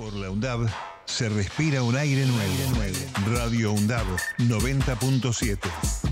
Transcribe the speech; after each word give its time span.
Por 0.00 0.14
la 0.14 0.30
UNDAB 0.30 0.66
se 1.04 1.28
respira 1.28 1.82
un 1.82 1.94
aire 1.94 2.24
nuevo. 2.24 2.54
Radio 3.36 3.72
UNDAB 3.72 4.06
90.7 4.38 5.58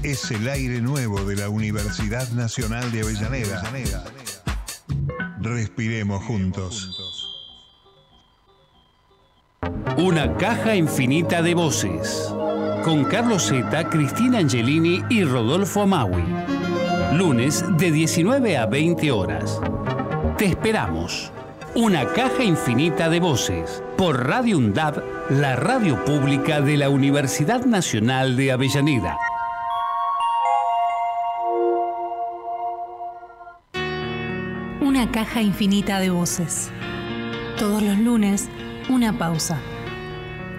es 0.03 0.31
el 0.31 0.47
aire 0.47 0.83
nuevo 0.83 1.25
de 1.25 1.37
la 1.37 1.49
Universidad 1.49 2.31
Nacional 2.33 2.93
de 2.93 3.01
Avellaneda. 3.01 3.65
Respiremos 5.41 6.23
juntos. 6.23 6.87
Una 9.97 10.37
caja 10.37 10.77
infinita 10.77 11.41
de 11.41 11.55
voces. 11.55 12.31
Con 12.85 13.07
Carlos 13.07 13.49
Zeta, 13.49 13.89
Cristina 13.89 14.37
Angelini 14.37 15.03
y 15.09 15.25
Rodolfo 15.25 15.81
Amaui. 15.81 16.27
Lunes 17.15 17.65
de 17.79 17.91
19 17.91 18.59
a 18.59 18.67
20 18.67 19.11
horas. 19.13 19.59
Te 20.37 20.45
esperamos. 20.45 21.33
Una 21.75 22.07
caja 22.07 22.45
infinita 22.45 23.11
de 23.11 23.21
voces. 23.21 23.83
Por 23.99 24.27
Radio 24.27 24.57
UNDAB, 24.57 25.03
la 25.31 25.55
radio 25.55 26.03
pública 26.03 26.63
de 26.63 26.79
la 26.79 26.89
Universidad 26.89 27.67
Nacional 27.67 28.37
de 28.37 28.53
Avellaneda. 28.53 29.19
Una 34.81 35.13
caja 35.13 35.43
infinita 35.43 36.01
de 36.01 36.09
voces. 36.09 36.71
Todos 37.59 37.83
los 37.83 37.99
lunes, 37.99 38.49
una 38.89 39.19
pausa. 39.19 39.61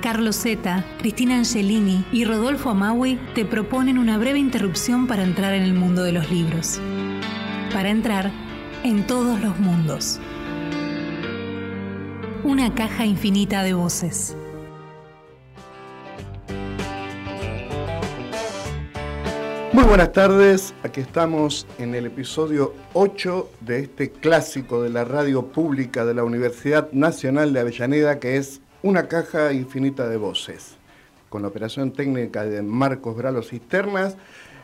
Carlos 0.04 0.40
Zeta, 0.40 0.86
Cristina 1.00 1.38
Angelini 1.38 2.06
y 2.12 2.24
Rodolfo 2.24 2.70
Amaui 2.70 3.20
te 3.34 3.46
proponen 3.46 3.98
una 3.98 4.20
breve 4.20 4.38
interrupción 4.38 5.08
para 5.08 5.24
entrar 5.24 5.56
en 5.56 5.64
el 5.64 5.74
mundo 5.74 6.04
de 6.04 6.12
los 6.12 6.30
libros. 6.30 6.80
Para 7.74 7.90
entrar 7.90 8.32
en 8.84 9.08
todos 9.08 9.42
los 9.42 9.60
mundos. 9.60 10.20
Una 12.50 12.74
caja 12.74 13.06
infinita 13.06 13.62
de 13.62 13.76
voces. 13.76 14.36
Muy 19.72 19.84
buenas 19.84 20.12
tardes, 20.14 20.74
aquí 20.82 21.02
estamos 21.02 21.68
en 21.78 21.94
el 21.94 22.08
episodio 22.08 22.74
8 22.94 23.52
de 23.62 23.82
este 23.82 24.10
clásico 24.10 24.82
de 24.82 24.90
la 24.90 25.06
radio 25.06 25.46
pública 25.46 26.06
de 26.06 26.16
la 26.16 26.24
Universidad 26.24 26.92
Nacional 26.92 27.54
de 27.54 27.60
Avellaneda 27.60 28.20
que 28.20 28.38
es 28.38 28.62
Una 28.82 29.08
caja 29.08 29.54
infinita 29.54 30.10
de 30.10 30.18
voces. 30.18 30.76
Con 31.30 31.44
la 31.44 31.50
operación 31.50 31.92
técnica 31.92 32.46
de 32.46 32.64
Marcos 32.64 33.16
Bralo 33.16 33.44
Cisternas, 33.44 34.18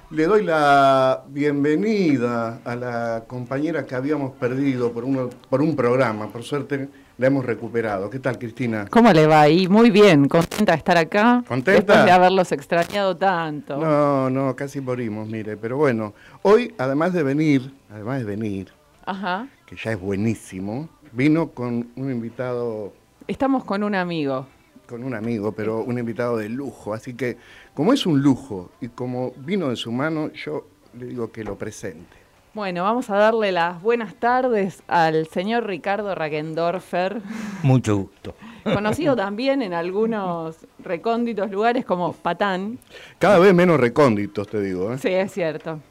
le 0.09 0.25
doy 0.25 0.43
la 0.43 1.23
bienvenida 1.29 2.61
a 2.65 2.75
la 2.75 3.25
compañera 3.27 3.85
que 3.85 3.93
habíamos 3.93 4.31
perdido 4.31 4.91
por, 4.91 5.05
por 5.29 5.61
un 5.61 5.75
programa, 5.75 6.31
por 6.31 6.41
suerte 6.41 6.89
la 7.17 7.27
hemos 7.27 7.45
recuperado. 7.45 8.09
¿Qué 8.09 8.19
tal, 8.19 8.37
Cristina? 8.37 8.87
¿Cómo 8.89 9.11
le 9.13 9.25
va 9.27 9.41
ahí? 9.41 9.67
Muy 9.67 9.89
bien, 9.91 10.27
contenta 10.27 10.73
de 10.73 10.77
estar 10.77 10.97
acá. 10.97 11.43
¿Contenta? 11.47 11.71
Después 11.71 12.05
de 12.05 12.11
haberlos 12.11 12.51
extrañado 12.51 13.15
tanto. 13.15 13.77
No, 13.77 14.29
no, 14.29 14.55
casi 14.55 14.81
morimos, 14.81 15.27
mire. 15.27 15.55
Pero 15.57 15.77
bueno, 15.77 16.13
hoy, 16.41 16.73
además 16.77 17.13
de 17.13 17.23
venir, 17.23 17.73
además 17.89 18.19
de 18.19 18.25
venir, 18.25 18.71
Ajá. 19.05 19.47
que 19.65 19.75
ya 19.77 19.91
es 19.93 19.99
buenísimo, 19.99 20.89
vino 21.13 21.49
con 21.51 21.89
un 21.95 22.11
invitado, 22.11 22.93
Estamos 23.27 23.63
con 23.63 23.83
un 23.83 23.95
amigo. 23.95 24.45
con 24.87 25.03
un 25.03 25.15
amigo, 25.15 25.51
pero 25.53 25.79
un 25.83 25.97
invitado 25.97 26.37
de 26.37 26.49
lujo. 26.49 26.93
Así 26.93 27.13
que, 27.15 27.37
como 27.73 27.93
es 27.93 28.05
un 28.05 28.21
lujo 28.21 28.71
y 28.81 28.89
como 28.89 29.31
vino 29.37 29.69
de 29.69 29.75
su 29.77 29.91
mano, 29.91 30.31
yo 30.33 30.67
le 30.99 31.07
digo 31.07 31.31
que 31.31 31.43
lo 31.43 31.57
presente. 31.57 32.24
Bueno, 32.55 32.83
vamos 32.83 33.09
a 33.09 33.17
darle 33.17 33.51
las 33.51 33.81
buenas 33.81 34.15
tardes 34.15 34.81
al 34.87 35.27
señor 35.27 35.67
Ricardo 35.67 36.15
Ragendorfer, 36.15 37.21
Mucho 37.63 37.97
gusto. 37.97 38.33
conocido 38.63 39.13
también 39.17 39.61
en 39.61 39.73
algunos 39.73 40.65
recónditos 40.79 41.51
lugares 41.51 41.83
como 41.83 42.13
Patán. 42.13 42.79
Cada 43.19 43.39
vez 43.39 43.53
menos 43.53 43.77
recónditos, 43.77 44.47
te 44.47 44.61
digo. 44.61 44.93
¿eh? 44.93 44.97
Sí, 44.97 45.09
es 45.09 45.33
cierto. 45.33 45.81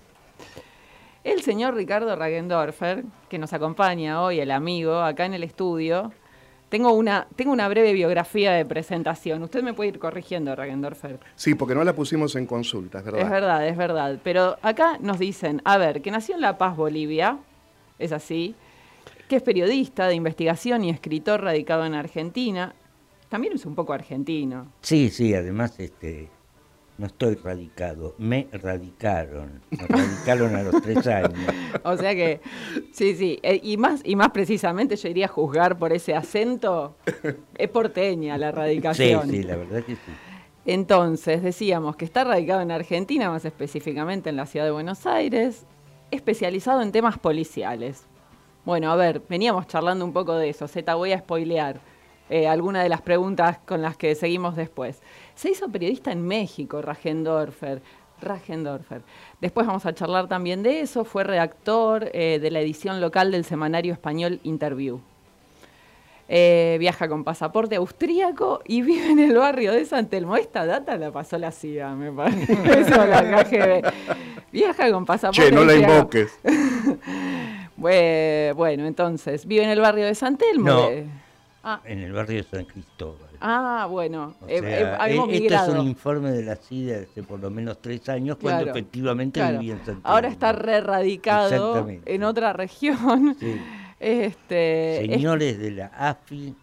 El 1.22 1.42
señor 1.42 1.74
Ricardo 1.74 2.16
Ragendorfer, 2.16 3.04
que 3.28 3.38
nos 3.38 3.52
acompaña 3.52 4.22
hoy, 4.22 4.40
el 4.40 4.50
amigo, 4.50 5.00
acá 5.00 5.26
en 5.26 5.34
el 5.34 5.42
estudio. 5.44 6.12
Tengo 6.74 6.92
una, 6.92 7.28
tengo 7.36 7.52
una 7.52 7.68
breve 7.68 7.92
biografía 7.92 8.50
de 8.50 8.64
presentación. 8.64 9.40
Usted 9.44 9.62
me 9.62 9.74
puede 9.74 9.90
ir 9.90 10.00
corrigiendo, 10.00 10.56
Ragendorfer. 10.56 11.20
Sí, 11.36 11.54
porque 11.54 11.72
no 11.72 11.84
la 11.84 11.94
pusimos 11.94 12.34
en 12.34 12.46
consulta, 12.46 12.98
es 12.98 13.04
verdad. 13.04 13.20
Es 13.20 13.30
verdad, 13.30 13.68
es 13.68 13.76
verdad. 13.76 14.18
Pero 14.24 14.56
acá 14.60 14.98
nos 14.98 15.20
dicen, 15.20 15.62
a 15.64 15.78
ver, 15.78 16.02
que 16.02 16.10
nació 16.10 16.34
en 16.34 16.40
La 16.40 16.58
Paz, 16.58 16.76
Bolivia, 16.76 17.38
es 18.00 18.10
así, 18.10 18.56
que 19.28 19.36
es 19.36 19.42
periodista 19.44 20.08
de 20.08 20.16
investigación 20.16 20.82
y 20.82 20.90
escritor 20.90 21.42
radicado 21.42 21.86
en 21.86 21.94
Argentina. 21.94 22.74
También 23.28 23.52
es 23.52 23.64
un 23.66 23.76
poco 23.76 23.92
argentino. 23.92 24.66
Sí, 24.80 25.10
sí, 25.10 25.32
además 25.32 25.78
este, 25.78 26.28
no 26.96 27.06
estoy 27.06 27.34
radicado, 27.34 28.14
me 28.18 28.46
radicaron. 28.52 29.60
Me 29.70 29.86
radicaron 29.86 30.54
a 30.54 30.62
los 30.62 30.80
tres 30.82 31.06
años. 31.06 31.32
O 31.84 31.96
sea 31.96 32.14
que, 32.14 32.40
sí, 32.92 33.14
sí. 33.16 33.38
eh, 33.42 33.60
y, 33.62 33.76
más, 33.76 34.00
y 34.04 34.16
más 34.16 34.30
precisamente 34.30 34.96
yo 34.96 35.08
iría 35.08 35.26
a 35.26 35.28
juzgar 35.28 35.76
por 35.78 35.92
ese 35.92 36.14
acento. 36.14 36.96
Es 37.56 37.68
porteña 37.68 38.38
la 38.38 38.50
Sí, 38.50 38.56
radicación. 38.56 39.28
sí, 39.28 39.42
la 39.42 39.56
verdad 39.56 39.82
que 39.82 39.94
sí. 39.96 40.00
Entonces, 40.66 41.42
decíamos 41.42 41.96
que 41.96 42.04
está 42.06 42.24
radicado 42.24 42.62
en 42.62 42.70
Argentina, 42.70 43.28
más 43.28 43.44
específicamente 43.44 44.30
en 44.30 44.36
la 44.36 44.46
ciudad 44.46 44.64
de 44.64 44.70
Buenos 44.72 45.04
Aires, 45.06 45.66
especializado 46.10 46.80
en 46.80 46.90
temas 46.92 47.18
policiales. 47.18 48.06
Bueno, 48.64 48.90
a 48.90 48.96
ver, 48.96 49.20
veníamos 49.28 49.66
charlando 49.66 50.04
un 50.06 50.12
poco 50.14 50.34
de 50.36 50.48
eso. 50.48 50.66
Z, 50.66 50.94
voy 50.94 51.12
a 51.12 51.18
spoilear 51.18 51.80
eh, 52.30 52.48
alguna 52.48 52.82
de 52.82 52.88
las 52.88 53.02
preguntas 53.02 53.58
con 53.66 53.82
las 53.82 53.98
que 53.98 54.14
seguimos 54.14 54.56
después. 54.56 55.02
Se 55.34 55.50
hizo 55.50 55.68
periodista 55.68 56.12
en 56.12 56.26
México, 56.26 56.80
Ragendorfer. 56.82 57.82
Ragendorfer. 58.20 59.02
Después 59.40 59.66
vamos 59.66 59.84
a 59.86 59.94
charlar 59.94 60.28
también 60.28 60.62
de 60.62 60.80
eso. 60.80 61.04
Fue 61.04 61.24
redactor 61.24 62.08
eh, 62.12 62.38
de 62.40 62.50
la 62.50 62.60
edición 62.60 63.00
local 63.00 63.30
del 63.32 63.44
semanario 63.44 63.92
español 63.92 64.40
Interview. 64.44 65.00
Eh, 66.26 66.76
viaja 66.80 67.06
con 67.06 67.22
pasaporte 67.22 67.76
austríaco 67.76 68.62
y 68.64 68.80
vive 68.80 69.10
en 69.10 69.18
el 69.18 69.36
barrio 69.36 69.72
de 69.72 69.84
San 69.84 70.08
Telmo. 70.08 70.36
Esta 70.36 70.64
data 70.64 70.96
la 70.96 71.10
pasó 71.12 71.36
la 71.36 71.50
CIA, 71.52 71.90
me 71.94 72.10
parece. 72.12 72.52
Eso, 72.80 73.04
la 73.04 73.44
KGB. 73.44 73.92
Viaja 74.52 74.90
con 74.90 75.04
pasaporte 75.04 75.50
Che, 75.50 75.52
no 75.54 75.64
la 75.64 75.74
invoques. 75.74 76.38
Bue- 77.76 78.52
Bueno, 78.54 78.86
entonces, 78.86 79.46
vive 79.46 79.64
en 79.64 79.70
el 79.70 79.80
barrio 79.80 80.06
de 80.06 80.14
San 80.14 80.36
Telmo. 80.38 80.66
No. 80.66 80.88
de- 80.88 81.06
Ah, 81.66 81.80
En 81.84 81.98
el 82.00 82.12
barrio 82.12 82.36
de 82.36 82.42
San 82.44 82.64
Cristóbal. 82.66 83.23
Ah, 83.44 83.86
bueno, 83.90 84.34
O 84.40 84.48
eh, 84.48 84.60
sea, 84.60 85.06
eh, 85.08 85.16
e- 85.16 85.26
migrado. 85.26 85.72
es 85.74 85.78
un 85.80 85.86
informe 85.86 86.30
de 86.32 86.42
la 86.42 86.56
CIA 86.56 86.98
de 86.98 87.04
hace 87.04 87.22
por 87.22 87.38
lo 87.40 87.50
menos 87.50 87.78
tres 87.80 88.08
años, 88.08 88.38
cuando 88.40 88.70
efectivamente 88.70 89.38
claro. 89.40 89.58
vivía 89.58 89.74
en 89.74 89.78
Santiago. 89.84 90.00
Ahora 90.02 90.28
está 90.28 90.52
re 90.52 90.80
radicado 90.80 91.48
Exactamente. 91.48 92.14
en 92.14 92.22
otra 92.24 92.52
región. 92.52 93.36
Sí. 93.38 93.60
Este, 94.00 95.04
es- 95.04 95.10
Señores 95.12 95.58
de 95.58 95.70
la 95.70 95.86
AFI 95.96 96.54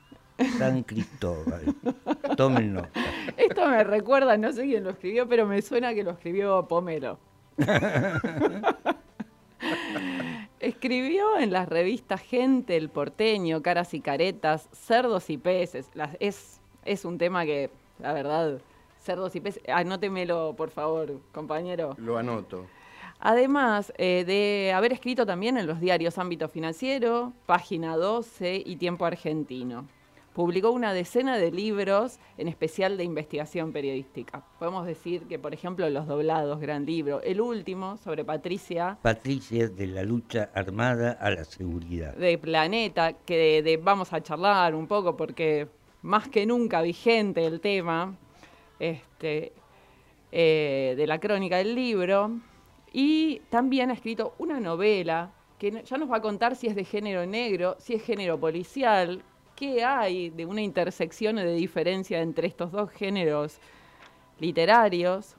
San 0.58 0.84
Cristóbal. 0.84 1.62
Tomen 2.38 2.74
nota. 2.74 2.90
esto 3.38 3.68
me 3.68 3.84
recuerda, 3.84 4.38
no 4.38 4.52
sé 4.52 4.64
quién 4.64 4.84
lo 4.84 4.90
escribió, 4.91 5.28
pero 5.28 5.46
me 5.46 5.62
suena 5.62 5.94
que 5.94 6.03
lo 6.03 6.12
escribió 6.12 6.68
Pomelo. 6.68 7.20
Escribió 10.59 11.38
en 11.40 11.52
las 11.52 11.68
revistas 11.68 12.22
Gente, 12.22 12.78
El 12.78 12.90
Porteño, 12.90 13.62
Caras 13.64 13.94
y 13.94 14.02
Caretas, 14.02 14.70
Cerdos 14.74 15.30
y 15.30 15.38
Peces. 15.38 15.90
Las- 15.96 16.16
es, 16.20 16.60
es 16.86 17.06
un 17.06 17.18
tema 17.18 17.46
que, 17.46 17.69
la 18.00 18.14
verdad, 18.14 18.59
cerdos 19.00 19.36
y 19.36 19.40
peces, 19.42 19.64
anótemelo, 19.69 20.53
por 20.58 20.69
favor, 20.69 21.19
compañero. 21.31 21.96
Lo 21.97 22.18
anoto. 22.18 22.66
Además 23.19 23.94
eh, 23.97 24.24
de 24.25 24.74
haber 24.74 24.94
escrito 24.94 25.25
también 25.25 25.58
en 25.58 25.68
los 25.68 25.80
diarios 25.80 26.18
Ámbito 26.18 26.50
Financiero, 26.50 27.34
Página 27.46 27.96
12 27.96 28.64
y 28.66 28.76
Tiempo 28.78 29.05
Argentino. 29.05 29.85
Publicó 30.34 30.72
una 30.72 30.94
decena 30.94 31.38
de 31.38 31.52
libros, 31.52 32.17
en 32.38 32.47
especial 32.47 32.96
de 32.97 33.03
investigación 33.03 33.73
periodística. 33.73 34.41
Podemos 34.59 34.85
decir 34.88 35.23
que, 35.28 35.38
por 35.38 35.53
ejemplo, 35.53 35.88
Los 35.90 36.08
Doblados, 36.08 36.59
gran 36.61 36.85
libro. 36.85 37.22
El 37.22 37.41
último, 37.41 37.97
sobre 37.97 38.23
Patricia, 38.23 38.97
Patricia 39.02 39.67
de 39.67 39.88
la 39.88 40.03
lucha 40.03 40.50
armada 40.55 41.11
a 41.20 41.32
la 41.32 41.44
seguridad. 41.44 42.16
de 42.16 42.38
Planeta, 42.38 43.11
que 43.14 43.38
de- 43.38 43.61
de- 43.61 43.78
vamos 43.78 44.14
a 44.14 44.22
charlar 44.23 44.73
un 44.73 44.88
poco 44.88 45.17
porque 45.17 45.67
más 46.02 46.28
que 46.28 46.46
nunca 46.46 46.82
vigente 46.82 47.46
el 47.46 47.59
tema 47.59 48.16
este, 48.80 49.53
eh, 50.32 50.94
de 50.98 51.08
la 51.08 51.20
crónica 51.20 51.58
del 51.58 51.76
libro. 51.76 52.32
Y 52.94 53.42
también 53.50 53.90
ha 53.90 53.94
escrito 53.94 54.34
una 54.38 54.59
novela 54.59 55.32
que 55.58 55.84
ya 55.84 55.98
nos 55.98 56.12
va 56.12 56.18
a 56.18 56.22
contar 56.22 56.56
si 56.56 56.68
es 56.68 56.76
de 56.76 56.84
género 56.84 57.26
negro, 57.26 57.76
si 57.80 57.94
es 57.94 58.03
género 58.03 58.40
policial, 58.40 59.24
qué 59.56 59.84
hay 59.84 60.32
de 60.32 60.46
una 60.46 60.62
intersección 60.62 61.38
o 61.38 61.42
de 61.42 61.53
diferencia 61.53 62.22
entre 62.22 62.48
estos 62.48 62.72
dos 62.72 62.90
géneros 62.90 63.59
literarios, 64.40 65.36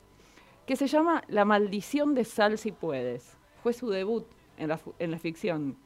que 0.64 0.76
se 0.76 0.86
llama 0.86 1.24
La 1.26 1.44
maldición 1.44 2.14
de 2.14 2.24
Sal 2.24 2.56
si 2.56 2.70
puedes. 2.70 3.36
Fue 3.62 3.72
su 3.72 3.90
debut 3.90 4.24
en 4.56 4.68
la, 4.68 4.80
en 5.00 5.10
la 5.10 5.18
ficción. 5.18 5.76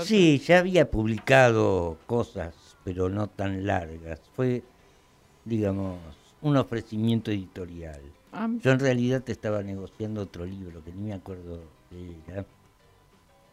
Sí, 0.00 0.38
ya 0.38 0.58
había 0.58 0.90
publicado 0.90 1.96
cosas 2.06 2.63
pero 2.84 3.08
no 3.08 3.28
tan 3.28 3.66
largas. 3.66 4.20
Fue, 4.34 4.62
digamos, 5.44 5.98
un 6.42 6.56
ofrecimiento 6.56 7.30
editorial. 7.30 8.00
Ah, 8.32 8.48
Yo 8.60 8.72
en 8.72 8.80
realidad 8.80 9.22
te 9.22 9.32
estaba 9.32 9.62
negociando 9.62 10.22
otro 10.22 10.44
libro, 10.44 10.84
que 10.84 10.92
ni 10.92 11.08
me 11.08 11.14
acuerdo 11.14 11.62
qué 11.88 12.16
era. 12.28 12.44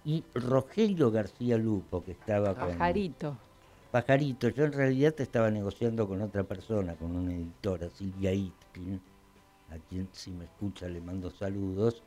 Y 0.03 0.23
Rogelio 0.33 1.11
García 1.11 1.57
Lupo, 1.57 2.03
que 2.03 2.11
estaba 2.11 2.55
con... 2.55 2.69
Pajarito. 2.69 3.37
Pajarito, 3.91 4.49
yo 4.49 4.65
en 4.65 4.73
realidad 4.73 5.13
te 5.13 5.23
estaba 5.23 5.51
negociando 5.51 6.07
con 6.07 6.21
otra 6.21 6.43
persona, 6.43 6.95
con 6.95 7.15
una 7.15 7.33
editora, 7.33 7.89
Silvia 7.89 8.33
Itkin, 8.33 9.01
a 9.69 9.77
quien 9.89 10.09
si 10.11 10.31
me 10.31 10.45
escucha 10.45 10.87
le 10.87 11.01
mando 11.01 11.29
saludos. 11.29 12.01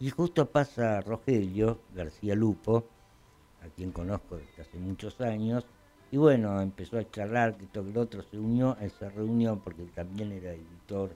Y 0.00 0.10
justo 0.10 0.46
pasa 0.46 1.00
Rogelio 1.00 1.80
García 1.94 2.34
Lupo, 2.34 2.84
a 3.62 3.68
quien 3.74 3.90
conozco 3.90 4.36
desde 4.36 4.62
hace 4.62 4.78
muchos 4.78 5.20
años, 5.20 5.66
y 6.10 6.16
bueno, 6.16 6.60
empezó 6.60 6.98
a 6.98 7.10
charlar, 7.10 7.56
que 7.56 7.66
que 7.66 7.78
el 7.90 7.96
otro, 7.96 8.22
se 8.22 8.38
unió 8.38 8.76
a 8.78 8.84
esa 8.84 9.08
reunión 9.10 9.60
porque 9.60 9.82
él 9.82 9.92
también 9.92 10.32
era 10.32 10.52
editor 10.52 11.10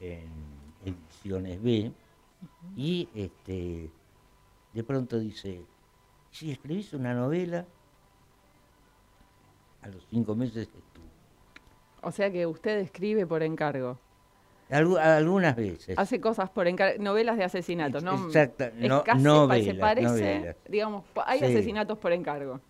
en 0.00 0.30
Ediciones 0.84 1.62
B, 1.62 1.92
y 2.76 3.08
este, 3.14 3.90
de 4.72 4.82
pronto 4.84 5.18
dice, 5.18 5.64
si 6.30 6.50
escribís 6.50 6.92
una 6.92 7.14
novela, 7.14 7.64
a 9.82 9.88
los 9.88 10.06
cinco 10.10 10.34
meses 10.34 10.68
estuvo. 10.68 11.04
O 12.02 12.10
sea 12.10 12.30
que 12.30 12.46
usted 12.46 12.78
escribe 12.80 13.26
por 13.26 13.42
encargo. 13.42 13.98
Algu- 14.70 14.98
algunas 14.98 15.54
veces. 15.56 15.98
Hace 15.98 16.20
cosas 16.20 16.50
por 16.50 16.66
encargo, 16.66 17.02
novelas 17.02 17.36
de 17.36 17.44
asesinatos, 17.44 18.02
¿no? 18.02 18.26
Exacta, 18.26 18.68
Es 18.68 18.88
no- 18.88 19.04
novelas, 19.18 19.64
se 19.64 19.74
parece, 19.74 20.56
digamos, 20.68 21.04
hay 21.26 21.38
Sí. 21.38 21.44
asesinatos 21.46 21.98
por 21.98 22.12
encargo. 22.12 22.60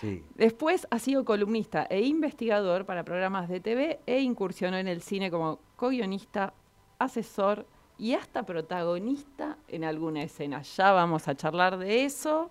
Sí. 0.00 0.22
Después 0.34 0.86
ha 0.90 0.98
sido 0.98 1.24
columnista 1.24 1.86
e 1.90 2.02
investigador 2.02 2.86
para 2.86 3.04
programas 3.04 3.48
de 3.48 3.60
TV 3.60 4.00
e 4.06 4.20
incursionó 4.20 4.76
en 4.76 4.88
el 4.88 5.02
cine 5.02 5.30
como 5.30 5.60
co-guionista, 5.76 6.54
asesor 6.98 7.66
y 7.98 8.14
hasta 8.14 8.44
protagonista 8.44 9.58
en 9.68 9.84
alguna 9.84 10.22
escena. 10.22 10.62
Ya 10.62 10.92
vamos 10.92 11.26
a 11.28 11.34
charlar 11.34 11.78
de 11.78 12.04
eso. 12.04 12.50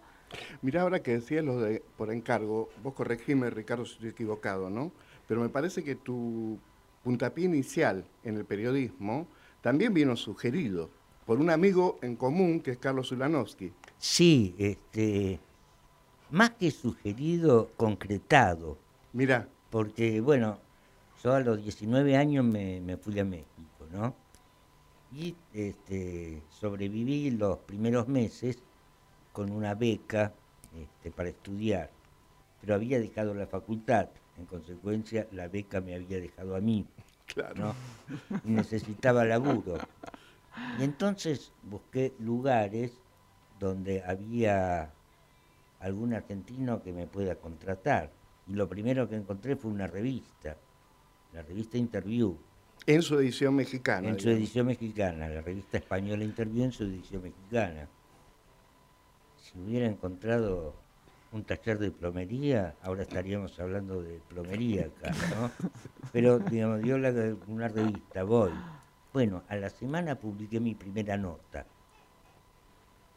Mirá, 0.62 0.82
ahora 0.82 1.02
que 1.02 1.12
decías 1.12 1.44
lo 1.44 1.60
de 1.60 1.82
por 1.96 2.12
encargo, 2.12 2.70
vos 2.84 2.94
corregime, 2.94 3.50
Ricardo, 3.50 3.86
si 3.86 3.94
estoy 3.94 4.10
equivocado, 4.10 4.70
¿no? 4.70 4.92
Pero 5.28 5.42
me 5.42 5.50
parece 5.50 5.84
que 5.84 5.96
tu 5.96 6.60
puntapié 7.04 7.46
inicial 7.46 8.06
en 8.24 8.36
el 8.36 8.46
periodismo 8.46 9.28
también 9.62 9.94
vino 9.94 10.16
sugerido 10.16 10.90
por 11.26 11.40
un 11.40 11.50
amigo 11.50 12.00
en 12.02 12.16
común 12.16 12.60
que 12.60 12.72
es 12.72 12.78
Carlos 12.78 13.12
Ulanowski. 13.12 13.72
Sí, 13.98 14.56
este, 14.58 15.40
más 16.32 16.52
que 16.52 16.72
sugerido, 16.72 17.70
concretado. 17.78 18.78
Mirá, 19.14 19.48
Porque, 19.70 20.22
bueno, 20.22 20.60
yo 21.24 21.34
a 21.34 21.40
los 21.40 21.62
19 21.62 22.16
años 22.16 22.46
me, 22.46 22.80
me 22.82 22.98
fui 22.98 23.20
a 23.20 23.26
México, 23.26 23.86
¿no? 23.92 24.16
Y 25.12 25.36
este, 25.54 26.42
sobreviví 26.50 27.32
los 27.32 27.60
primeros 27.60 28.08
meses 28.08 28.58
con 29.32 29.52
una 29.52 29.74
beca 29.74 30.34
este, 30.76 31.12
para 31.12 31.30
estudiar. 31.30 31.90
Pero 32.62 32.76
había 32.76 33.00
dejado 33.00 33.34
la 33.34 33.48
facultad, 33.48 34.10
en 34.38 34.46
consecuencia 34.46 35.28
la 35.32 35.48
beca 35.48 35.80
me 35.82 35.96
había 35.96 36.20
dejado 36.20 36.56
a 36.56 36.60
mí, 36.60 36.86
claro. 37.26 37.56
¿no? 37.56 37.76
Y 38.44 38.50
necesitaba 38.50 39.24
laburo. 39.26 39.78
Y 40.80 40.84
entonces 40.84 41.52
busqué 41.64 42.14
lugares 42.20 42.92
donde 43.60 44.04
había 44.04 44.92
algún 45.80 46.14
argentino 46.14 46.82
que 46.82 46.92
me 46.92 47.08
pueda 47.08 47.36
contratar. 47.36 48.12
Y 48.48 48.54
lo 48.54 48.68
primero 48.68 49.08
que 49.10 49.16
encontré 49.16 49.56
fue 49.56 49.72
una 49.72 49.88
revista, 49.88 50.56
la 51.34 51.42
revista 51.42 51.78
Interview, 51.78 52.38
En 52.86 53.02
su 53.02 53.20
edición 53.20 53.56
mexicana. 53.56 54.08
en 54.08 54.20
su 54.20 54.30
edición 54.30 54.68
mexicana, 54.68 55.28
la 55.28 55.42
revista 55.42 55.78
española 55.78 56.24
Interview 56.24 56.64
en 56.64 56.72
su 56.72 56.84
edición 56.86 57.24
mexicana. 57.24 57.88
Si 59.38 59.60
hubiera 59.60 59.86
encontrado 59.86 60.74
un 61.32 61.44
taller 61.44 61.78
de 61.78 61.92
plomería, 61.92 62.76
ahora 62.82 63.04
estaríamos 63.04 63.60
hablando 63.60 64.02
de 64.02 64.20
plomería 64.30 64.86
acá, 64.86 65.12
¿no? 65.36 65.52
Pero, 66.14 66.40
digamos, 66.40 66.82
dio 66.82 66.98
la, 66.98 67.36
una 67.48 67.68
revista, 67.68 68.24
voy. 68.24 68.52
Bueno, 69.14 69.44
a 69.50 69.56
la 69.56 69.70
semana 69.70 70.16
publiqué 70.16 70.60
mi 70.60 70.74
primera 70.76 71.18
nota. 71.18 71.66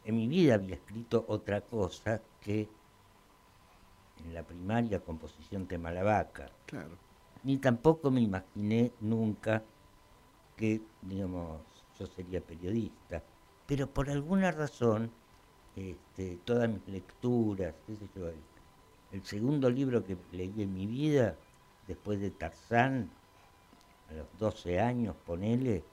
En 0.03 0.15
mi 0.15 0.27
vida 0.27 0.55
había 0.55 0.75
escrito 0.75 1.25
otra 1.27 1.61
cosa 1.61 2.21
que 2.41 2.67
en 4.25 4.33
la 4.33 4.43
primaria 4.43 4.99
composición 4.99 5.67
tema 5.67 5.91
la 5.91 6.03
vaca 6.03 6.49
Claro. 6.65 6.97
ni 7.43 7.57
tampoco 7.57 8.11
me 8.11 8.21
imaginé 8.21 8.91
nunca 8.99 9.63
que, 10.55 10.81
digamos, 11.01 11.61
yo 11.99 12.05
sería 12.07 12.41
periodista. 12.41 13.21
Pero 13.67 13.87
por 13.87 14.09
alguna 14.09 14.51
razón, 14.51 15.11
este, 15.75 16.37
todas 16.45 16.69
mis 16.69 16.87
lecturas, 16.87 17.73
qué 17.87 17.95
sé 17.95 18.05
yo, 18.15 18.27
el, 18.27 18.35
el 19.11 19.23
segundo 19.23 19.69
libro 19.69 20.03
que 20.03 20.17
leí 20.31 20.53
en 20.61 20.73
mi 20.73 20.85
vida, 20.85 21.35
después 21.87 22.19
de 22.19 22.31
Tarzán, 22.31 23.09
a 24.09 24.13
los 24.13 24.27
12 24.39 24.79
años, 24.79 25.15
ponele, 25.25 25.83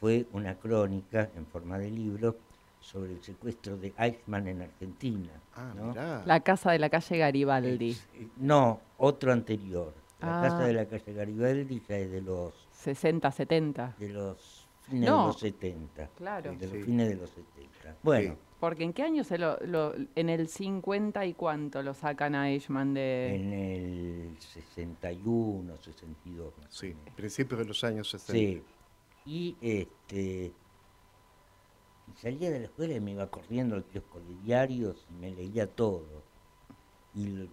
fue 0.00 0.26
una 0.32 0.54
crónica 0.56 1.30
en 1.34 1.46
forma 1.46 1.78
de 1.78 1.90
libro 1.90 2.36
sobre 2.84 3.12
el 3.12 3.22
secuestro 3.22 3.76
de 3.78 3.94
Eichmann 3.96 4.46
en 4.46 4.62
Argentina. 4.62 5.30
Ah, 5.56 5.72
¿no? 5.74 5.86
mirá. 5.88 6.22
La 6.26 6.40
casa 6.40 6.70
de 6.72 6.78
la 6.78 6.90
calle 6.90 7.16
Garibaldi, 7.18 7.96
Eh, 8.14 8.28
No, 8.36 8.80
otro 8.98 9.32
anterior. 9.32 9.94
La 10.20 10.38
Ah. 10.40 10.42
casa 10.42 10.64
de 10.66 10.72
la 10.74 10.86
calle 10.86 11.12
Garibaldi 11.12 11.82
ya 11.88 11.96
es 11.96 12.10
de 12.10 12.20
los 12.20 12.52
60, 12.72 13.30
70. 13.30 13.94
de 13.98 14.08
los 14.10 14.66
fines 14.82 15.08
No. 15.08 15.20
de 15.22 15.26
los 15.28 15.38
70. 15.40 16.08
Claro. 16.16 16.52
De 16.54 16.66
los 16.66 16.76
Sí. 16.76 16.82
fines 16.82 17.08
de 17.08 17.16
los 17.16 17.30
70. 17.30 17.96
Bueno, 18.02 18.36
Porque 18.60 18.84
¿en 18.84 18.92
qué 18.94 19.02
año 19.02 19.24
se 19.24 19.36
lo, 19.36 19.58
lo- 19.60 19.94
en 20.14 20.28
el 20.30 20.48
50 20.48 21.26
y 21.26 21.34
cuánto 21.34 21.82
lo 21.82 21.92
sacan 21.92 22.34
a 22.34 22.50
Eichmann 22.50 22.94
de 22.94 23.34
en 23.34 23.52
el 23.52 24.36
61, 24.38 25.76
62. 25.76 26.52
más 26.58 26.66
o 26.68 26.72
Sí, 26.72 26.94
principios 27.16 27.58
de 27.60 27.66
los 27.66 27.84
años 27.84 28.08
60. 28.10 28.32
Sí. 28.32 28.62
Y 29.26 29.56
este 29.60 30.52
y 32.06 32.20
salía 32.20 32.50
de 32.50 32.60
la 32.60 32.64
escuela 32.66 32.94
y 32.94 33.00
me 33.00 33.12
iba 33.12 33.30
corriendo 33.30 33.76
al 33.76 33.84
kiosco 33.84 34.20
de 34.20 34.34
diarios 34.42 35.06
y 35.10 35.14
me 35.14 35.30
leía 35.30 35.66
todo. 35.66 36.22
Y 37.14 37.26
lo, 37.26 37.48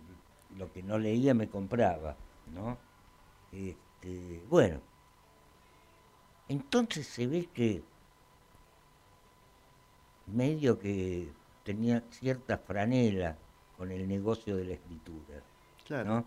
lo 0.58 0.72
que 0.72 0.84
no 0.84 0.98
leía 0.98 1.34
me 1.34 1.50
compraba, 1.50 2.16
¿no? 2.54 2.78
Este, 3.52 4.44
bueno. 4.50 4.80
Entonces 6.48 7.08
se 7.08 7.28
ve 7.28 7.48
que 7.54 7.82
medio 10.28 10.80
que 10.80 11.30
tenía 11.64 12.04
cierta 12.10 12.58
franela 12.58 13.38
con 13.78 13.92
el 13.92 14.08
negocio 14.08 14.56
de 14.56 14.66
la 14.66 14.74
escritura. 14.74 15.42
Claro. 15.86 16.10
¿no? 16.10 16.26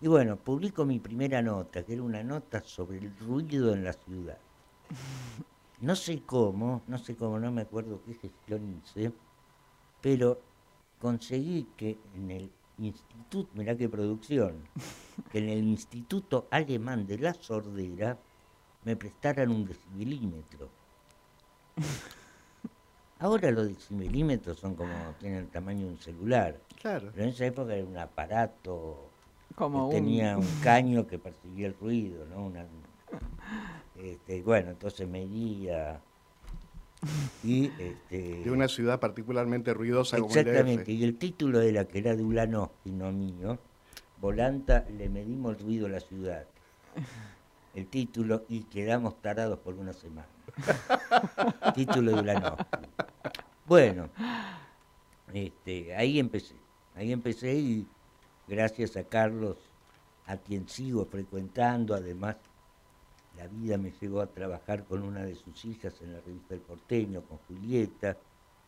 Y 0.00 0.08
bueno, 0.08 0.36
publico 0.36 0.84
mi 0.84 0.98
primera 0.98 1.42
nota, 1.42 1.84
que 1.84 1.94
era 1.94 2.02
una 2.02 2.22
nota 2.22 2.62
sobre 2.62 2.98
el 2.98 3.16
ruido 3.18 3.72
en 3.72 3.84
la 3.84 3.92
ciudad. 3.92 4.38
No 5.80 5.94
sé 5.94 6.22
cómo, 6.24 6.82
no 6.86 6.98
sé 6.98 7.16
cómo, 7.16 7.38
no 7.38 7.52
me 7.52 7.62
acuerdo 7.62 8.00
qué 8.04 8.14
gestión 8.14 8.80
hice, 8.82 9.12
pero 10.00 10.40
conseguí 10.98 11.66
que 11.76 11.98
en 12.14 12.30
el 12.30 12.50
instituto, 12.78 13.50
mirá 13.54 13.76
qué 13.76 13.88
producción, 13.88 14.54
que 15.32 15.38
en 15.38 15.48
el 15.50 15.64
Instituto 15.64 16.46
Alemán 16.50 17.06
de 17.06 17.18
la 17.18 17.34
Sordera 17.34 18.18
me 18.84 18.96
prestaran 18.96 19.50
un 19.50 19.66
decibelímetro. 19.66 20.68
Ahora 23.18 23.50
los 23.50 23.68
decibelímetros 23.68 24.58
son 24.58 24.74
como, 24.74 24.92
tienen 25.18 25.38
el 25.40 25.48
tamaño 25.48 25.86
de 25.86 25.92
un 25.92 25.98
celular, 25.98 26.60
Claro. 26.80 27.10
pero 27.12 27.24
en 27.24 27.30
esa 27.30 27.46
época 27.46 27.74
era 27.74 27.84
un 27.86 27.96
aparato 27.96 29.08
como 29.54 29.88
que 29.88 29.96
un... 29.96 30.02
tenía 30.04 30.36
un 30.36 30.46
caño 30.62 31.06
que 31.06 31.18
percibía 31.18 31.66
el 31.68 31.74
ruido, 31.78 32.26
¿no? 32.26 32.44
Una, 32.46 32.66
este, 34.12 34.42
bueno, 34.42 34.70
entonces 34.70 35.08
medía 35.08 36.00
y 37.44 37.66
este, 37.78 38.42
De 38.42 38.50
una 38.50 38.68
ciudad 38.68 38.98
particularmente 39.00 39.74
ruidosa 39.74 40.16
como 40.18 40.28
exactamente, 40.34 40.92
y 40.92 41.04
el 41.04 41.16
título 41.16 41.60
era 41.60 41.84
que 41.84 41.98
era 41.98 42.16
de 42.16 42.22
Ulanowski, 42.22 42.90
no 42.90 43.12
mío, 43.12 43.58
Volanta, 44.20 44.84
le 44.96 45.08
medimos 45.08 45.56
el 45.56 45.62
ruido 45.62 45.86
a 45.86 45.90
la 45.90 46.00
ciudad. 46.00 46.46
El 47.74 47.86
título, 47.86 48.44
y 48.48 48.62
quedamos 48.62 49.20
tarados 49.20 49.58
por 49.58 49.74
una 49.74 49.92
semana. 49.92 50.26
título 51.74 52.12
de 52.12 52.20
Ulanowski. 52.20 52.64
Bueno, 53.66 54.08
este, 55.34 55.94
ahí 55.94 56.18
empecé, 56.18 56.54
ahí 56.94 57.12
empecé 57.12 57.54
y 57.54 57.86
gracias 58.48 58.96
a 58.96 59.04
Carlos, 59.04 59.58
a 60.26 60.38
quien 60.38 60.68
sigo 60.68 61.04
frecuentando, 61.04 61.94
además 61.94 62.36
la 63.36 63.46
vida 63.48 63.76
me 63.78 63.90
llevó 63.90 64.20
a 64.20 64.26
trabajar 64.26 64.84
con 64.84 65.02
una 65.02 65.24
de 65.24 65.34
sus 65.34 65.64
hijas 65.64 66.00
en 66.02 66.12
la 66.14 66.20
revista 66.20 66.54
El 66.54 66.60
Porteño, 66.60 67.22
con 67.22 67.38
Julieta, 67.48 68.16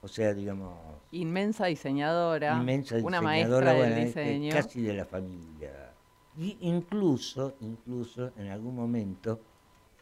O 0.01 0.07
sea, 0.07 0.33
digamos... 0.33 0.77
Inmensa 1.11 1.67
diseñadora. 1.67 2.57
Inmensa 2.57 2.97
una 3.03 3.21
maestra 3.21 3.73
del 3.73 3.77
bueno, 3.79 3.97
es- 3.97 4.09
es 4.11 4.15
diseño. 4.15 4.53
casi 4.53 4.83
de 4.83 4.95
la 4.95 5.05
familia. 5.05 5.93
Y 6.37 6.57
incluso, 6.61 7.55
incluso 7.61 8.31
en 8.37 8.47
algún 8.49 8.77
momento 8.77 9.41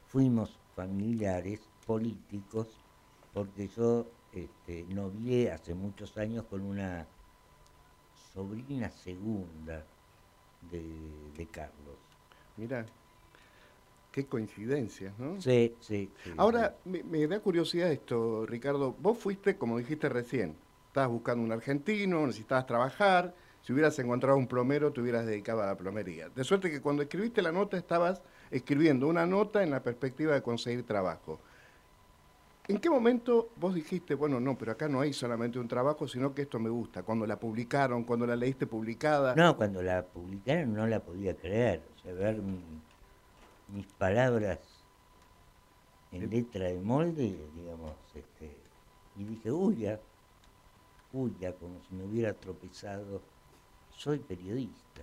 fuimos 0.08 0.58
familiares 0.74 1.60
políticos 1.86 2.66
porque 3.32 3.68
yo 3.68 4.04
este, 4.32 4.84
novié 4.94 5.50
hace 5.50 5.74
muchos 5.74 6.18
años 6.18 6.44
con 6.50 6.60
una 6.60 7.06
sobrina 8.34 8.90
segunda 8.90 9.82
de, 10.70 10.82
de 11.36 11.46
Carlos. 11.46 11.96
Mira, 12.58 12.84
qué 14.16 14.24
coincidencias, 14.24 15.12
¿no? 15.18 15.38
Sí, 15.42 15.74
sí. 15.78 16.10
sí, 16.24 16.30
Ahora, 16.38 16.74
me, 16.86 17.02
me 17.02 17.26
da 17.26 17.38
curiosidad 17.40 17.92
esto, 17.92 18.46
Ricardo. 18.46 18.96
Vos 18.98 19.18
fuiste, 19.18 19.58
como 19.58 19.76
dijiste 19.76 20.08
recién, 20.08 20.56
estabas 20.86 21.10
buscando 21.10 21.44
un 21.44 21.52
argentino, 21.52 22.26
necesitabas 22.26 22.64
trabajar. 22.66 23.34
Si 23.60 23.74
hubieras 23.74 23.98
encontrado 23.98 24.38
un 24.38 24.46
plomero, 24.46 24.90
te 24.90 25.02
hubieras 25.02 25.26
dedicado 25.26 25.60
a 25.62 25.66
la 25.66 25.76
plomería. 25.76 26.30
De 26.30 26.44
suerte 26.44 26.70
que 26.70 26.80
cuando 26.80 27.02
escribiste 27.02 27.42
la 27.42 27.52
nota, 27.52 27.76
estabas 27.76 28.22
escribiendo 28.50 29.06
una 29.06 29.26
nota 29.26 29.62
en 29.62 29.70
la 29.70 29.82
perspectiva 29.82 30.32
de 30.32 30.40
conseguir 30.40 30.84
trabajo. 30.84 31.38
¿En 32.68 32.78
qué 32.78 32.88
momento 32.88 33.50
vos 33.56 33.74
dijiste, 33.74 34.14
bueno, 34.14 34.40
no, 34.40 34.56
pero 34.56 34.72
acá 34.72 34.88
no 34.88 35.02
hay 35.02 35.12
solamente 35.12 35.58
un 35.58 35.68
trabajo, 35.68 36.08
sino 36.08 36.34
que 36.34 36.42
esto 36.42 36.58
me 36.58 36.70
gusta? 36.70 37.02
Cuando 37.02 37.26
la 37.26 37.38
publicaron, 37.38 38.04
cuando 38.04 38.26
la 38.26 38.34
leíste 38.34 38.66
publicada. 38.66 39.34
No, 39.36 39.58
cuando 39.58 39.82
la 39.82 40.02
publicaron 40.06 40.72
no 40.72 40.86
la 40.86 41.00
podía 41.00 41.36
creer. 41.36 41.82
O 41.96 42.02
sea, 42.02 42.14
ver 42.14 42.36
mi- 42.40 42.64
mis 43.68 43.86
palabras 43.86 44.58
en 46.12 46.30
letra 46.30 46.66
de 46.66 46.80
molde, 46.80 47.50
digamos, 47.54 47.94
este, 48.14 48.50
y 49.16 49.24
dije, 49.24 49.50
uy, 49.50 49.76
ya, 49.76 50.00
uy, 51.12 51.34
ya, 51.40 51.52
como 51.52 51.80
si 51.88 51.94
me 51.94 52.04
hubiera 52.04 52.32
tropezado, 52.34 53.20
soy 53.90 54.18
periodista. 54.18 55.02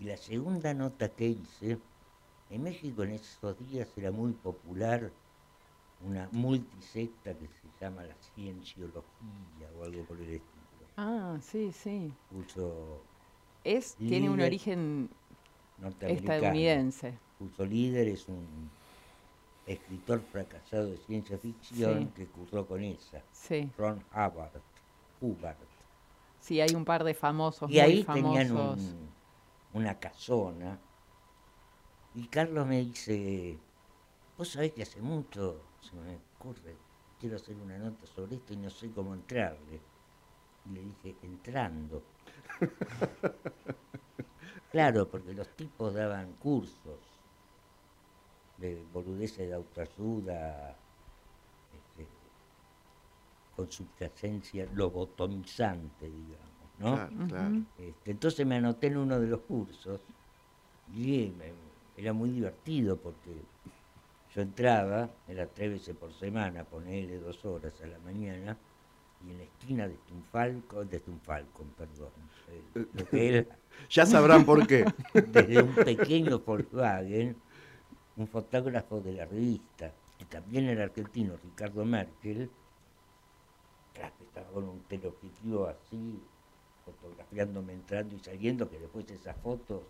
Y 0.00 0.04
la 0.04 0.16
segunda 0.16 0.72
nota 0.74 1.08
que 1.08 1.26
hice, 1.26 1.78
en 2.50 2.62
México 2.62 3.02
en 3.02 3.10
esos 3.10 3.58
días 3.68 3.88
era 3.96 4.10
muy 4.10 4.32
popular 4.32 5.10
una 6.00 6.28
multisecta 6.32 7.34
que 7.34 7.48
se 7.48 7.68
llama 7.80 8.04
la 8.04 8.14
cienciología 8.34 9.68
o 9.76 9.84
algo 9.84 10.04
por 10.04 10.16
el 10.18 10.34
estilo. 10.34 10.86
Ah, 10.96 11.36
sí, 11.40 11.72
sí. 11.72 12.12
Puso 12.30 13.00
Es, 13.64 13.96
tiene 13.96 14.30
un 14.30 14.40
origen 14.40 15.10
norteamericano. 15.80 16.34
estadounidense. 16.34 17.18
Puso 17.38 17.64
líder, 17.64 18.08
es 18.08 18.26
un 18.28 18.70
escritor 19.66 20.20
fracasado 20.32 20.86
de 20.90 20.96
ciencia 20.98 21.38
ficción 21.38 21.98
Sí. 22.06 22.12
que 22.16 22.26
cursó 22.26 22.66
con 22.66 22.82
esa, 22.82 23.22
Sí. 23.32 23.70
Ron 23.76 24.02
Hubbard. 24.12 24.60
Hubbard. 25.20 25.56
Sí, 26.40 26.60
hay 26.60 26.74
un 26.74 26.84
par 26.84 27.04
de 27.04 27.14
famosos, 27.14 27.68
Y 27.70 27.74
muy 27.74 27.80
ahí 27.80 28.02
famosos. 28.04 28.24
tenían 28.32 28.56
un- 28.56 29.08
una 29.74 29.98
casona. 29.98 30.78
Y 32.14 32.26
Carlos 32.28 32.66
me 32.66 32.78
dice, 32.80 33.58
vos 34.36 34.48
sabés 34.48 34.72
que 34.72 34.82
hace 34.82 35.00
mucho 35.02 35.60
se 35.80 35.94
me 35.96 36.18
ocurre, 36.38 36.74
quiero 37.20 37.36
hacer 37.36 37.54
una 37.56 37.76
nota 37.78 38.06
sobre 38.06 38.36
esto 38.36 38.54
y 38.54 38.56
no 38.56 38.70
sé 38.70 38.90
cómo 38.90 39.12
entrarle. 39.14 39.80
Y 40.66 40.70
le 40.74 40.80
dije, 40.82 41.16
entrando. 41.22 42.02
claro, 44.70 45.10
porque 45.10 45.34
los 45.34 45.54
tipos 45.56 45.94
daban 45.94 46.34
cursos 46.34 47.22
de 48.56 48.84
boludeces 48.84 49.48
de 49.48 49.54
autoayuda, 49.54 50.78
este, 51.70 52.04
con 53.50 53.70
subyacencia 53.70 54.66
lobotomizante, 54.66 56.08
digamos, 56.10 56.70
¿no? 56.78 56.92
Claro, 56.94 57.26
claro. 57.26 57.66
Este, 57.76 58.10
entonces 58.10 58.46
me 58.46 58.56
anoté 58.56 58.86
en 58.88 58.96
uno 58.98 59.18
de 59.20 59.26
los 59.26 59.40
cursos 59.42 60.06
y 60.86 61.24
eh, 61.24 61.32
me- 61.32 61.54
era 61.94 62.12
muy 62.12 62.30
divertido 62.30 63.00
porque 63.00 63.48
yo 64.28 64.42
entraba, 64.42 65.16
era 65.26 65.52
tres 65.52 65.70
veces 65.70 65.96
por 65.96 66.12
semana, 66.12 66.68
ponele 66.68 67.18
dos 67.18 67.44
horas 67.44 67.80
a 67.82 67.86
la 67.86 67.98
mañana, 67.98 68.60
y 69.26 69.30
en 69.30 69.38
la 69.38 69.44
esquina 69.44 69.88
de 69.88 69.94
Tunfalco, 70.08 70.84
de 70.84 71.00
Tunfalcon, 71.00 71.68
perdón, 71.76 72.10
eh, 72.50 72.86
lo 72.94 73.04
que 73.08 73.28
era 73.38 73.56
Ya 73.90 74.06
sabrán 74.06 74.44
por 74.44 74.66
qué. 74.66 74.84
desde 75.14 75.62
un 75.62 75.74
pequeño 75.74 76.38
Volkswagen, 76.40 77.36
un 78.16 78.28
fotógrafo 78.28 79.00
de 79.00 79.12
la 79.14 79.24
revista, 79.26 79.92
que 80.18 80.24
también 80.24 80.66
era 80.66 80.84
argentino, 80.84 81.34
Ricardo 81.42 81.84
Merkel, 81.84 82.50
estaba 83.94 84.46
con 84.50 84.64
un 84.64 84.80
teleobjetivo 84.82 85.66
así, 85.66 86.20
fotografiándome 86.84 87.72
entrando 87.74 88.14
y 88.14 88.20
saliendo, 88.20 88.70
que 88.70 88.78
después 88.78 89.10
esas 89.10 89.36
fotos, 89.38 89.82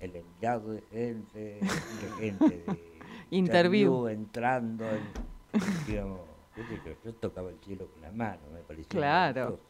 el 0.00 0.14
enviado 0.16 0.72
de 0.72 0.82
gente, 0.90 1.38
de 1.60 2.10
gente 2.18 2.48
de 2.66 2.88
Interview. 3.30 4.08
entrando, 4.08 4.84
en- 4.90 5.82
digamos, 5.86 6.20
yo, 6.62 6.94
yo 7.04 7.14
tocaba 7.14 7.50
el 7.50 7.58
cielo 7.58 7.86
con 7.86 8.02
la 8.02 8.12
mano, 8.12 8.40
me 8.52 8.60
parecía. 8.60 8.88
Claro. 8.88 9.40
maravilloso. 9.40 9.62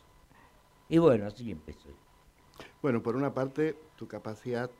Y 0.88 0.98
bueno, 0.98 1.26
así 1.26 1.50
empezó. 1.50 1.88
Bueno, 2.82 3.02
por 3.02 3.16
una 3.16 3.32
parte, 3.34 3.76
tu 3.96 4.06
capacidad, 4.08 4.70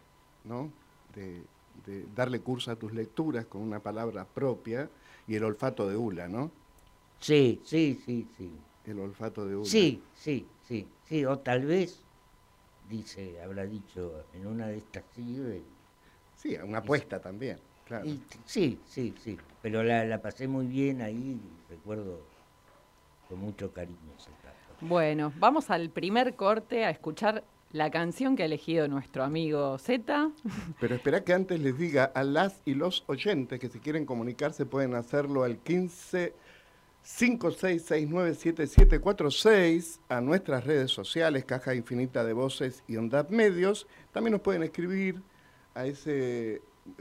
¿no? 0.45 0.71
De, 1.15 1.43
de 1.87 2.07
darle 2.15 2.41
curso 2.41 2.71
a 2.71 2.77
tus 2.77 2.93
lecturas 2.93 3.47
con 3.47 3.63
una 3.63 3.81
palabra 3.81 4.25
propia 4.25 4.89
y 5.27 5.35
el 5.35 5.45
olfato 5.45 5.89
de 5.89 5.97
Ula, 5.97 6.29
¿no? 6.29 6.51
Sí, 7.21 7.61
sí, 7.65 8.01
sí, 8.05 8.27
sí. 8.37 8.51
El 8.87 9.01
olfato 9.01 9.47
de 9.47 9.57
Ula. 9.57 9.67
Sí, 9.67 10.03
sí, 10.15 10.47
sí, 10.67 10.89
sí, 11.05 11.25
o 11.27 11.39
tal 11.39 11.67
vez, 11.67 12.01
dice, 12.89 13.41
habrá 13.43 13.67
dicho 13.67 14.25
en 14.33 14.47
una 14.47 14.69
de 14.69 14.79
estas 14.79 15.05
sí, 15.15 15.63
Sí, 16.37 16.57
una 16.57 16.79
apuesta 16.79 17.21
también, 17.21 17.59
claro. 17.89 18.07
y 18.07 18.15
t- 18.19 18.39
sí, 18.45 18.79
sí, 18.87 19.13
sí, 19.23 19.37
pero 19.61 19.83
la, 19.83 20.05
la 20.05 20.23
pasé 20.23 20.47
muy 20.47 20.67
bien 20.67 21.03
ahí, 21.03 21.41
recuerdo 21.69 22.21
con 23.29 23.41
mucho 23.41 23.73
cariño 23.73 23.99
etapa. 24.17 24.55
Bueno, 24.81 25.33
vamos 25.39 25.71
al 25.71 25.91
primer 25.91 26.37
corte 26.37 26.85
a 26.85 26.91
escuchar 26.91 27.43
la 27.73 27.91
canción 27.91 28.37
que 28.37 28.45
ha 28.45 28.47
elegido 28.47 28.87
nuestro 28.89 29.25
amigo 29.25 29.77
Z. 29.79 30.31
Pero 30.81 30.95
espera 30.95 31.23
que 31.25 31.35
antes 31.35 31.59
les 31.61 31.77
diga 31.77 32.05
a 32.05 32.23
las 32.25 32.63
y 32.65 32.73
los 32.75 33.03
oyentes 33.09 33.59
que 33.59 33.69
si 33.69 33.81
quieren 33.81 34.07
comunicarse 34.07 34.65
pueden 34.65 34.95
hacerlo 34.95 35.43
al 35.45 35.59
15 35.59 36.33
56697746 37.05 40.01
a 40.09 40.21
nuestras 40.21 40.65
redes 40.65 40.91
sociales, 40.91 41.45
Caja 41.45 41.75
Infinita 41.75 42.25
de 42.25 42.33
Voces 42.33 42.83
y 42.87 42.97
Ondad 42.97 43.29
Medios. 43.31 43.87
También 44.13 44.33
nos 44.33 44.41
pueden 44.43 44.63
escribir 44.63 45.21
a 45.75 45.87
ese 45.87 46.61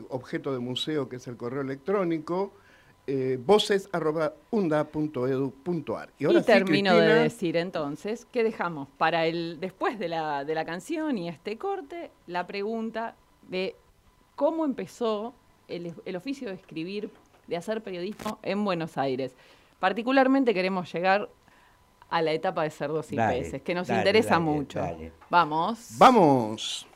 objeto 0.10 0.54
de 0.54 0.60
museo 0.60 1.10
que 1.10 1.18
es 1.18 1.28
el 1.28 1.38
correo 1.38 1.62
electrónico 1.62 2.54
eh, 3.10 3.40
voces@unda.edu.ar. 3.42 6.10
Y, 6.20 6.26
ahora 6.26 6.42
sí, 6.42 6.46
termino 6.46 6.94
de 6.94 7.00
Cristina, 7.00 7.24
decir 7.24 7.56
entonces 7.56 8.26
que 8.26 8.44
dejamos 8.44 8.90
para 8.98 9.26
el 9.26 9.62
después 9.62 9.98
de 9.98 10.10
la, 10.10 10.44
de 10.44 10.54
la 10.54 10.66
canción 10.66 11.18
y 11.18 11.30
este 11.30 11.58
corte 11.58 12.12
la 12.28 12.46
pregunta 12.48 13.16
de 13.48 13.78
cómo 14.36 14.66
empezó 14.66 15.34
el, 15.70 15.94
el 16.04 16.16
oficio 16.18 16.50
de 16.50 16.56
escribir, 16.56 17.10
de 17.48 17.56
hacer 17.56 17.82
periodismo 17.82 18.40
en 18.44 18.66
Buenos 18.66 18.98
Aires. 18.98 19.34
Particularmente 19.80 20.54
queremos 20.54 20.92
llegar 20.92 21.30
a 22.10 22.22
la 22.22 22.32
etapa 22.32 22.64
de 22.64 22.70
cerdos 22.70 23.12
y 23.12 23.16
Dale, 23.16 23.40
peces, 23.40 23.62
que 23.62 23.74
nos 23.74 23.88
dale, 23.88 24.02
interesa 24.02 24.32
dale, 24.32 24.46
mucho. 24.46 24.80
dale. 24.80 25.12
Vamos. 25.30 25.90
Vamos. 25.98 26.87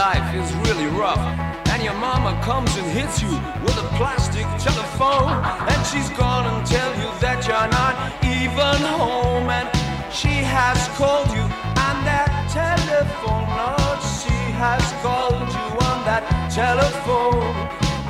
Life 0.00 0.34
is 0.34 0.50
really 0.64 0.86
rough. 0.86 1.24
And 1.72 1.80
and 1.80 1.86
your 1.86 1.98
mama 1.98 2.38
comes 2.44 2.76
and 2.76 2.86
hits 2.88 3.22
you 3.22 3.32
with 3.64 3.76
a 3.78 3.88
plastic 3.96 4.44
telephone. 4.60 5.32
And 5.72 5.80
she's 5.86 6.10
gonna 6.10 6.56
tell 6.66 6.92
you 7.00 7.08
that 7.24 7.38
you're 7.48 7.70
not 7.80 7.94
even 8.20 8.76
home. 8.84 9.48
And 9.48 9.66
she 10.12 10.44
has 10.56 10.76
called 11.00 11.28
you 11.32 11.40
on 11.88 11.96
that 12.04 12.28
telephone. 12.52 13.48
No, 13.56 13.72
she 14.20 14.36
has 14.60 14.84
called 15.00 15.48
you 15.56 15.66
on 15.88 16.04
that 16.04 16.24
telephone. 16.52 17.48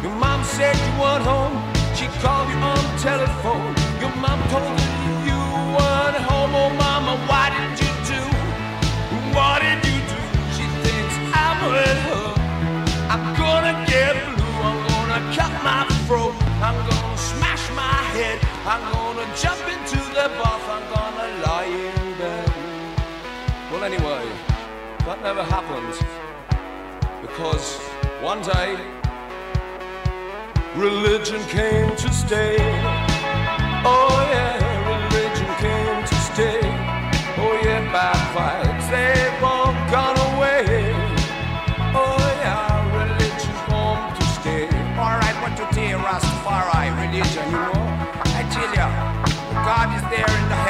Your 0.03 0.17
mom 0.19 0.43
said 0.43 0.75
you 0.75 0.93
weren't 0.99 1.23
home. 1.23 1.55
She 1.95 2.07
called 2.19 2.49
you 2.51 2.59
on 2.75 2.83
telephone. 2.99 3.71
Your 4.03 4.15
mom 4.19 4.41
told 4.51 4.79
you 5.07 5.15
you 5.31 5.41
weren't 5.79 6.19
home. 6.27 6.53
Oh, 6.59 6.80
cut 15.35 15.53
my 15.63 15.85
throat. 16.07 16.35
I'm 16.61 16.77
gonna 16.91 17.17
smash 17.17 17.65
my 17.71 17.99
head. 18.15 18.39
I'm 18.67 18.83
gonna 18.93 19.27
jump 19.37 19.63
into 19.75 19.99
the 20.17 20.27
bath. 20.39 20.67
I'm 20.77 20.87
gonna 20.95 21.29
lie 21.47 21.67
in 21.67 22.19
bed. 22.19 22.51
Well, 23.71 23.85
anyway, 23.85 24.25
that 25.07 25.23
never 25.23 25.45
happened. 25.45 25.95
Because 27.23 27.79
one 28.21 28.43
day, 28.43 28.77
religion 30.75 31.43
came 31.45 31.95
to 31.97 32.13
stay. 32.13 32.57
Oh, 33.85 34.29
yeah, 34.33 34.60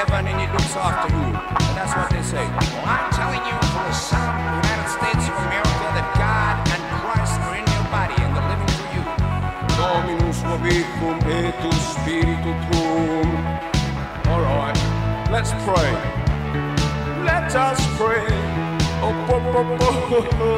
heaven 0.01 0.33
and 0.33 0.41
he 0.41 0.49
looks 0.57 0.73
after 0.77 1.13
you. 1.13 1.29
And 1.29 1.75
that's 1.77 1.93
what 1.93 2.09
they 2.09 2.25
say. 2.25 2.45
I'm 2.89 3.11
telling 3.13 3.43
you 3.45 3.57
from 3.69 3.85
the 3.85 3.93
South, 3.93 4.33
United 4.65 4.89
States 4.97 5.25
of 5.29 5.37
America, 5.45 5.87
that 5.97 6.09
God 6.17 6.57
and 6.73 6.83
Christ 7.05 7.37
are 7.45 7.57
in 7.61 7.67
your 7.69 7.87
body 7.93 8.17
and 8.25 8.33
they're 8.33 8.49
living 8.49 8.73
for 8.81 8.89
you. 8.97 9.05
Dominus 9.77 10.41
vobiscum 10.49 11.17
et 11.29 11.61
spiritu 11.93 12.53
tuum. 12.65 13.29
All 14.33 14.41
right, 14.41 14.79
let's 15.29 15.53
pray. 15.69 15.93
Let 17.29 17.53
us 17.53 17.81
pray. 18.01 18.25
Oh, 19.05 19.13
po, 19.29 19.37
po, 19.53 19.61
po. 20.41 20.53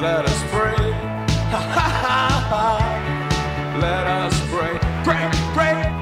Let 0.00 0.28
us 0.28 0.40
pray. 0.52 0.84
Ha, 1.54 1.60
ha, 1.60 1.88
ha, 2.04 2.18
ha. 2.50 3.78
Let 3.78 4.06
us. 4.08 4.34
Pray, 4.50 4.78
pray, 5.04 5.30
pray, 5.54 5.93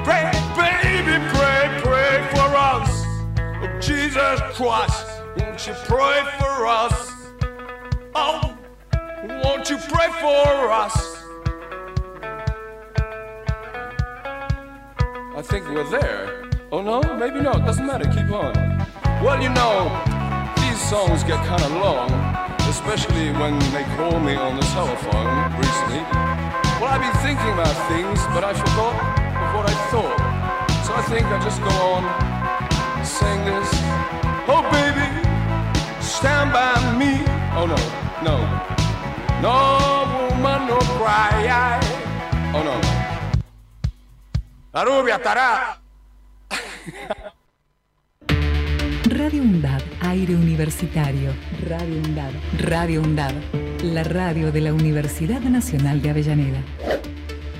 baby, 0.93 1.17
pray, 1.33 1.81
pray 1.81 2.27
for 2.31 2.49
us. 2.55 3.03
Oh, 3.61 3.79
Jesus 3.81 4.39
Christ, 4.55 5.07
won't 5.37 5.65
you 5.65 5.73
pray 5.85 6.21
for 6.37 6.67
us? 6.67 7.11
Oh, 8.13 8.55
won't 9.43 9.69
you 9.69 9.77
pray 9.77 10.09
for 10.21 10.71
us? 10.71 10.95
I 15.35 15.41
think 15.41 15.67
we're 15.69 15.89
there. 15.89 16.51
Oh 16.71 16.81
no, 16.81 17.01
maybe 17.15 17.41
not. 17.41 17.65
Doesn't 17.65 17.85
matter. 17.85 18.05
Keep 18.05 18.29
on. 18.31 18.53
Well, 19.23 19.41
you 19.41 19.49
know, 19.49 19.89
these 20.57 20.79
songs 20.89 21.23
get 21.23 21.43
kind 21.45 21.63
of 21.63 21.71
long, 21.71 22.11
especially 22.69 23.31
when 23.41 23.57
they 23.73 23.83
call 23.97 24.19
me 24.19 24.35
on 24.35 24.57
the 24.57 24.65
telephone 24.77 25.57
recently. 25.57 26.03
Well, 26.79 26.89
I've 26.93 27.01
been 27.01 27.19
thinking 27.25 27.51
about 27.57 27.75
things, 27.89 28.19
but 28.33 28.43
I 28.43 28.53
forgot 28.53 28.93
what 29.55 29.69
I 29.69 29.73
thought. 29.89 30.22
I 30.95 31.01
think 31.09 31.25
I 31.25 31.39
just 31.43 31.59
go 31.61 31.69
on 31.69 32.03
saying 33.03 33.43
this. 33.45 33.69
Oh, 34.47 34.61
baby, 34.71 35.07
stand 35.99 36.53
by 36.53 36.75
me. 36.97 37.23
Oh 37.55 37.65
no, 37.65 37.75
no, 38.23 38.37
no 39.41 39.57
woman, 40.29 40.67
no 40.67 40.77
cry. 40.97 41.79
Oh 42.53 42.63
no. 42.63 42.79
La 44.71 44.85
rubia 44.85 45.15
estará. 45.15 45.81
Radio 49.05 49.41
UNDAD, 49.41 49.81
aire 50.01 50.35
universitario. 50.35 51.33
Radio 51.67 51.97
UNDAD, 52.05 52.31
Radio 52.59 53.01
UNDAD, 53.01 53.33
la 53.81 54.03
radio 54.03 54.51
de 54.51 54.61
la 54.61 54.73
Universidad 54.73 55.41
Nacional 55.41 56.01
de 56.03 56.09
Avellaneda. 56.11 56.61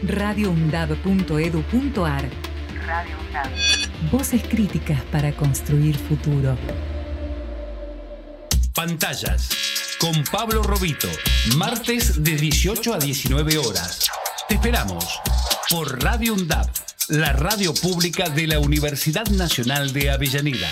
radioundad.edu.ar 0.04 2.53
Radio. 2.94 3.18
Voces 4.12 4.44
críticas 4.44 5.02
para 5.12 5.32
construir 5.32 5.98
futuro. 5.98 6.56
Pantallas. 8.76 9.50
Con 10.00 10.24
Pablo 10.26 10.62
Robito. 10.62 11.08
Martes 11.58 12.24
de 12.24 12.36
18 12.36 12.94
a 12.94 13.00
19 13.00 13.58
horas. 13.58 14.12
Te 14.48 14.56
esperamos 14.56 15.20
por 15.72 16.04
Radio 16.04 16.36
UNDAB, 16.36 16.70
la 17.10 17.34
radio 17.34 17.74
pública 17.74 18.30
de 18.30 18.46
la 18.46 18.60
Universidad 18.60 19.26
Nacional 19.26 19.92
de 19.92 20.12
Avellaneda. 20.12 20.70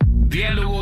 Diálogo 0.00 0.81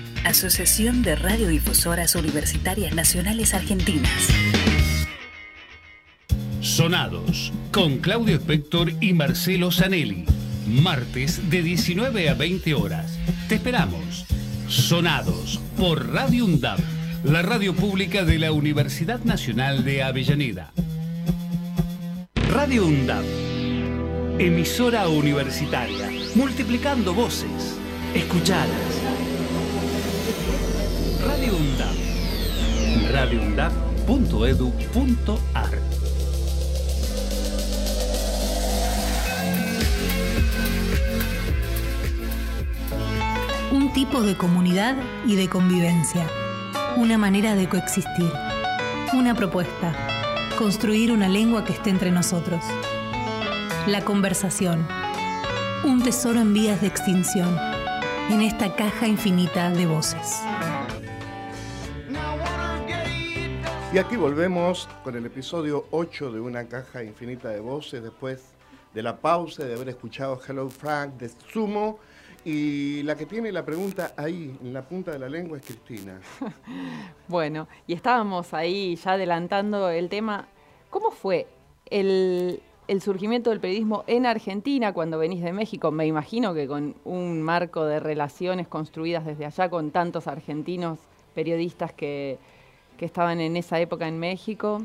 Asociación 0.25 1.01
de 1.01 1.15
Radiodifusoras 1.15 2.15
Universitarias 2.15 2.93
Nacionales 2.93 3.55
Argentinas. 3.55 4.27
Sonados, 6.61 7.51
con 7.71 7.97
Claudio 7.97 8.35
Spector 8.35 8.93
y 9.01 9.13
Marcelo 9.13 9.71
Zanelli. 9.71 10.25
Martes 10.67 11.49
de 11.49 11.63
19 11.63 12.29
a 12.29 12.35
20 12.35 12.73
horas. 12.75 13.17
Te 13.49 13.55
esperamos. 13.55 14.25
Sonados 14.67 15.59
por 15.75 16.13
Radio 16.13 16.45
UNDAP, 16.45 16.79
la 17.23 17.41
radio 17.41 17.75
pública 17.75 18.23
de 18.23 18.37
la 18.37 18.51
Universidad 18.51 19.21
Nacional 19.23 19.83
de 19.83 20.03
Avellaneda. 20.03 20.71
Radio 22.51 22.85
UNDAP, 22.85 23.25
emisora 24.39 25.07
universitaria, 25.09 26.09
multiplicando 26.35 27.13
voces. 27.13 27.75
Escuchadas. 28.13 29.00
Radio 31.25 31.55
UNDAP. 31.55 31.95
radioundap.edu.ar 33.11 35.79
Un 43.71 43.93
tipo 43.93 44.21
de 44.21 44.35
comunidad 44.35 44.97
y 45.27 45.35
de 45.35 45.47
convivencia. 45.47 46.27
Una 46.97 47.19
manera 47.19 47.53
de 47.53 47.69
coexistir. 47.69 48.31
Una 49.13 49.35
propuesta. 49.35 49.93
Construir 50.57 51.11
una 51.11 51.29
lengua 51.29 51.63
que 51.63 51.73
esté 51.73 51.91
entre 51.91 52.09
nosotros. 52.11 52.65
La 53.85 54.01
conversación. 54.01 54.87
Un 55.83 56.01
tesoro 56.01 56.41
en 56.41 56.51
vías 56.53 56.81
de 56.81 56.87
extinción. 56.87 57.55
En 58.31 58.41
esta 58.41 58.75
caja 58.75 59.07
infinita 59.07 59.69
de 59.69 59.85
voces. 59.85 60.41
Y 63.93 63.97
aquí 63.97 64.15
volvemos 64.15 64.87
con 65.03 65.17
el 65.17 65.25
episodio 65.25 65.83
8 65.91 66.31
de 66.31 66.39
Una 66.39 66.65
caja 66.65 67.03
infinita 67.03 67.49
de 67.49 67.59
voces, 67.59 68.01
después 68.01 68.53
de 68.93 69.03
la 69.03 69.17
pausa 69.17 69.65
de 69.65 69.73
haber 69.73 69.89
escuchado 69.89 70.39
Hello 70.47 70.69
Frank 70.69 71.15
de 71.15 71.27
Sumo. 71.51 71.99
Y 72.45 73.03
la 73.03 73.17
que 73.17 73.25
tiene 73.25 73.51
la 73.51 73.65
pregunta 73.65 74.13
ahí, 74.15 74.57
en 74.63 74.71
la 74.71 74.83
punta 74.83 75.11
de 75.11 75.19
la 75.19 75.27
lengua, 75.27 75.57
es 75.57 75.65
Cristina. 75.65 76.21
Bueno, 77.27 77.67
y 77.85 77.91
estábamos 77.91 78.53
ahí 78.53 78.95
ya 78.95 79.11
adelantando 79.11 79.89
el 79.89 80.07
tema. 80.07 80.47
¿Cómo 80.89 81.11
fue 81.11 81.47
el, 81.87 82.61
el 82.87 83.01
surgimiento 83.01 83.49
del 83.49 83.59
periodismo 83.59 84.05
en 84.07 84.25
Argentina 84.25 84.93
cuando 84.93 85.17
venís 85.17 85.43
de 85.43 85.51
México? 85.51 85.91
Me 85.91 86.07
imagino 86.07 86.53
que 86.53 86.65
con 86.65 86.95
un 87.03 87.41
marco 87.41 87.83
de 87.83 87.99
relaciones 87.99 88.69
construidas 88.69 89.25
desde 89.25 89.45
allá 89.45 89.69
con 89.69 89.91
tantos 89.91 90.27
argentinos 90.27 90.97
periodistas 91.33 91.91
que, 91.91 92.39
que 92.97 93.05
estaban 93.05 93.39
en 93.39 93.57
esa 93.57 93.79
época 93.79 94.07
en 94.07 94.19
México. 94.19 94.83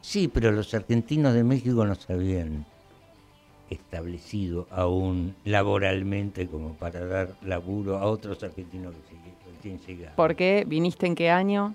Sí, 0.00 0.28
pero 0.28 0.50
los 0.50 0.72
argentinos 0.74 1.34
de 1.34 1.44
México 1.44 1.84
no 1.84 1.94
se 1.94 2.12
habían 2.12 2.66
establecido 3.70 4.66
aún 4.70 5.34
laboralmente 5.44 6.46
como 6.46 6.74
para 6.74 7.06
dar 7.06 7.36
laburo 7.42 7.98
a 7.98 8.04
otros 8.04 8.42
argentinos 8.42 8.94
que 9.08 9.50
recién 9.52 9.78
llegaban. 9.80 10.16
¿Por 10.16 10.36
qué? 10.36 10.64
¿Viniste 10.66 11.06
en 11.06 11.14
qué 11.14 11.30
año? 11.30 11.74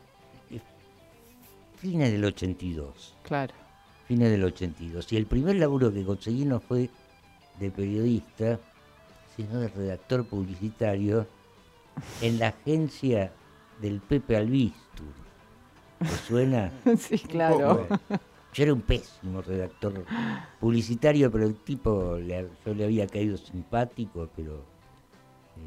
Fines 1.77 2.12
del 2.12 2.25
82. 2.25 3.15
Claro. 3.23 3.53
Fines 4.08 4.32
del 4.32 4.43
82. 4.43 5.13
Y 5.13 5.17
el 5.17 5.25
primer 5.27 5.56
laburo 5.58 5.93
que 5.93 6.03
conseguí 6.03 6.43
no 6.43 6.60
fue 6.60 6.89
de 7.60 7.71
periodista, 7.71 8.60
sino 9.36 9.60
de 9.60 9.67
redactor 9.67 10.25
publicitario 10.25 11.27
en 12.21 12.39
la 12.39 12.49
agencia 12.49 13.32
del 13.82 14.01
Pepe 14.01 14.38
Albistur. 14.38 15.27
¿Te 16.00 16.08
suena? 16.10 16.72
Sí, 16.98 17.18
claro. 17.20 17.88
Yo 18.54 18.64
era 18.64 18.74
un 18.74 18.82
pésimo 18.82 19.42
redactor 19.42 20.06
publicitario, 20.60 21.30
pero 21.32 21.46
el 21.46 21.56
tipo, 21.56 22.18
le- 22.18 22.50
yo 22.66 22.74
le 22.74 22.86
había 22.86 23.06
caído 23.08 23.38
simpático, 23.38 24.30
pero 24.36 24.64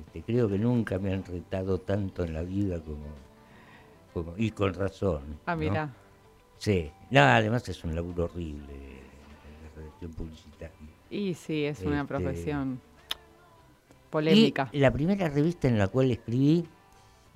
este, 0.07 0.23
creo 0.23 0.49
que 0.49 0.59
nunca 0.59 0.99
me 0.99 1.13
han 1.13 1.25
retado 1.25 1.79
tanto 1.79 2.25
en 2.25 2.35
la 2.35 2.43
vida 2.43 2.81
como, 2.81 3.07
como 4.13 4.35
y 4.37 4.51
con 4.51 4.75
razón. 4.75 5.39
Ah, 5.47 5.55
¿no? 5.55 5.61
mira. 5.61 5.95
Sí, 6.59 6.91
no, 7.11 7.21
además 7.21 7.69
es 7.69 7.83
un 7.85 7.95
laburo 7.95 8.25
horrible, 8.25 8.75
la 9.63 9.81
redacción 9.83 10.13
publicitaria. 10.13 10.89
Y 11.11 11.35
sí, 11.35 11.65
es 11.65 11.81
una 11.83 12.01
Este, 12.01 12.09
profesión 12.09 12.81
polémica. 14.11 14.69
Y 14.73 14.79
la 14.79 14.91
primera 14.93 15.29
revista 15.29 15.69
en 15.69 15.79
la 15.79 15.89
cual 15.89 16.11
escribí 16.11 16.67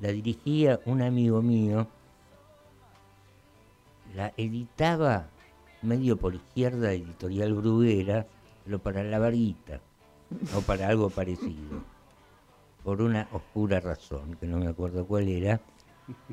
la 0.01 0.09
dirigía 0.11 0.81
un 0.87 1.01
amigo 1.03 1.41
mío, 1.43 1.87
la 4.14 4.33
editaba 4.37 5.29
medio 5.83 6.16
por 6.16 6.35
izquierda 6.35 6.92
editorial 6.92 7.55
Bruguera, 7.55 8.27
pero 8.64 8.79
para 8.79 9.03
la 9.03 9.18
varguita, 9.18 9.81
o 10.57 10.61
para 10.62 10.88
algo 10.88 11.11
parecido, 11.11 11.83
por 12.83 13.03
una 13.03 13.29
oscura 13.33 13.81
razón, 13.81 14.37
que 14.40 14.46
no 14.46 14.59
me 14.59 14.68
acuerdo 14.68 15.07
cuál 15.07 15.29
era, 15.29 15.61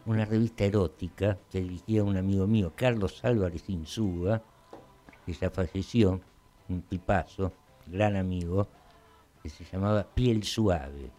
una 0.06 0.26
revista 0.26 0.64
erótica 0.64 1.38
que 1.50 1.62
dirigía 1.62 2.04
un 2.04 2.18
amigo 2.18 2.48
mío, 2.48 2.72
Carlos 2.76 3.24
Álvarez 3.24 3.70
Insúa, 3.70 4.42
que 5.26 5.34
ya 5.34 5.50
falleció, 5.50 6.22
un 6.70 6.82
tipazo, 6.84 7.52
gran 7.88 8.16
amigo, 8.16 8.68
que 9.42 9.50
se 9.50 9.64
llamaba 9.66 10.04
Piel 10.04 10.44
Suave. 10.44 11.10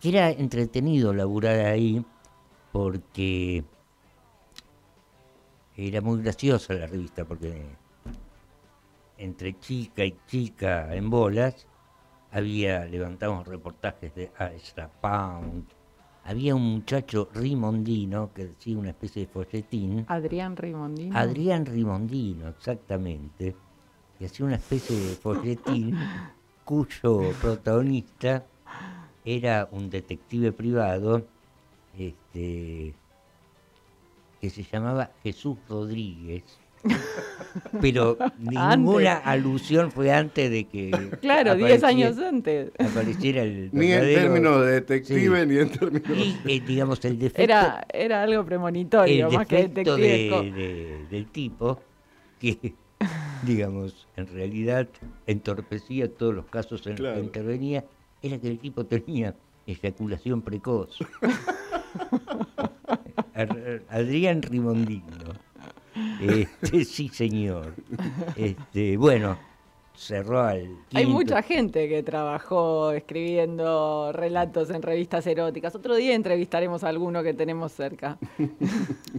Que 0.00 0.08
era 0.10 0.30
entretenido 0.30 1.12
laburar 1.12 1.60
ahí 1.66 2.04
porque 2.72 3.64
era 5.76 6.00
muy 6.00 6.22
graciosa 6.22 6.74
la 6.74 6.86
revista, 6.86 7.24
porque 7.24 7.62
entre 9.18 9.58
chica 9.58 10.04
y 10.04 10.16
chica 10.26 10.94
en 10.94 11.10
bolas 11.10 11.66
había, 12.30 12.84
levantamos 12.86 13.46
reportajes 13.46 14.14
de 14.14 14.30
Ezra 14.54 14.90
Pound, 15.00 15.64
había 16.24 16.54
un 16.54 16.74
muchacho 16.74 17.28
rimondino 17.32 18.32
que 18.34 18.46
decía 18.46 18.76
una 18.76 18.90
especie 18.90 19.22
de 19.22 19.28
folletín, 19.28 20.04
Adrián 20.08 20.56
Rimondino. 20.56 21.16
Adrián 21.16 21.64
Rimondino, 21.66 22.48
exactamente, 22.48 23.54
que 24.18 24.26
hacía 24.26 24.46
una 24.46 24.56
especie 24.56 24.96
de 24.96 25.14
folletín 25.14 25.96
cuyo 26.64 27.32
protagonista 27.40 28.44
era 29.24 29.68
un 29.70 29.88
detective 29.88 30.52
privado 30.52 31.24
este, 31.96 32.94
que 34.46 34.50
se 34.50 34.62
llamaba 34.62 35.10
Jesús 35.24 35.56
Rodríguez. 35.68 36.44
Pero 37.80 38.16
ninguna 38.38 39.16
alusión 39.16 39.90
fue 39.90 40.12
antes 40.12 40.48
de 40.50 40.64
que 40.66 40.90
Claro, 41.20 41.56
10 41.56 41.82
apareciera- 41.82 41.88
años 41.88 42.18
antes. 42.18 42.70
apareciera 42.78 43.42
el 43.42 43.70
Ni 43.72 43.90
en 43.90 44.00
términos 44.02 44.64
de 44.64 44.70
detective, 44.72 45.40
Sí. 45.40 45.46
ni 45.48 45.58
en 45.58 45.68
términos... 45.70 46.10
Y, 46.16 46.36
eh, 46.52 46.62
digamos, 46.64 47.04
el 47.04 47.18
defecto 47.18 47.42
Era, 47.42 47.84
era 47.92 48.22
algo 48.22 48.44
premonitorio, 48.44 49.26
el 49.28 49.34
más 49.34 49.48
que 49.48 49.68
detectivesco. 49.68 50.42
de- 50.42 50.52
de- 50.52 51.06
del 51.10 51.26
tipo 51.26 51.80
que, 52.38 52.74
digamos, 53.42 54.06
en 54.16 54.28
realidad 54.28 54.86
entorpecía 55.26 56.08
todos 56.12 56.34
los 56.36 56.46
casos 56.46 56.86
en 56.86 56.92
los 56.92 57.00
Claro. 57.00 57.16
que 57.16 57.22
intervenía, 57.24 57.84
era 58.22 58.38
que 58.38 58.46
el 58.48 58.60
tipo 58.60 58.84
tenía 58.86 59.34
eyaculación 59.66 60.40
precoz. 60.42 60.98
Adrián 63.88 64.42
Rimondino. 64.42 65.34
Este, 66.20 66.84
sí, 66.84 67.08
señor. 67.08 67.74
Este, 68.36 68.96
bueno, 68.96 69.38
cerró 69.94 70.42
al 70.42 70.78
Hay 70.94 71.06
mucha 71.06 71.42
gente 71.42 71.88
que 71.88 72.02
trabajó 72.02 72.92
escribiendo 72.92 74.12
relatos 74.12 74.70
en 74.70 74.82
revistas 74.82 75.26
eróticas. 75.26 75.74
Otro 75.74 75.94
día 75.96 76.14
entrevistaremos 76.14 76.84
a 76.84 76.88
alguno 76.88 77.22
que 77.22 77.34
tenemos 77.34 77.72
cerca. 77.72 78.18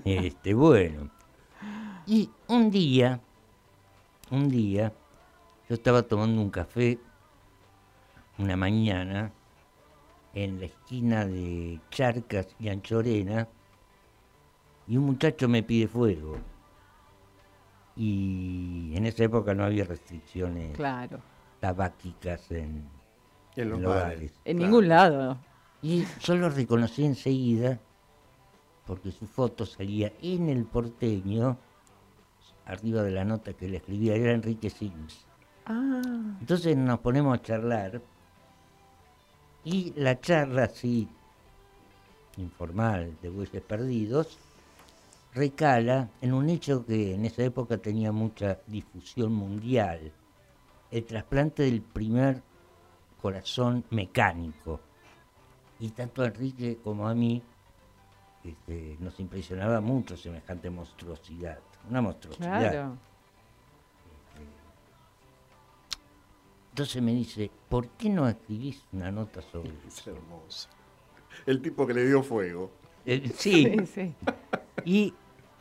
Este, 0.05 0.53
bueno. 0.53 1.09
Y 2.05 2.29
un 2.47 2.71
día, 2.71 3.19
un 4.31 4.49
día, 4.49 4.93
yo 5.67 5.75
estaba 5.75 6.03
tomando 6.03 6.41
un 6.41 6.49
café 6.49 6.97
una 8.37 8.55
mañana 8.55 9.31
en 10.33 10.59
la 10.59 10.67
esquina 10.67 11.25
de 11.25 11.79
Charcas 11.89 12.47
y 12.59 12.69
Anchorena 12.69 13.47
y 14.87 14.97
un 14.97 15.05
muchacho 15.05 15.47
me 15.49 15.63
pide 15.63 15.87
fuego. 15.87 16.37
Y 17.95 18.93
en 18.95 19.05
esa 19.05 19.23
época 19.23 19.53
no 19.53 19.63
había 19.63 19.83
restricciones 19.85 20.75
Claro. 20.75 21.19
tabáquicas 21.59 22.51
en, 22.51 22.87
En 23.55 23.69
los 23.69 23.79
en 23.79 23.85
bares. 23.85 24.33
En 24.45 24.57
ningún 24.57 24.87
lado. 24.87 25.37
y 25.81 26.05
yo 26.21 26.35
lo 26.35 26.49
reconocí 26.49 27.05
enseguida 27.05 27.79
porque 28.85 29.11
su 29.11 29.27
foto 29.27 29.65
salía 29.65 30.13
en 30.21 30.47
el 30.49 30.63
porteño, 30.65 31.57
arriba 32.65 33.03
de 33.03 33.11
la 33.11 33.25
nota 33.25 33.53
que 33.53 33.67
le 33.67 33.77
escribía, 33.77 34.15
era 34.15 34.31
Enrique 34.31 34.69
Sims. 34.69 35.25
Ah, 35.65 36.01
Entonces 36.39 36.77
nos 36.77 36.99
ponemos 36.99 37.37
a 37.37 37.41
charlar 37.41 38.01
y 39.65 39.91
la 39.97 40.19
charla 40.21 40.63
así, 40.65 41.09
informal, 42.37 43.17
de 43.21 43.29
bueyes 43.29 43.61
perdidos, 43.63 44.37
recala 45.37 46.09
en 46.21 46.33
un 46.33 46.49
hecho 46.49 46.85
que 46.85 47.13
en 47.13 47.25
esa 47.25 47.43
época 47.43 47.77
tenía 47.77 48.11
mucha 48.11 48.59
difusión 48.67 49.33
mundial, 49.33 50.11
el 50.91 51.05
trasplante 51.05 51.63
del 51.63 51.81
primer 51.81 52.41
corazón 53.21 53.85
mecánico. 53.91 54.79
Y 55.79 55.89
tanto 55.91 56.23
a 56.23 56.25
Enrique 56.27 56.79
como 56.83 57.07
a 57.07 57.13
mí 57.13 57.41
este, 58.43 58.97
nos 58.99 59.19
impresionaba 59.19 59.79
mucho 59.79 60.17
semejante 60.17 60.69
monstruosidad, 60.69 61.59
una 61.89 62.01
monstruosidad. 62.01 62.71
claro. 62.71 62.97
Entonces 66.71 67.01
me 67.01 67.11
dice, 67.13 67.49
¿por 67.69 67.89
qué 67.89 68.09
no 68.09 68.27
escribís 68.27 68.83
una 68.91 69.11
nota 69.11 69.41
sobre 69.41 69.69
Es 69.87 69.99
eso? 69.99 70.11
hermoso. 70.11 70.69
El 71.45 71.61
tipo 71.61 71.85
que 71.87 71.93
le 71.93 72.05
dio 72.05 72.21
fuego. 72.23 72.71
Eh, 73.05 73.31
sí. 73.35 73.63
Sí, 73.65 73.85
sí. 73.85 74.15
Y 74.85 75.13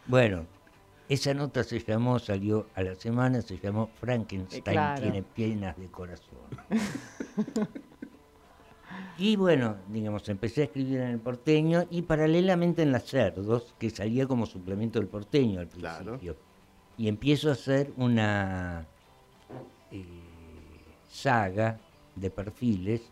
bueno, 0.09 0.47
esa 1.09 1.35
nota 1.35 1.63
se 1.63 1.81
llamó, 1.81 2.19
salió 2.19 2.67
a 2.75 2.83
la 2.83 2.95
semana, 2.95 3.41
se 3.43 3.59
llamó 3.59 3.91
Frankenstein 4.01 4.61
Eh, 4.61 4.63
claro. 4.63 5.03
tiene 5.03 5.23
piernas 5.23 5.77
de 5.77 5.87
corazón. 5.87 6.39
y 9.19 9.37
bueno, 9.37 9.77
digamos, 9.89 10.29
empecé 10.29 10.63
a 10.63 10.65
escribir 10.65 11.01
en 11.01 11.09
el 11.11 11.19
porteño 11.21 11.87
y 11.91 12.03
paralelamente 12.03 12.83
en 12.83 12.93
las 12.93 13.05
cerdos, 13.05 13.75
que 13.79 13.91
salía 13.91 14.27
como 14.27 14.47
suplemento 14.47 14.99
del 14.99 15.09
porteño 15.09 15.61
al 15.61 15.69
principio. 15.69 16.19
Claro. 16.19 16.37
Y 16.99 17.09
empiezo 17.09 17.51
a 17.51 17.53
hacer 17.53 17.93
una 17.97 18.87
eh, 19.93 20.05
saga 21.09 21.79
de 22.17 22.31
perfiles 22.31 23.03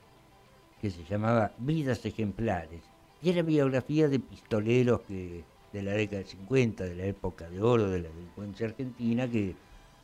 que 0.81 0.91
se 0.91 1.05
llamaba 1.05 1.53
Vidas 1.59 2.05
Ejemplares. 2.05 2.83
Y 3.23 3.31
era 3.31 3.43
biografía 3.43 4.09
de 4.09 4.19
pistoleros 4.19 5.01
que 5.03 5.45
de 5.75 5.83
la 5.83 5.93
década 5.93 6.19
del 6.19 6.29
50, 6.29 6.85
de 6.85 6.95
la 6.95 7.05
época 7.07 7.51
de 7.51 7.61
oro 7.61 7.91
de 7.91 7.99
la 8.01 8.09
delincuencia 8.09 8.67
argentina, 8.69 9.29
que, 9.29 9.57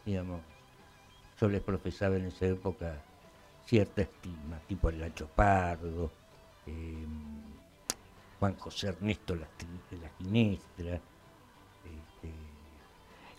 digamos, 0.04 0.40
yo 1.40 1.48
les 1.48 1.62
profesaba 1.62 2.16
en 2.16 2.26
esa 2.26 2.46
época 2.46 3.00
cierta 3.66 4.02
estima, 4.02 4.58
tipo 4.66 4.88
el 4.88 4.98
Lacho 4.98 5.28
Pardo, 5.28 6.10
eh, 6.66 7.06
Juan 8.40 8.56
José 8.56 8.88
Ernesto 8.88 9.36
La, 9.36 9.46
la 10.02 10.10
Ginestra, 10.18 10.94
este, 11.84 12.32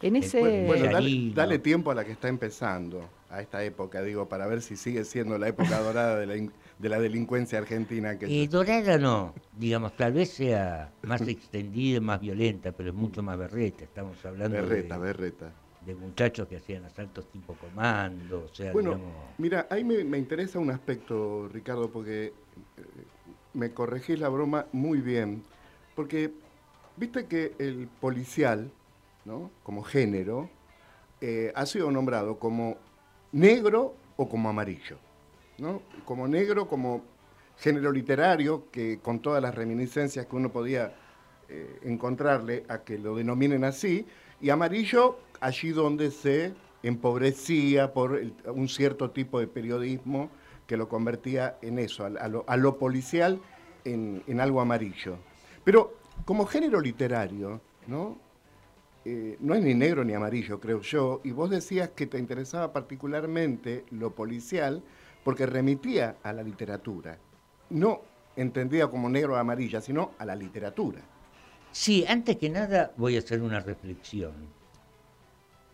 En 0.01 0.15
ese- 0.15 0.39
Bueno, 0.65 0.85
dale, 0.85 1.09
dale 1.35 1.59
tiempo 1.59 1.91
a 1.91 1.95
la 1.95 2.05
que 2.05 2.13
está 2.13 2.29
empezando, 2.29 3.09
a 3.29 3.41
esta 3.41 3.61
época, 3.63 4.01
digo, 4.01 4.29
para 4.29 4.47
ver 4.47 4.61
si 4.61 4.77
sigue 4.77 5.03
siendo 5.03 5.37
la 5.37 5.49
época 5.49 5.79
dorada 5.81 6.17
de 6.17 6.25
la, 6.27 6.37
in- 6.37 6.51
de 6.81 6.89
la 6.89 6.99
delincuencia 6.99 7.59
argentina. 7.59 8.17
Que 8.17 8.43
Eh, 8.43 8.47
dorada 8.47 8.97
no, 8.97 9.33
digamos, 9.57 9.95
tal 9.95 10.13
vez 10.13 10.31
sea 10.31 10.91
más 11.03 11.21
extendida, 11.21 12.01
más 12.01 12.19
violenta, 12.19 12.71
pero 12.71 12.89
es 12.89 12.95
mucho 12.95 13.21
más 13.21 13.37
berreta. 13.37 13.83
Estamos 13.83 14.23
hablando 14.25 14.55
Berreta, 14.57 14.95
de, 14.95 15.01
berreta. 15.01 15.51
de 15.85 15.95
muchachos 15.95 16.47
que 16.47 16.57
hacían 16.57 16.83
asaltos 16.85 17.27
tipo 17.31 17.53
comando, 17.53 18.45
o 18.51 18.55
sea, 18.55 18.71
Bueno, 18.73 18.95
digamos, 18.95 19.13
mira, 19.37 19.67
ahí 19.69 19.83
me, 19.83 20.03
me 20.03 20.17
interesa 20.17 20.57
un 20.59 20.71
aspecto, 20.71 21.47
Ricardo, 21.49 21.89
porque 21.91 22.25
eh, 22.25 22.33
me 23.53 23.71
corregís 23.73 24.19
la 24.19 24.29
broma 24.29 24.65
muy 24.71 25.01
bien, 25.01 25.43
porque 25.95 26.31
viste 26.97 27.25
que 27.27 27.53
el 27.59 27.87
policial, 27.99 28.71
¿no? 29.25 29.51
como 29.61 29.83
género, 29.83 30.49
eh, 31.21 31.51
ha 31.55 31.65
sido 31.67 31.91
nombrado 31.91 32.39
como 32.39 32.77
negro 33.31 33.93
o 34.17 34.27
como 34.27 34.49
amarillo. 34.49 34.97
¿No? 35.57 35.81
Como 36.05 36.27
negro, 36.27 36.67
como 36.67 37.03
género 37.57 37.91
literario, 37.91 38.69
que 38.71 38.99
con 38.99 39.19
todas 39.19 39.41
las 39.41 39.53
reminiscencias 39.53 40.25
que 40.25 40.35
uno 40.35 40.51
podía 40.51 40.93
eh, 41.49 41.79
encontrarle 41.83 42.63
a 42.67 42.79
que 42.79 42.97
lo 42.97 43.15
denominen 43.15 43.63
así, 43.63 44.05
y 44.39 44.49
amarillo 44.49 45.19
allí 45.39 45.69
donde 45.69 46.11
se 46.11 46.53
empobrecía 46.83 47.93
por 47.93 48.19
un 48.47 48.67
cierto 48.67 49.11
tipo 49.11 49.39
de 49.39 49.47
periodismo 49.47 50.29
que 50.65 50.77
lo 50.77 50.89
convertía 50.89 51.57
en 51.61 51.79
eso, 51.79 52.05
a, 52.05 52.57
lo, 52.57 52.77
policial 52.77 53.39
en, 53.83 54.23
en 54.27 54.39
algo 54.39 54.61
amarillo. 54.61 55.17
Pero 55.63 55.93
como 56.25 56.45
género 56.45 56.79
literario, 56.79 57.61
¿no? 57.87 58.17
Eh, 59.03 59.37
no 59.39 59.55
es 59.55 59.63
ni 59.63 59.73
negro 59.73 60.03
ni 60.03 60.13
amarillo, 60.13 60.59
creo 60.59 60.81
yo, 60.81 61.21
y 61.23 61.31
vos 61.31 61.49
decías 61.49 61.89
que 61.89 62.05
te 62.05 62.19
interesaba 62.19 62.71
particularmente 62.71 63.83
lo 63.89 64.13
policial 64.13 64.83
porque 65.23 65.45
remitía 65.45 66.17
a 66.23 66.33
la 66.33 66.43
literatura, 66.43 67.17
no 67.69 68.01
entendida 68.35 68.89
como 68.89 69.09
negro 69.09 69.33
o 69.33 69.37
amarilla, 69.37 69.81
sino 69.81 70.11
a 70.17 70.25
la 70.25 70.35
literatura. 70.35 71.01
Sí, 71.71 72.05
antes 72.07 72.37
que 72.37 72.49
nada 72.49 72.91
voy 72.97 73.15
a 73.15 73.19
hacer 73.19 73.41
una 73.41 73.59
reflexión. 73.59 74.33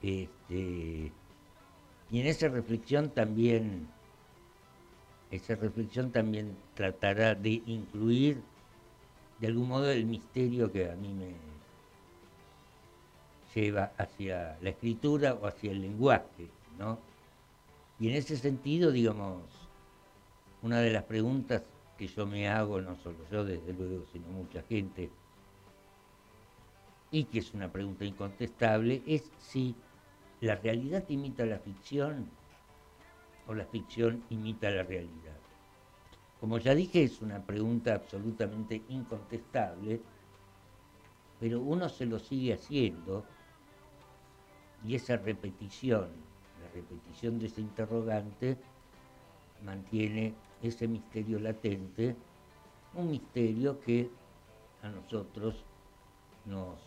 Este, 0.01 1.11
y 2.09 2.19
en 2.19 2.27
esa 2.27 2.47
reflexión 2.49 3.09
también, 3.09 3.87
esa 5.31 5.55
reflexión 5.55 6.11
también 6.11 6.55
tratará 6.75 7.35
de 7.35 7.61
incluir 7.65 8.41
de 9.39 9.47
algún 9.47 9.67
modo 9.67 9.89
el 9.91 10.05
misterio 10.05 10.71
que 10.71 10.89
a 10.89 10.95
mí 10.95 11.13
me 11.13 11.33
lleva 13.53 13.91
hacia 13.97 14.57
la 14.61 14.69
escritura 14.69 15.33
o 15.33 15.47
hacia 15.47 15.71
el 15.71 15.81
lenguaje, 15.81 16.47
¿no? 16.77 16.99
Y 17.99 18.09
en 18.09 18.15
ese 18.15 18.37
sentido, 18.37 18.91
digamos, 18.91 19.41
una 20.61 20.79
de 20.79 20.91
las 20.91 21.03
preguntas 21.03 21.63
que 21.97 22.07
yo 22.07 22.27
me 22.27 22.47
hago, 22.47 22.79
no 22.81 22.95
solo 22.95 23.17
yo, 23.31 23.43
desde 23.43 23.73
luego, 23.73 24.05
sino 24.11 24.27
mucha 24.27 24.61
gente, 24.63 25.09
y 27.09 27.23
que 27.23 27.39
es 27.39 27.53
una 27.53 27.71
pregunta 27.71 28.05
incontestable, 28.05 29.01
es 29.05 29.31
si 29.39 29.75
la 30.41 30.55
realidad 30.55 31.03
imita 31.09 31.45
la 31.45 31.57
ficción 31.57 32.29
o 33.47 33.53
la 33.53 33.65
ficción 33.65 34.23
imita 34.29 34.69
la 34.69 34.83
realidad. 34.83 35.37
Como 36.39 36.59
ya 36.59 36.75
dije, 36.75 37.03
es 37.03 37.21
una 37.21 37.41
pregunta 37.41 37.95
absolutamente 37.95 38.83
incontestable, 38.89 40.01
pero 41.39 41.61
uno 41.61 41.89
se 41.89 42.05
lo 42.05 42.19
sigue 42.19 42.53
haciendo 42.53 43.25
y 44.85 44.95
esa 44.95 45.17
repetición, 45.17 46.09
repetición 46.77 47.39
de 47.39 47.47
ese 47.47 47.61
interrogante, 47.61 48.57
mantiene 49.63 50.33
ese 50.61 50.87
misterio 50.87 51.39
latente, 51.39 52.15
un 52.95 53.11
misterio 53.11 53.79
que 53.81 54.09
a 54.81 54.89
nosotros 54.89 55.63
nos 56.45 56.79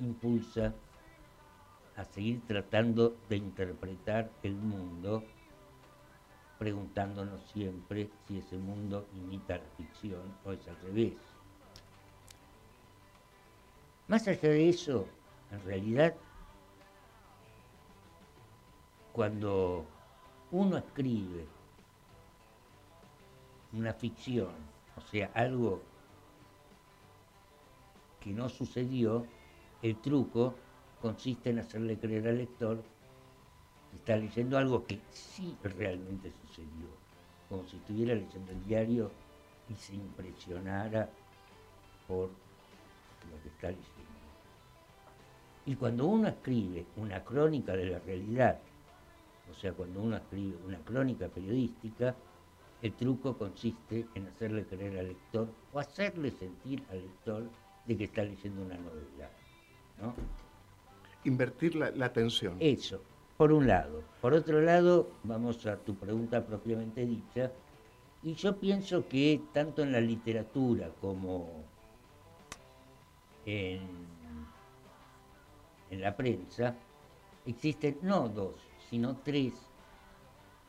impulsa 0.00 0.72
a 1.96 2.04
seguir 2.04 2.40
tratando 2.46 3.16
de 3.28 3.36
interpretar 3.36 4.30
el 4.42 4.54
mundo, 4.54 5.22
preguntándonos 6.58 7.40
siempre 7.52 8.10
si 8.26 8.38
ese 8.38 8.56
mundo 8.56 9.06
imita 9.14 9.58
la 9.58 9.70
ficción 9.76 10.22
o 10.44 10.52
es 10.52 10.66
al 10.66 10.76
revés. 10.80 11.14
Más 14.08 14.26
allá 14.28 14.48
de 14.48 14.68
eso, 14.68 15.06
en 15.50 15.62
realidad, 15.64 16.14
cuando 19.14 19.86
uno 20.50 20.76
escribe 20.76 21.46
una 23.72 23.94
ficción, 23.94 24.50
o 24.96 25.00
sea, 25.02 25.30
algo 25.34 25.80
que 28.20 28.30
no 28.30 28.48
sucedió, 28.48 29.24
el 29.82 30.00
truco 30.00 30.56
consiste 31.00 31.50
en 31.50 31.60
hacerle 31.60 31.96
creer 31.96 32.26
al 32.26 32.38
lector 32.38 32.82
que 33.92 33.96
está 33.98 34.16
leyendo 34.16 34.58
algo 34.58 34.84
que 34.84 34.98
sí 35.12 35.56
realmente 35.62 36.32
sucedió, 36.32 36.88
como 37.48 37.64
si 37.68 37.76
estuviera 37.76 38.16
leyendo 38.16 38.50
el 38.50 38.64
diario 38.64 39.12
y 39.68 39.76
se 39.76 39.94
impresionara 39.94 41.08
por 42.08 42.30
lo 43.30 43.42
que 43.44 43.48
está 43.48 43.68
leyendo. 43.68 43.92
Y 45.66 45.76
cuando 45.76 46.04
uno 46.06 46.26
escribe 46.26 46.84
una 46.96 47.22
crónica 47.22 47.76
de 47.76 47.86
la 47.86 48.00
realidad, 48.00 48.58
o 49.50 49.54
sea, 49.54 49.72
cuando 49.72 50.00
uno 50.00 50.16
escribe 50.16 50.56
una 50.66 50.78
crónica 50.78 51.28
periodística, 51.28 52.14
el 52.82 52.92
truco 52.92 53.36
consiste 53.36 54.06
en 54.14 54.26
hacerle 54.26 54.64
creer 54.66 54.98
al 54.98 55.08
lector 55.08 55.48
o 55.72 55.78
hacerle 55.78 56.30
sentir 56.30 56.82
al 56.90 57.02
lector 57.02 57.44
de 57.86 57.96
que 57.96 58.04
está 58.04 58.24
leyendo 58.24 58.62
una 58.62 58.76
novela. 58.76 59.30
¿no? 60.00 60.14
Invertir 61.24 61.76
la, 61.76 61.90
la 61.90 62.06
atención. 62.06 62.56
Eso, 62.60 63.00
por 63.36 63.52
un 63.52 63.66
lado. 63.66 64.02
Por 64.20 64.34
otro 64.34 64.60
lado, 64.60 65.10
vamos 65.22 65.66
a 65.66 65.76
tu 65.76 65.94
pregunta 65.94 66.44
propiamente 66.44 67.06
dicha, 67.06 67.50
y 68.22 68.34
yo 68.34 68.56
pienso 68.56 69.06
que 69.06 69.40
tanto 69.52 69.82
en 69.82 69.92
la 69.92 70.00
literatura 70.00 70.90
como 71.00 71.62
en, 73.44 73.82
en 75.90 76.00
la 76.00 76.16
prensa 76.16 76.74
existen 77.44 77.98
no 78.00 78.28
dos, 78.28 78.54
sino 78.90 79.16
tres 79.16 79.54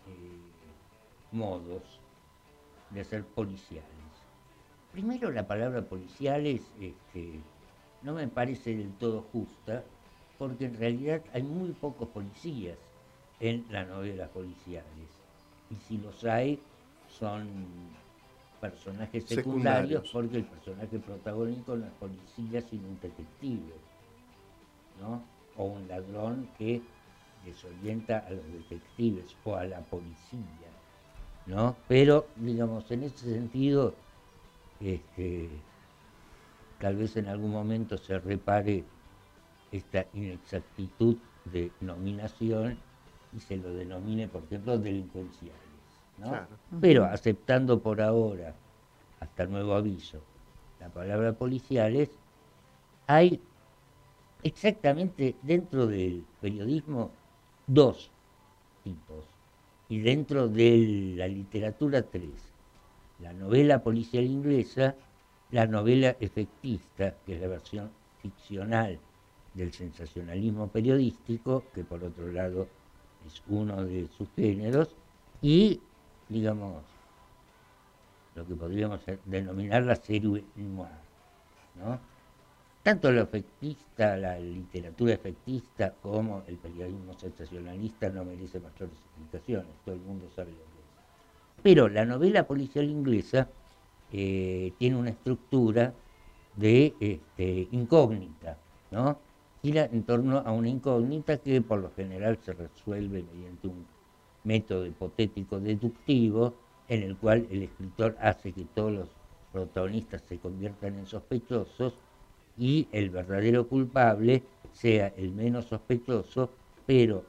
eh, 0.07 1.31
modos 1.31 1.83
de 2.89 3.03
ser 3.03 3.23
policiales. 3.25 3.85
Primero, 4.91 5.31
la 5.31 5.45
palabra 5.47 5.81
policiales 5.81 6.61
este, 6.79 7.39
no 8.01 8.13
me 8.13 8.27
parece 8.27 8.75
del 8.75 8.93
todo 8.93 9.25
justa, 9.31 9.83
porque 10.37 10.65
en 10.65 10.77
realidad 10.77 11.21
hay 11.33 11.43
muy 11.43 11.71
pocos 11.71 12.07
policías 12.09 12.77
en 13.39 13.65
las 13.69 13.87
novelas 13.87 14.29
policiales. 14.29 15.09
Y 15.69 15.75
si 15.75 15.97
los 15.97 16.23
hay, 16.23 16.59
son 17.09 17.47
personajes 18.61 19.25
secundarios, 19.25 20.07
Secundarios. 20.07 20.11
porque 20.11 20.37
el 20.37 20.45
personaje 20.45 20.99
protagónico 20.99 21.75
no 21.75 21.85
es 21.85 21.91
policía, 21.93 22.61
sino 22.61 22.87
un 22.87 22.99
detective, 23.01 23.73
¿no? 25.01 25.21
O 25.57 25.65
un 25.65 25.87
ladrón 25.87 26.49
que 26.57 26.81
desorienta 27.45 28.19
a 28.19 28.31
los 28.31 28.45
detectives 28.51 29.35
o 29.43 29.55
a 29.55 29.65
la 29.65 29.79
policía, 29.81 30.69
¿no? 31.45 31.75
Pero, 31.87 32.27
digamos, 32.35 32.89
en 32.91 33.03
ese 33.03 33.33
sentido, 33.33 33.93
este, 34.79 35.49
tal 36.79 36.95
vez 36.95 37.15
en 37.17 37.27
algún 37.27 37.51
momento 37.51 37.97
se 37.97 38.19
repare 38.19 38.83
esta 39.71 40.05
inexactitud 40.13 41.17
de 41.45 41.71
nominación 41.81 42.77
y 43.35 43.39
se 43.39 43.57
lo 43.57 43.73
denomine, 43.73 44.27
por 44.27 44.43
ejemplo, 44.43 44.77
delincuenciales. 44.77 45.59
¿no? 46.17 46.29
Claro. 46.29 46.47
Pero 46.81 47.05
aceptando 47.05 47.79
por 47.79 48.01
ahora, 48.01 48.55
hasta 49.19 49.45
nuevo 49.45 49.75
aviso, 49.75 50.21
la 50.79 50.89
palabra 50.89 51.33
policiales, 51.33 52.09
hay 53.07 53.41
exactamente 54.43 55.35
dentro 55.41 55.87
del 55.87 56.23
periodismo 56.41 57.11
dos 57.67 58.09
tipos 58.83 59.25
y 59.89 59.99
dentro 59.99 60.47
de 60.47 61.13
la 61.17 61.27
literatura 61.27 62.01
tres. 62.01 62.51
La 63.19 63.33
novela 63.33 63.81
policial 63.81 64.25
inglesa 64.25 64.95
la 65.51 65.67
novela 65.67 66.15
efectista, 66.19 67.15
que 67.25 67.35
es 67.35 67.41
la 67.41 67.47
versión 67.47 67.89
ficcional 68.21 68.99
del 69.53 69.71
sensacionalismo 69.71 70.67
periodístico, 70.67 71.63
que 71.73 71.83
por 71.83 72.03
otro 72.03 72.31
lado 72.31 72.67
es 73.25 73.41
uno 73.47 73.83
de 73.83 74.07
sus 74.09 74.27
géneros, 74.35 74.95
y, 75.41 75.79
digamos, 76.27 76.83
lo 78.35 78.45
que 78.45 78.55
podríamos 78.55 78.99
denominar 79.25 79.83
la 79.83 79.95
serie 79.95 80.43
noir, 80.55 80.89
¿no? 81.75 81.99
Tanto 82.85 83.11
lo 83.11 83.23
efectista, 83.23 84.15
la 84.15 84.37
literatura 84.37 85.13
efectista, 85.13 85.95
como 86.03 86.43
el 86.45 86.57
periodismo 86.57 87.17
sensacionalista 87.17 88.09
no 88.09 88.23
merece 88.23 88.59
mayores 88.59 88.93
explicaciones, 88.93 89.71
todo 89.83 89.95
el 89.95 90.01
mundo 90.01 90.29
sabe 90.35 90.51
lo 90.51 90.57
que 90.57 90.61
es. 90.61 91.63
Pero 91.63 91.89
la 91.89 92.05
novela 92.05 92.45
policial 92.45 92.87
inglesa 92.87 93.49
eh, 94.11 94.71
tiene 94.77 94.97
una 94.97 95.09
estructura 95.09 95.95
de 96.55 96.93
este, 96.99 97.67
incógnita, 97.71 98.55
¿no? 98.91 99.17
Gira 99.63 99.85
en 99.85 100.03
torno 100.03 100.43
a 100.45 100.51
una 100.51 100.69
incógnita 100.69 101.37
que 101.37 101.61
por 101.61 101.79
lo 101.79 101.91
general 101.95 102.37
se 102.45 102.53
resuelve 102.53 103.23
mediante 103.23 103.67
un 103.67 103.83
método 104.43 104.85
hipotético 104.85 105.59
deductivo 105.59 106.53
en 106.87 107.01
el 107.01 107.17
cual 107.17 107.47
el 107.49 107.63
escritor 107.63 108.15
hace 108.21 108.51
que 108.51 108.65
todos 108.75 108.91
los 108.91 109.09
protagonistas 109.51 110.21
se 110.29 110.37
conviertan 110.37 110.99
en 110.99 111.07
sospechosos 111.07 111.95
y 112.57 112.87
el 112.91 113.09
verdadero 113.09 113.67
culpable 113.67 114.43
sea 114.71 115.07
el 115.17 115.31
menos 115.31 115.65
sospechoso, 115.65 116.49
pero 116.85 117.23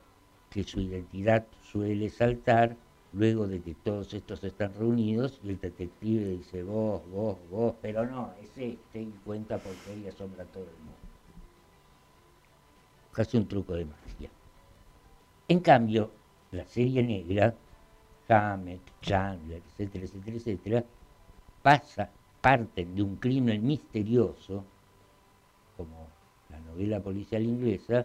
que 0.51 0.65
su 0.65 0.81
identidad 0.81 1.47
suele 1.63 2.09
saltar 2.09 2.77
luego 3.13 3.47
de 3.47 3.61
que 3.61 3.75
todos 3.75 4.13
estos 4.15 4.43
están 4.45 4.75
reunidos 4.75 5.41
y 5.43 5.51
el 5.51 5.61
detective 5.61 6.29
dice 6.29 6.63
vos, 6.63 7.03
vos, 7.11 7.37
vos, 7.51 7.75
pero 7.81 8.07
no, 8.07 8.33
es 8.43 8.51
este 8.59 9.01
y 9.01 9.13
cuenta 9.25 9.59
porque 9.59 9.95
él 9.95 10.09
asombra 10.09 10.43
a 10.43 10.47
todo 10.47 10.65
el 10.65 10.79
mundo. 10.79 10.99
Casi 13.13 13.37
un 13.37 13.49
truco 13.49 13.75
de 13.75 13.87
magia. 13.87 14.31
En 15.49 15.61
cambio, 15.61 16.11
la 16.51 16.67
serie 16.67 17.03
negra, 17.03 17.55
Hammett, 18.29 18.81
Chandler, 19.01 19.63
etcétera, 19.67 20.05
etcétera, 20.05 20.37
etcétera, 20.37 20.85
pasa, 21.63 22.11
parten 22.41 22.95
de 22.95 23.03
un 23.03 23.17
crimen 23.17 23.65
misterioso, 23.67 24.65
como 25.77 26.09
la 26.51 26.61
novela 26.61 27.01
policial 27.01 27.43
inglesa, 27.43 28.05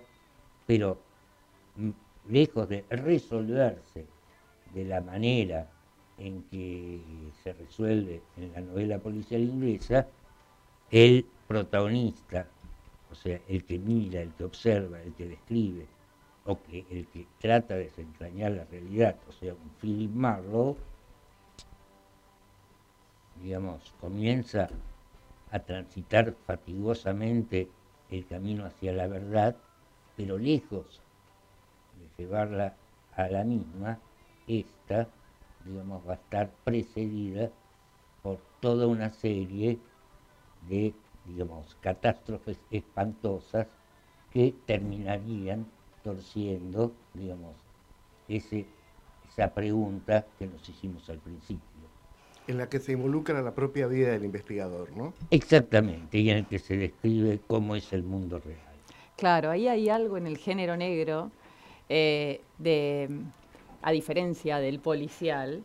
pero 0.65 0.97
mm, 1.75 1.89
lejos 2.29 2.69
de 2.69 2.85
resolverse 2.89 4.05
de 4.73 4.85
la 4.85 5.01
manera 5.01 5.69
en 6.17 6.43
que 6.43 7.01
se 7.43 7.53
resuelve 7.53 8.21
en 8.37 8.53
la 8.53 8.61
novela 8.61 8.99
policial 8.99 9.41
inglesa, 9.41 10.07
el 10.91 11.25
protagonista, 11.47 12.47
o 13.11 13.15
sea, 13.15 13.39
el 13.47 13.63
que 13.65 13.79
mira, 13.79 14.21
el 14.21 14.31
que 14.33 14.43
observa, 14.43 15.01
el 15.01 15.13
que 15.13 15.27
describe, 15.27 15.87
o 16.45 16.61
que 16.61 16.85
el 16.89 17.07
que 17.07 17.27
trata 17.39 17.75
de 17.75 17.85
desentrañar 17.85 18.51
la 18.51 18.65
realidad, 18.65 19.15
o 19.27 19.31
sea, 19.31 19.53
un 19.53 19.69
Philip 19.79 20.11
Marlowe, 20.11 20.77
digamos, 23.41 23.93
comienza 23.99 24.69
a 25.51 25.59
transitar 25.59 26.33
fatigosamente 26.45 27.69
el 28.09 28.25
camino 28.25 28.65
hacia 28.65 28.93
la 28.93 29.07
verdad, 29.07 29.55
pero 30.15 30.37
lejos 30.37 31.01
de 31.99 32.23
llevarla 32.23 32.75
a 33.15 33.27
la 33.27 33.43
misma, 33.43 33.99
esta, 34.47 35.07
digamos, 35.65 36.07
va 36.07 36.13
a 36.13 36.15
estar 36.15 36.49
precedida 36.63 37.49
por 38.23 38.39
toda 38.59 38.87
una 38.87 39.09
serie 39.09 39.79
de, 40.69 40.93
digamos, 41.25 41.75
catástrofes 41.81 42.59
espantosas 42.69 43.67
que 44.31 44.53
terminarían 44.65 45.65
torciendo, 46.03 46.93
digamos, 47.13 47.55
esa 48.27 49.53
pregunta 49.53 50.25
que 50.39 50.47
nos 50.47 50.67
hicimos 50.67 51.09
al 51.09 51.19
principio. 51.19 51.70
En 52.51 52.57
la 52.57 52.67
que 52.67 52.79
se 52.79 52.91
involucra 52.91 53.41
la 53.41 53.55
propia 53.55 53.87
vida 53.87 54.09
del 54.09 54.25
investigador, 54.25 54.89
¿no? 54.97 55.13
Exactamente, 55.29 56.17
y 56.17 56.29
en 56.31 56.39
el 56.39 56.45
que 56.45 56.59
se 56.59 56.75
describe 56.75 57.39
cómo 57.47 57.77
es 57.77 57.93
el 57.93 58.03
mundo 58.03 58.39
real. 58.43 58.59
Claro, 59.15 59.51
ahí 59.51 59.69
hay 59.69 59.87
algo 59.87 60.17
en 60.17 60.27
el 60.27 60.37
género 60.37 60.75
negro, 60.75 61.31
eh, 61.87 62.41
de, 62.57 63.07
a 63.81 63.91
diferencia 63.93 64.57
del 64.57 64.79
policial, 64.79 65.63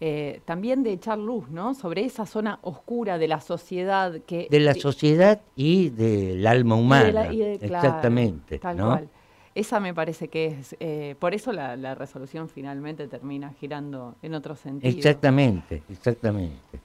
eh, 0.00 0.40
también 0.44 0.82
de 0.82 0.90
echar 0.94 1.18
luz, 1.18 1.48
¿no? 1.50 1.72
Sobre 1.72 2.04
esa 2.04 2.26
zona 2.26 2.58
oscura 2.62 3.16
de 3.16 3.28
la 3.28 3.40
sociedad 3.40 4.20
que... 4.26 4.48
De 4.50 4.58
la 4.58 4.74
sociedad 4.74 5.40
y 5.54 5.90
del 5.90 6.44
alma 6.48 6.74
humana, 6.74 7.04
y 7.04 7.06
de 7.06 7.12
la- 7.12 7.32
y 7.32 7.38
de- 7.38 7.58
claro, 7.68 7.86
exactamente, 7.86 8.58
tal 8.58 8.76
¿no? 8.76 8.86
cual. 8.88 9.08
Esa 9.54 9.78
me 9.78 9.94
parece 9.94 10.28
que 10.28 10.46
es, 10.46 10.76
eh, 10.80 11.14
por 11.20 11.32
eso 11.32 11.52
la, 11.52 11.76
la 11.76 11.94
resolución 11.94 12.48
finalmente 12.48 13.06
termina 13.06 13.52
girando 13.60 14.16
en 14.22 14.34
otro 14.34 14.56
sentido. 14.56 14.96
Exactamente, 14.96 15.82
exactamente. 15.88 16.80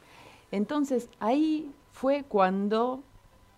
Entonces 0.52 1.10
ahí 1.20 1.72
fue 1.92 2.24
cuando, 2.28 3.02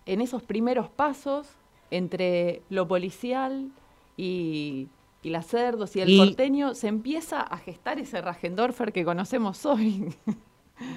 en 0.06 0.20
esos 0.22 0.42
primeros 0.42 0.88
pasos 0.88 1.46
entre 1.90 2.62
lo 2.70 2.88
policial 2.88 3.68
y, 4.16 4.88
y 5.22 5.28
las 5.30 5.46
cerdos 5.46 5.94
y 5.96 6.00
el 6.00 6.08
Y- 6.08 6.18
porteño, 6.18 6.74
se 6.74 6.88
empieza 6.88 7.40
a 7.42 7.58
gestar 7.58 7.98
ese 7.98 8.20
Ragendorfer 8.22 8.92
que 8.92 9.04
conocemos 9.04 9.64
hoy. 9.66 10.14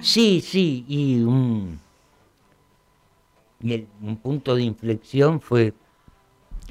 Sí, 0.00 0.40
sí, 0.40 0.84
y 0.88 1.20
un, 1.22 1.78
y 3.60 3.74
el- 3.74 3.86
un 4.02 4.16
punto 4.16 4.56
de 4.56 4.62
inflexión 4.64 5.40
fue 5.40 5.74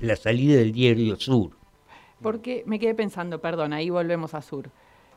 la 0.01 0.15
salida 0.15 0.57
del 0.57 0.71
diario 0.71 1.15
Sur. 1.17 1.51
Porque 2.21 2.63
me 2.65 2.79
quedé 2.79 2.95
pensando, 2.95 3.39
perdón, 3.39 3.73
ahí 3.73 3.89
volvemos 3.89 4.33
a 4.33 4.41
Sur. 4.41 4.69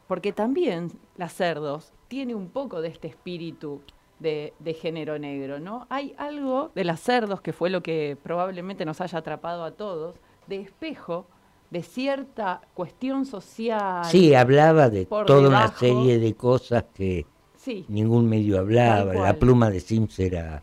Porque 0.06 0.32
también 0.32 0.90
las 1.16 1.34
cerdos 1.34 1.92
tiene 2.08 2.34
un 2.34 2.48
poco 2.48 2.80
de 2.80 2.88
este 2.88 3.08
espíritu 3.08 3.82
de, 4.18 4.52
de 4.58 4.74
género 4.74 5.18
negro, 5.18 5.60
¿no? 5.60 5.86
Hay 5.90 6.14
algo 6.18 6.70
de 6.74 6.84
las 6.84 7.00
cerdos, 7.00 7.40
que 7.40 7.52
fue 7.52 7.70
lo 7.70 7.82
que 7.82 8.16
probablemente 8.22 8.84
nos 8.84 9.00
haya 9.00 9.18
atrapado 9.18 9.64
a 9.64 9.72
todos, 9.72 10.16
de 10.46 10.60
espejo 10.60 11.26
de 11.70 11.82
cierta 11.82 12.62
cuestión 12.74 13.26
social. 13.26 14.04
Sí, 14.06 14.34
hablaba 14.34 14.88
de 14.88 15.04
toda 15.04 15.46
una 15.48 15.68
serie 15.68 16.18
de 16.18 16.34
cosas 16.34 16.84
que 16.94 17.26
Sí. 17.56 17.84
ningún 17.88 18.28
medio 18.28 18.58
hablaba. 18.58 19.12
La 19.14 19.34
pluma 19.34 19.68
de 19.68 19.80
Sims 19.80 20.18
era 20.18 20.62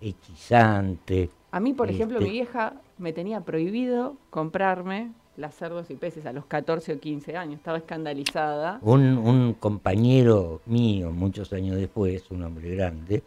hechizante. 0.00 1.30
A 1.50 1.60
mí, 1.60 1.72
por 1.74 1.90
ejemplo, 1.90 2.18
Este, 2.18 2.28
mi 2.28 2.32
vieja 2.32 2.74
me 3.00 3.12
tenía 3.12 3.40
prohibido 3.40 4.16
comprarme 4.30 5.12
las 5.36 5.54
cerdos 5.54 5.90
y 5.90 5.94
peces 5.96 6.26
a 6.26 6.32
los 6.32 6.44
14 6.46 6.92
o 6.94 7.00
15 7.00 7.36
años. 7.36 7.56
Estaba 7.56 7.78
escandalizada. 7.78 8.78
Un, 8.82 9.16
un 9.16 9.54
compañero 9.54 10.60
mío, 10.66 11.10
muchos 11.10 11.52
años 11.52 11.76
después, 11.76 12.30
un 12.30 12.42
hombre 12.42 12.74
grande, 12.76 13.22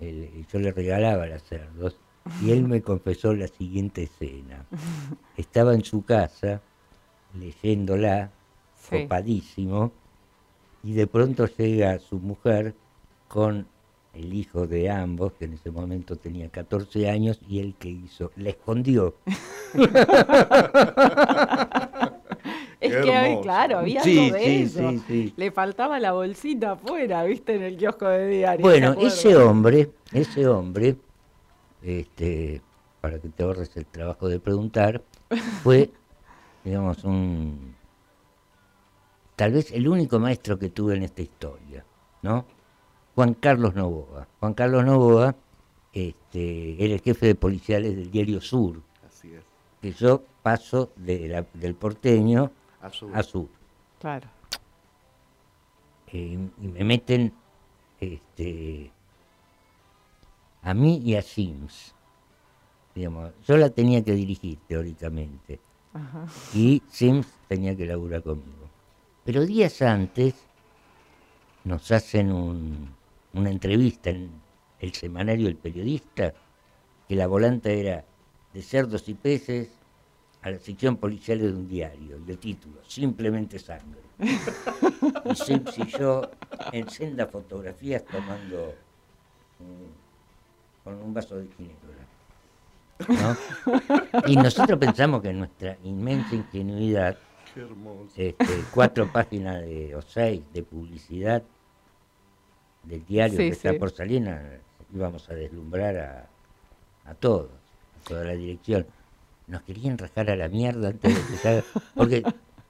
él- 0.00 0.46
yo 0.52 0.58
le 0.58 0.72
regalaba 0.72 1.26
las 1.26 1.42
cerdos 1.44 1.96
y 2.42 2.50
él 2.50 2.64
me 2.64 2.82
confesó 2.82 3.32
la 3.34 3.48
siguiente 3.48 4.02
escena. 4.02 4.66
Estaba 5.36 5.74
en 5.74 5.82
su 5.84 6.04
casa 6.04 6.60
leyéndola, 7.38 8.30
Sí. 8.74 9.02
copadísimo, 9.02 9.92
y 10.82 10.94
de 10.94 11.06
pronto 11.06 11.46
llega 11.46 11.98
su 11.98 12.18
mujer 12.18 12.74
con 13.28 13.66
el 14.12 14.32
hijo 14.34 14.66
de 14.66 14.90
ambos, 14.90 15.32
que 15.34 15.44
en 15.46 15.52
ese 15.54 15.70
momento 15.70 16.16
tenía 16.16 16.48
14 16.48 17.08
años, 17.08 17.40
y 17.48 17.60
él 17.60 17.74
que 17.78 17.88
hizo, 17.88 18.32
la 18.36 18.50
escondió. 18.50 19.14
Es 22.80 22.94
Qué 22.94 23.02
que, 23.02 23.14
hay- 23.14 23.26
hermoso. 23.32 23.42
claro, 23.42 23.78
había 23.80 24.02
Sí, 24.02 24.18
algo 24.18 24.34
de 24.36 24.42
sí, 24.44 24.62
eso. 24.62 24.90
sí, 24.90 25.02
sí. 25.06 25.34
Le 25.36 25.50
faltaba 25.50 26.00
la 26.00 26.12
bolsita 26.12 26.72
afuera, 26.72 27.22
¿viste? 27.24 27.56
En 27.56 27.62
el 27.62 27.76
kiosco 27.76 28.08
de 28.08 28.26
diario. 28.26 28.62
Bueno, 28.64 28.94
¿se 28.94 29.06
ese 29.06 29.36
hombre, 29.36 29.90
ese 30.14 30.46
hombre, 30.48 30.96
este, 31.82 32.62
para 33.02 33.18
que 33.18 33.28
te 33.28 33.42
ahorres 33.42 33.76
el 33.76 33.84
trabajo 33.84 34.28
de 34.30 34.40
preguntar, 34.40 35.02
fue, 35.62 35.90
digamos, 36.64 37.04
un, 37.04 37.74
tal 39.36 39.52
vez 39.52 39.70
el 39.72 39.86
único 39.86 40.18
maestro 40.18 40.58
que 40.58 40.70
tuve 40.70 40.96
en 40.96 41.02
esta 41.02 41.20
historia, 41.20 41.84
¿no? 42.22 42.46
Juan 43.20 43.34
Carlos 43.34 43.74
Novoa. 43.74 44.26
Juan 44.40 44.54
Carlos 44.54 44.82
Novoa, 44.82 45.34
este, 45.92 46.82
era 46.82 46.94
el 46.94 47.02
jefe 47.02 47.26
de 47.26 47.34
policiales 47.34 47.94
del 47.94 48.10
diario 48.10 48.40
Sur, 48.40 48.80
Así 49.06 49.30
es. 49.34 49.42
que 49.82 49.92
yo 49.92 50.22
paso 50.42 50.90
de 50.96 51.28
la- 51.28 51.46
del 51.52 51.74
porteño 51.74 52.50
A 52.80 52.88
Sur. 52.88 53.10
a 53.14 53.22
Sur. 53.22 53.46
Claro. 54.00 54.26
Eh, 56.06 56.38
y 56.62 56.66
me 56.66 56.82
meten 56.82 57.34
este, 58.00 58.90
a 60.62 60.72
mí 60.72 61.02
y 61.04 61.14
a 61.16 61.20
Sims. 61.20 61.94
Digamos, 62.94 63.32
yo 63.46 63.58
la 63.58 63.68
tenía 63.68 64.02
que 64.02 64.12
dirigir 64.14 64.56
teóricamente 64.66 65.60
Ajá. 65.92 66.24
y 66.54 66.82
Sims 66.88 67.26
tenía 67.48 67.76
que 67.76 67.84
laburar 67.84 68.22
conmigo. 68.22 68.66
Pero 69.26 69.44
días 69.44 69.82
antes 69.82 70.34
nos 71.64 71.92
hacen 71.92 72.32
un- 72.32 72.98
una 73.34 73.50
entrevista 73.50 74.10
en, 74.10 74.30
el 74.80 74.94
semanario 74.94 75.46
El 75.48 75.56
Periodista, 75.56 76.32
que 77.06 77.14
la 77.14 77.26
volanta 77.26 77.68
era 77.70 78.04
de 78.54 78.62
cerdos 78.62 79.08
y 79.08 79.14
peces 79.14 79.68
a 80.42 80.50
la 80.50 80.58
sección 80.58 80.96
policial 80.96 81.38
de 81.38 81.48
un 81.50 81.68
diario, 81.68 82.18
y 82.26 82.30
el 82.30 82.38
título, 82.38 82.76
Simplemente 82.86 83.58
Sangre. 83.58 84.00
y 84.18 85.34
Sips 85.34 85.78
y 85.78 85.86
yo 85.86 86.30
en 86.72 86.88
senda 86.88 87.26
fotografías 87.26 88.04
tomando 88.06 88.74
un- 89.60 89.92
con 90.82 90.94
un 90.94 91.12
vaso 91.12 91.36
de 91.36 91.46
ginebra. 91.48 92.06
¿no? 93.08 94.26
Y 94.26 94.36
nosotros 94.36 94.78
pensamos 94.78 95.20
que 95.22 95.32
nuestra 95.32 95.76
inmensa 95.84 96.34
ingenuidad, 96.34 97.18
Qué 98.14 98.30
este, 98.30 98.46
cuatro 98.72 99.10
páginas 99.12 99.60
de, 99.62 99.94
o 99.94 100.00
seis 100.02 100.40
de 100.54 100.62
publicidad 100.62 101.42
del 102.82 103.04
diario 103.04 103.38
Sí, 103.38 103.46
que 103.46 103.52
está 103.52 103.70
sí. 103.72 103.78
por 103.78 103.90
salir, 103.90 104.22
na- 104.22 104.60
íbamos 104.92 105.28
a 105.30 105.34
deslumbrar 105.34 105.96
a, 105.98 106.30
a 107.04 107.14
todos, 107.14 107.50
a 107.96 108.08
toda 108.08 108.24
la 108.24 108.32
dirección. 108.34 108.86
Nos 109.46 109.62
querían 109.62 109.98
rajar 109.98 110.30
a 110.30 110.36
la 110.36 110.48
mierda 110.48 110.88
antes 110.88 111.14
de 111.14 111.20
empezar, 111.20 111.64
porque 111.96 112.24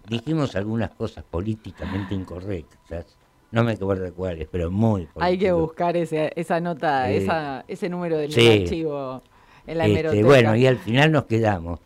dijimos 0.08 0.56
algunas 0.56 0.90
cosas 0.90 1.24
políticamente 1.24 2.14
incorrectas, 2.14 3.18
no 3.50 3.64
me 3.64 3.72
acuerdo 3.72 4.14
cuáles, 4.14 4.48
pero 4.48 4.70
muy 4.70 5.06
Hay 5.18 5.38
que 5.38 5.50
político. 5.52 5.60
buscar 5.66 5.96
ese, 5.96 6.32
esa 6.36 6.60
nota, 6.60 7.10
Eh, 7.10 7.16
esa, 7.16 7.64
ese 7.68 7.88
número 7.88 8.16
del 8.16 8.30
sí. 8.32 8.62
archivo 8.64 9.22
en 9.66 9.78
la 9.78 9.86
Este, 9.86 10.22
bueno, 10.22 10.56
y 10.56 10.66
al 10.66 10.78
final 10.78 11.12
nos 11.12 11.24
quedamos. 11.24 11.80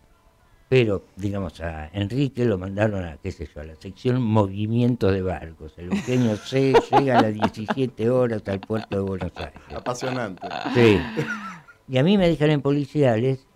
Pero, 0.75 1.05
digamos, 1.15 1.61
a 1.61 1.89
Enrique 1.93 2.45
lo 2.45 2.59
mandaron 2.59 3.05
a, 3.05 3.17
qué 3.19 3.31
sé 3.31 3.49
yo, 3.55 3.61
a 3.61 3.65
la 3.65 3.77
sección 3.77 4.21
Movimiento 4.21 5.13
de 5.13 5.23
Barcos. 5.23 5.73
El 5.77 5.93
Eugenio 5.93 6.37
C 6.37 6.75
llega 6.91 7.21
a 7.21 7.23
las 7.23 7.33
17 7.33 8.11
horas 8.11 8.43
al 8.49 8.59
puerto 8.59 8.97
de 8.97 9.03
Buenos 9.03 9.31
Aires. 9.37 9.61
Apasionante. 9.73 10.45
Sí. 10.75 10.99
Y 11.87 11.97
a 11.97 12.03
mí 12.03 12.19
me 12.19 12.29
dejan 12.29 12.51
en 12.51 12.61
policiales, 12.61 13.47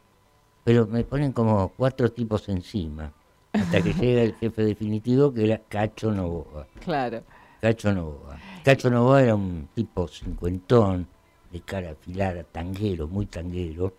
pero 0.63 0.87
me 0.87 1.03
ponen 1.03 1.33
como 1.33 1.73
cuatro 1.77 2.13
tipos 2.13 2.49
encima. 2.49 3.13
Hasta 3.53 3.83
que 3.83 3.95
llega 3.95 4.23
el 4.23 4.37
jefe 4.37 4.63
definitivo, 4.63 5.35
que 5.35 5.47
era 5.47 5.59
Cacho 5.69 6.13
Novoa. 6.13 6.69
Claro. 6.85 7.25
Cacho 7.61 7.93
Novoa. 7.93 8.39
Cacho 8.63 8.91
Novoa 8.91 9.25
era 9.25 9.35
un 9.35 9.69
tipo 9.75 10.07
cincuentón, 10.07 11.09
de 11.51 11.63
cara 11.63 11.91
afilada, 11.91 12.45
tanguero, 12.45 13.09
muy 13.09 13.27
tanguero. 13.27 13.93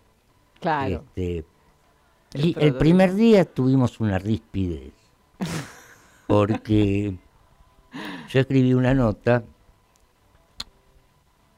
Claro. 0.58 1.04
Este, 1.14 1.44
El 2.32 2.54
el 2.58 2.74
primer 2.76 3.14
día 3.14 3.44
tuvimos 3.44 3.98
una 4.00 4.18
rispidez, 4.18 4.92
porque 6.28 7.16
yo 8.28 8.40
escribí 8.40 8.72
una 8.72 8.94
nota 8.94 9.42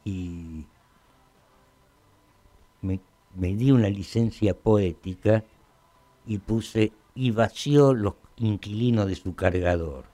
y 0.04 0.64
me, 2.80 3.00
me 3.36 3.54
di 3.54 3.70
una 3.70 3.88
licencia 3.90 4.54
poética 4.54 5.44
y 6.26 6.38
puse 6.38 6.92
y 7.14 7.30
vació 7.32 7.92
los 7.92 8.14
inquilinos 8.36 9.06
de 9.06 9.14
su 9.14 9.34
cargador. 9.34 10.06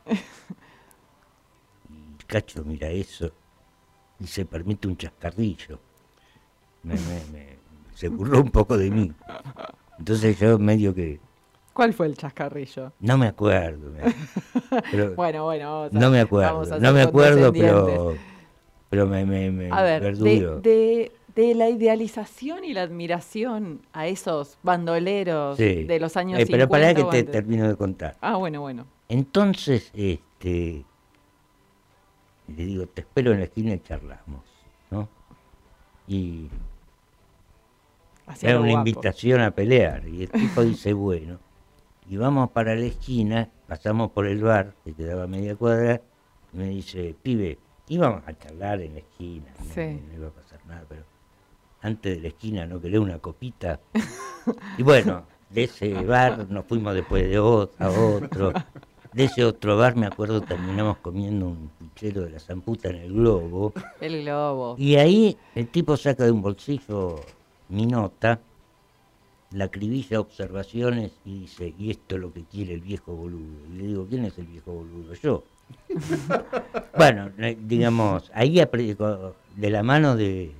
Y 1.89 2.25
Cacho 2.25 2.65
mira 2.65 2.89
eso 2.89 3.31
y 4.19 4.27
se 4.27 4.45
permite 4.45 4.89
un 4.89 4.97
chascarrillo. 4.97 5.79
Me- 6.83 6.95
me- 6.95 7.25
me- 7.33 7.59
se 7.95 8.09
burló 8.09 8.41
un 8.41 8.51
poco 8.51 8.77
de 8.77 8.91
mí. 8.91 9.13
Entonces 9.99 10.39
yo 10.39 10.59
medio 10.59 10.95
que... 10.95 11.21
¿Cuál 11.73 11.93
fue 11.93 12.07
el 12.07 12.17
chascarrillo? 12.17 12.93
No 13.01 13.17
me 13.19 13.27
acuerdo. 13.29 13.93
pero- 14.91 15.15
Bueno, 15.15 15.45
bueno, 15.45 15.71
vamos 15.71 15.93
a- 15.93 15.99
no 15.99 16.11
me 16.11 16.25
vamos 16.25 16.27
acuerdo. 16.27 16.75
a 16.75 16.79
No 16.79 16.93
me 16.93 17.03
acuerdo, 17.03 17.53
pero, 17.53 18.15
pero 18.91 19.07
me, 19.07 19.25
me, 19.25 19.51
me 19.51 19.71
A 19.71 19.83
ver, 19.83 20.17
de, 20.17 20.61
de, 20.61 21.13
de 21.37 21.55
la 21.55 21.69
idealización 21.69 22.65
y 22.65 22.73
la 22.73 22.83
admiración 22.83 23.83
a 23.93 24.07
esos 24.09 24.59
bandoleros 24.65 25.57
Sí. 25.57 25.85
de 25.85 26.01
los 26.01 26.17
años 26.17 26.41
Eh, 26.41 26.47
50 26.47 26.67
pero 26.67 26.69
para 26.69 26.95
que 26.95 27.03
te 27.05 27.19
antes. 27.19 27.31
termino 27.33 27.69
de 27.69 27.77
contar. 27.77 28.17
Ah, 28.21 28.37
bueno, 28.37 28.61
bueno. 28.61 28.87
Entonces, 29.09 29.91
este, 29.95 30.85
le 32.49 32.65
digo, 32.65 32.87
te 32.87 33.03
espero 33.03 33.33
en 33.33 33.39
la 33.39 33.45
esquina 33.45 33.75
y 33.75 33.81
charlamos, 33.81 34.43
¿no? 34.91 35.09
Y 36.09 36.49
Era 38.43 38.61
una 38.61 38.73
invitación 38.73 39.41
a 39.41 39.51
pelear. 39.51 40.07
Y 40.09 40.23
el 40.23 40.31
tipo 40.31 40.63
dice, 40.63 40.93
bueno, 40.93 41.39
y 42.09 42.17
vamos 42.17 42.51
para 42.51 42.75
la 42.75 42.87
esquina, 42.87 43.49
pasamos 43.67 44.11
por 44.13 44.27
el 44.27 44.43
bar, 44.43 44.75
que 44.85 44.95
quedaba 44.95 45.27
media 45.27 45.57
cuadra, 45.57 46.01
y 46.53 46.57
me 46.57 46.69
dice, 46.71 47.15
pibe, 47.23 47.59
íbamos 47.89 48.23
a 48.27 48.37
charlar 48.39 48.81
en 48.81 48.95
la 48.95 49.01
esquina, 49.01 49.47
no, 49.59 49.65
Sí. 49.75 50.01
no 50.09 50.15
iba 50.15 50.29
a 50.29 50.31
pasar 50.31 50.61
nada, 50.67 50.85
pero 50.89 51.03
antes 51.83 52.17
de 52.17 52.23
la 52.23 52.29
esquina 52.29 52.67
no 52.67 52.81
querés 52.81 53.01
una 53.01 53.19
copita. 53.19 53.81
y 54.79 54.83
bueno, 54.83 55.25
de 55.51 55.65
ese 55.65 55.93
bar 56.03 56.47
nos 56.51 56.65
fuimos 56.65 56.95
después 56.95 57.29
de 57.29 57.39
otro, 57.39 57.75
a 57.79 57.91
otro. 57.91 58.53
De 59.13 59.25
ese 59.25 59.43
otro 59.43 59.77
bar, 59.79 59.97
me 59.97 60.07
acuerdo, 60.07 60.43
terminamos 60.43 60.99
comiendo 60.99 61.49
un 61.49 61.71
puchero 61.79 62.23
de 62.25 62.31
la 62.31 62.41
zamputa 62.41 62.91
en 62.91 62.97
el 62.97 63.13
globo. 63.15 63.73
El 64.03 64.23
globo. 64.23 64.75
Y 64.79 64.97
ahí 64.97 65.37
el 65.55 65.69
tipo 65.69 65.97
saca 65.97 66.25
de 66.25 66.31
un 66.31 66.43
bolsillo 66.43 67.17
mi 67.69 67.87
nota, 67.87 68.41
la 69.51 69.65
acribilla 69.65 70.21
observaciones 70.21 71.13
y 71.25 71.41
dice, 71.41 71.75
y 71.77 71.91
esto 71.91 72.17
es 72.17 72.21
lo 72.21 72.33
que 72.33 72.45
quiere 72.45 72.75
el 72.75 72.81
viejo 72.81 73.15
boludo. 73.15 73.67
Y 73.67 73.79
le 73.79 73.87
digo, 73.87 74.07
¿quién 74.09 74.25
es 74.25 74.39
el 74.39 74.47
viejo 74.47 74.73
boludo? 74.73 75.15
Yo. 75.15 75.45
bueno, 76.97 77.31
eh, 77.39 77.57
digamos, 77.61 78.31
ahí 78.35 78.57
apre- 78.57 78.97
co- 78.97 79.35
de 79.57 79.71
la 79.71 79.83
mano 79.83 80.17
de, 80.17 80.55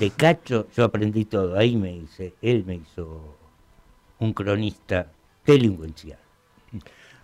de 0.00 0.10
Cacho 0.10 0.68
yo 0.76 0.84
aprendí 0.84 1.24
todo. 1.24 1.56
Ahí 1.56 1.76
me 1.76 1.96
hice, 1.96 2.34
él 2.42 2.64
me 2.64 2.76
hizo 2.76 3.38
un 4.18 4.32
cronista 4.32 5.12
delincuencial. 5.46 6.18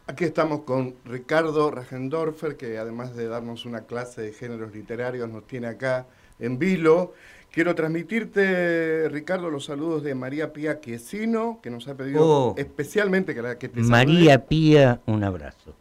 Aquí 0.07 0.25
estamos 0.25 0.63
con 0.63 0.95
Ricardo 1.05 1.71
Rajendorfer, 1.71 2.57
que 2.57 2.79
además 2.79 3.15
de 3.15 3.29
darnos 3.29 3.65
una 3.65 3.83
clase 3.87 4.23
de 4.23 4.33
géneros 4.33 4.75
literarios, 4.75 5.29
nos 5.29 5.47
tiene 5.47 5.69
acá 5.69 6.07
en 6.39 6.59
vilo. 6.59 7.13
Quiero 7.51 7.75
transmitirte, 7.75 9.09
Ricardo, 9.09 9.51
los 9.51 9.65
saludos 9.65 10.05
de 10.05 10.15
María 10.15 10.53
Pía 10.53 10.79
Quiesino, 10.79 11.59
que 11.61 11.69
nos 11.71 11.89
ha 11.89 11.95
pedido 11.97 12.21
Oh. 12.23 12.55
especialmente 12.57 13.35
que, 13.35 13.43
la- 13.43 13.59
que 13.59 13.69
te 13.69 13.75
salude, 13.83 13.91
María 13.91 14.47
Pía, 14.47 15.01
un 15.07 15.25
abrazo. 15.25 15.75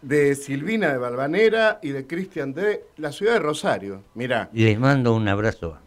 de 0.00 0.34
Silvina 0.34 0.92
de 0.92 0.98
Balvanera 0.98 1.78
y 1.82 1.88
de 1.90 2.06
Cristian 2.06 2.52
de 2.52 2.84
la 2.98 3.10
ciudad 3.10 3.32
de 3.34 3.38
Rosario. 3.38 4.02
Mirá, 4.14 4.50
Les 4.52 4.78
mando 4.78 5.14
un 5.14 5.26
abrazo. 5.28 5.78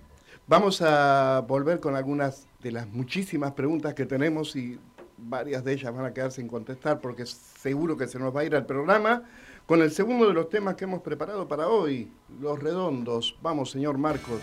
vamos 0.48 0.82
a 0.82 1.44
volver 1.48 1.80
con 1.80 1.96
algunas 1.96 2.48
de 2.64 2.72
las 2.72 2.88
muchísimas 2.88 3.52
preguntas 3.52 3.94
que 3.94 4.08
tenemos 4.08 4.56
y 4.56 4.80
varias 5.20 5.64
de 5.64 5.74
ellas 5.74 5.94
van 5.94 6.06
a 6.06 6.14
quedar 6.14 6.32
sin 6.32 6.48
contestar 6.48 7.00
porque 7.00 7.26
seguro 7.28 7.96
que 7.96 8.08
se 8.08 8.18
nos 8.18 8.36
va 8.36 8.42
a 8.42 8.46
ir 8.46 8.56
al 8.56 8.66
programa. 8.66 9.24
Con 9.68 9.82
el 9.84 9.92
segundo 9.92 10.28
de 10.28 10.34
los 10.34 10.50
temas 10.50 10.74
que 10.76 10.86
hemos 10.86 11.02
preparado 11.02 11.48
para 11.48 11.68
hoy, 11.68 12.10
los 12.42 12.58
redondos. 12.60 13.38
Vamos, 13.44 13.70
señor 13.70 13.98
Marcos. 14.00 14.42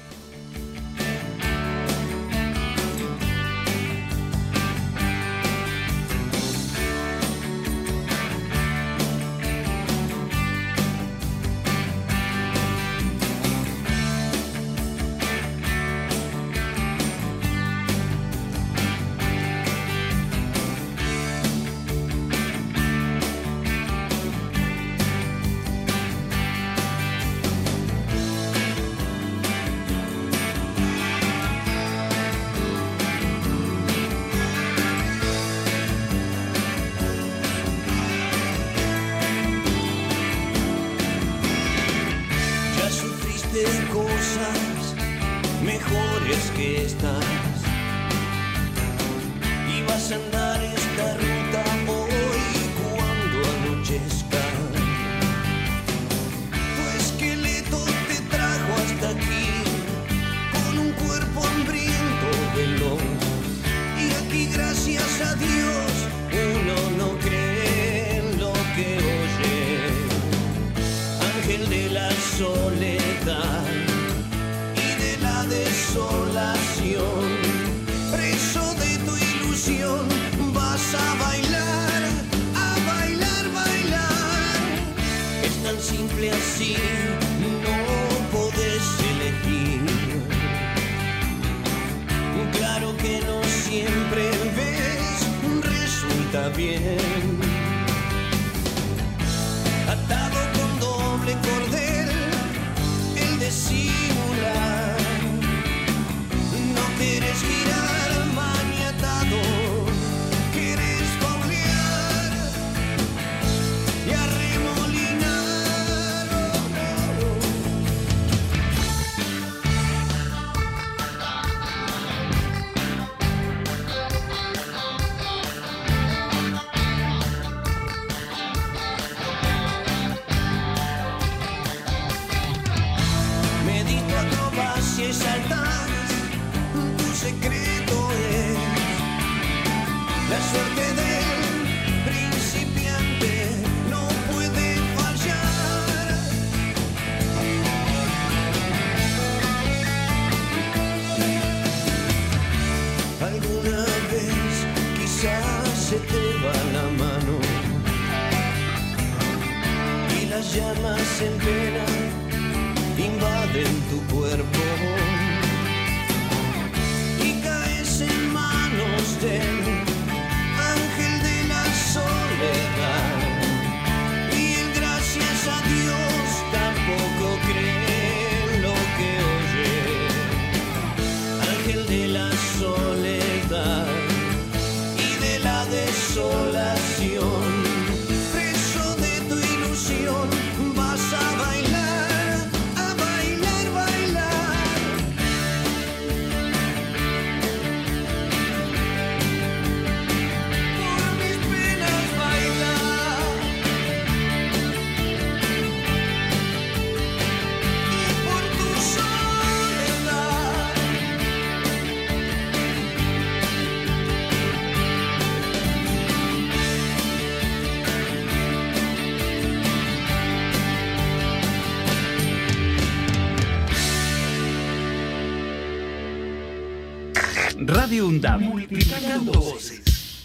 Radio 227.66 228.08
UNDAP. 228.08 228.40
Multiplicando 228.40 229.32
voces. 229.32 229.82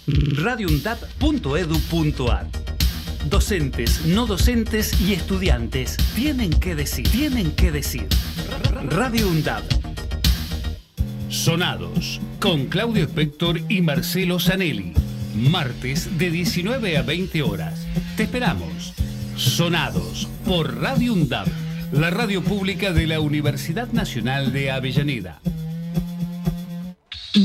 radioundap.edu.ar 0.07 2.47
Docentes, 3.29 4.05
no 4.05 4.25
docentes 4.25 4.99
y 4.99 5.13
estudiantes 5.13 5.95
tienen 6.15 6.49
que 6.51 6.75
decir, 6.75 7.07
tienen 7.07 7.51
que 7.51 7.71
decir. 7.71 8.07
Radio 8.89 9.29
UNDAP. 9.29 9.63
Sonados 11.29 12.19
con 12.39 12.65
Claudio 12.65 13.05
Spector 13.05 13.61
y 13.69 13.81
Marcelo 13.81 14.39
Zanelli. 14.39 14.93
Martes 15.35 16.17
de 16.17 16.31
19 16.31 16.97
a 16.97 17.03
20 17.03 17.43
horas. 17.43 17.85
Te 18.17 18.23
esperamos. 18.23 18.93
Sonados 19.37 20.27
por 20.45 20.81
Radio 20.81 21.13
UNDAP, 21.13 21.47
la 21.93 22.09
radio 22.09 22.43
pública 22.43 22.91
de 22.91 23.07
la 23.07 23.21
Universidad 23.21 23.93
Nacional 23.93 24.51
de 24.51 24.71
Avellaneda. 24.71 25.39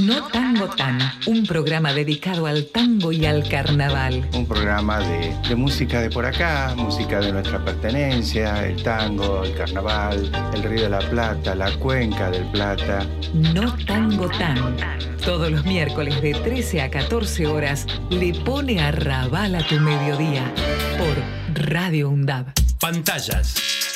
No 0.05 0.29
Tango 0.29 0.69
Tan, 0.69 0.99
un 1.25 1.47
programa 1.47 1.95
dedicado 1.95 2.45
al 2.45 2.67
tango 2.67 3.11
y 3.11 3.25
al 3.25 3.49
carnaval. 3.49 4.29
Un 4.35 4.47
programa 4.47 4.99
de, 4.99 5.35
de 5.49 5.57
música 5.57 6.03
de 6.03 6.11
por 6.11 6.27
acá, 6.27 6.75
música 6.77 7.21
de 7.21 7.33
nuestra 7.33 7.65
pertenencia, 7.65 8.67
el 8.67 8.83
tango, 8.83 9.45
el 9.45 9.55
carnaval, 9.55 10.31
el 10.53 10.63
Río 10.63 10.83
de 10.83 10.89
la 10.91 10.99
Plata, 10.99 11.55
la 11.55 11.75
Cuenca 11.79 12.31
del 12.31 12.45
Plata. 12.51 13.07
No 13.33 13.75
Tango 13.87 14.29
Tan. 14.29 14.77
Todos 15.25 15.51
los 15.51 15.65
miércoles 15.65 16.21
de 16.21 16.35
13 16.35 16.83
a 16.83 16.91
14 16.91 17.47
horas 17.47 17.87
le 18.11 18.35
pone 18.35 18.81
a 18.81 18.91
rabal 18.91 19.55
a 19.55 19.67
tu 19.67 19.77
mediodía 19.81 20.53
por 20.99 21.65
Radio 21.71 22.11
UNDAB. 22.11 22.53
Pantallas 22.79 23.55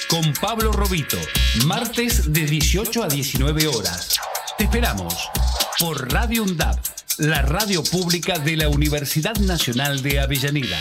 con 0.09 0.33
Pablo 0.41 0.73
Robito, 0.73 1.19
martes 1.67 2.33
de 2.33 2.47
18 2.47 3.03
a 3.03 3.09
19 3.09 3.67
horas. 3.67 4.19
Te 4.57 4.65
esperamos 4.65 5.31
por 5.79 6.13
Radio 6.13 6.43
UNDAB, 6.43 6.77
la 7.19 7.43
radio 7.43 7.85
pública 7.85 8.39
de 8.39 8.57
la 8.57 8.69
Universidad 8.69 9.37
Nacional 9.39 10.03
de 10.03 10.19
Avellaneda. 10.21 10.79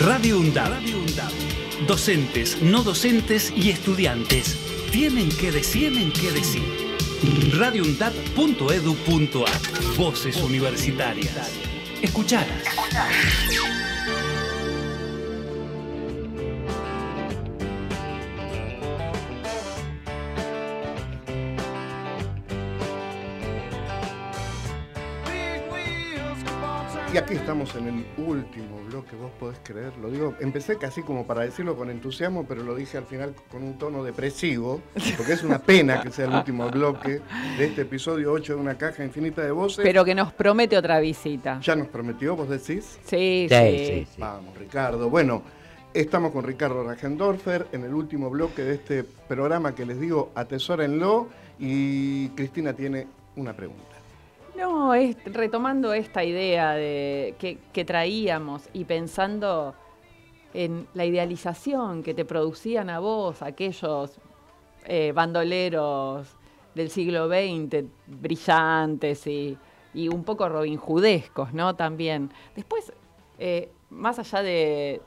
Radio 0.00 0.38
UNDAB. 0.38 0.80
Docentes, 1.86 2.62
no 2.62 2.84
docentes 2.84 3.52
y 3.56 3.70
estudiantes 3.70 4.56
tienen 4.92 5.28
que 5.30 5.50
decir, 5.50 5.92
tienen 5.92 6.12
que 6.12 6.30
decir. 6.30 6.62
radioundab.edu.ar 7.58 9.96
Voces 9.96 10.36
universitarias. 10.36 11.50
Escuchalas. 12.02 12.62
Y 27.12 27.18
aquí 27.18 27.34
estamos 27.34 27.74
en 27.74 27.88
el 27.88 28.04
último 28.24 28.80
bloque, 28.86 29.14
vos 29.16 29.30
podés 29.38 29.58
creer. 29.62 29.92
Lo 30.00 30.10
digo, 30.10 30.34
empecé 30.40 30.78
casi 30.78 31.02
como 31.02 31.26
para 31.26 31.42
decirlo 31.42 31.76
con 31.76 31.90
entusiasmo, 31.90 32.46
pero 32.46 32.62
lo 32.62 32.74
dije 32.74 32.96
al 32.96 33.04
final 33.04 33.34
con 33.50 33.62
un 33.62 33.76
tono 33.76 34.02
depresivo, 34.02 34.80
porque 35.18 35.34
es 35.34 35.42
una 35.42 35.58
pena 35.58 36.00
que 36.00 36.10
sea 36.10 36.24
el 36.24 36.32
último 36.32 36.70
bloque 36.70 37.20
de 37.58 37.64
este 37.66 37.82
episodio 37.82 38.32
8 38.32 38.54
de 38.54 38.60
una 38.60 38.78
caja 38.78 39.04
infinita 39.04 39.42
de 39.42 39.50
voces. 39.50 39.84
Pero 39.84 40.06
que 40.06 40.14
nos 40.14 40.32
promete 40.32 40.74
otra 40.78 41.00
visita. 41.00 41.60
¿Ya 41.60 41.76
nos 41.76 41.88
prometió, 41.88 42.34
vos 42.34 42.48
decís? 42.48 42.98
Sí, 43.04 43.46
Sí, 43.46 43.48
sí. 43.50 43.86
sí, 43.86 44.06
sí. 44.14 44.20
Vamos, 44.20 44.56
Ricardo. 44.56 45.10
Bueno, 45.10 45.42
estamos 45.92 46.32
con 46.32 46.44
Ricardo 46.44 46.82
Rajendorfer 46.82 47.66
en 47.72 47.84
el 47.84 47.92
último 47.92 48.30
bloque 48.30 48.62
de 48.62 48.74
este 48.76 49.04
programa 49.04 49.74
que 49.74 49.84
les 49.84 50.00
digo, 50.00 50.32
atesórenlo. 50.34 51.28
Y 51.58 52.28
Cristina 52.30 52.72
tiene 52.72 53.06
una 53.36 53.52
pregunta. 53.54 53.91
No, 54.62 54.94
es, 54.94 55.16
retomando 55.24 55.92
esta 55.92 56.22
idea 56.22 56.74
de 56.74 57.34
que, 57.40 57.84
traíamos 57.84 58.68
y 58.72 58.84
pensando 58.84 59.74
en 60.54 60.86
la 60.94 61.04
idealización 61.04 62.04
que 62.04 62.14
te 62.14 62.24
producían 62.24 62.88
a 62.88 63.00
vos 63.00 63.42
aquellos 63.42 64.20
eh, 64.84 65.10
bandoleros 65.12 66.28
del 66.76 66.90
siglo 66.90 67.26
XX, 67.26 67.86
brillantes 68.06 69.26
y, 69.26 69.58
y 69.94 70.06
un 70.06 70.22
poco 70.22 70.48
robinjudescos, 70.48 71.52
¿no? 71.52 71.74
También. 71.74 72.30
Después, 72.54 72.92
eh, 73.40 73.68
más 73.90 74.20
allá 74.20 74.42
de... 74.42 75.02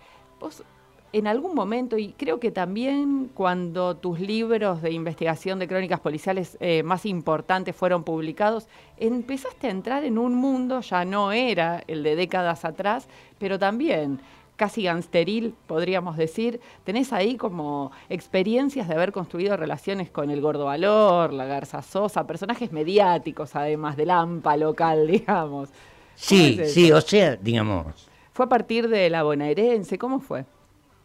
en 1.18 1.28
algún 1.28 1.56
momento, 1.56 1.98
y 1.98 2.10
creo 2.12 2.42
que 2.42 2.52
también 2.52 3.32
cuando 3.34 3.96
tus 3.96 4.20
libros 4.20 4.82
de 4.82 4.92
investigación 4.92 5.60
de 5.60 5.68
crónicas 5.70 6.02
policiales 6.02 6.58
eh, 6.60 6.84
más 6.84 7.06
importantes 7.06 7.74
fueron 7.74 8.04
publicados, 8.04 8.68
empezaste 8.98 9.68
a 9.68 9.70
entrar 9.70 10.04
en 10.04 10.18
un 10.18 10.36
mundo, 10.36 10.82
ya 10.82 11.06
no 11.06 11.32
era 11.32 11.82
el 11.88 12.04
de 12.04 12.18
décadas 12.18 12.66
atrás, 12.66 13.08
pero 13.40 13.58
también 13.58 14.20
casi 14.58 14.84
gangsteril, 14.84 15.54
podríamos 15.68 16.18
decir. 16.18 16.60
Tenés 16.84 17.14
ahí 17.14 17.38
como 17.38 17.94
experiencias 18.10 18.90
de 18.90 18.96
haber 18.96 19.14
construido 19.14 19.56
relaciones 19.56 20.10
con 20.10 20.30
el 20.32 20.42
Gordo 20.42 20.66
Valor, 20.66 21.32
la 21.32 21.46
Garza 21.46 21.82
Sosa, 21.82 22.28
personajes 22.28 22.74
mediáticos 22.74 23.56
además 23.56 23.96
del 23.96 24.10
AMPA 24.10 24.58
local, 24.58 25.08
digamos. 25.12 25.70
¿Cómo 25.70 25.80
Sí, 26.16 26.58
es 26.60 26.74
sí, 26.74 26.92
o 26.92 27.00
sea, 27.00 27.38
digamos, 27.38 28.10
¿Fue 28.34 28.46
a 28.48 28.50
partir 28.50 28.90
de 28.90 29.10
la 29.10 29.24
bonaerense? 29.24 29.98
¿Cómo 29.98 30.20
fue? 30.20 30.44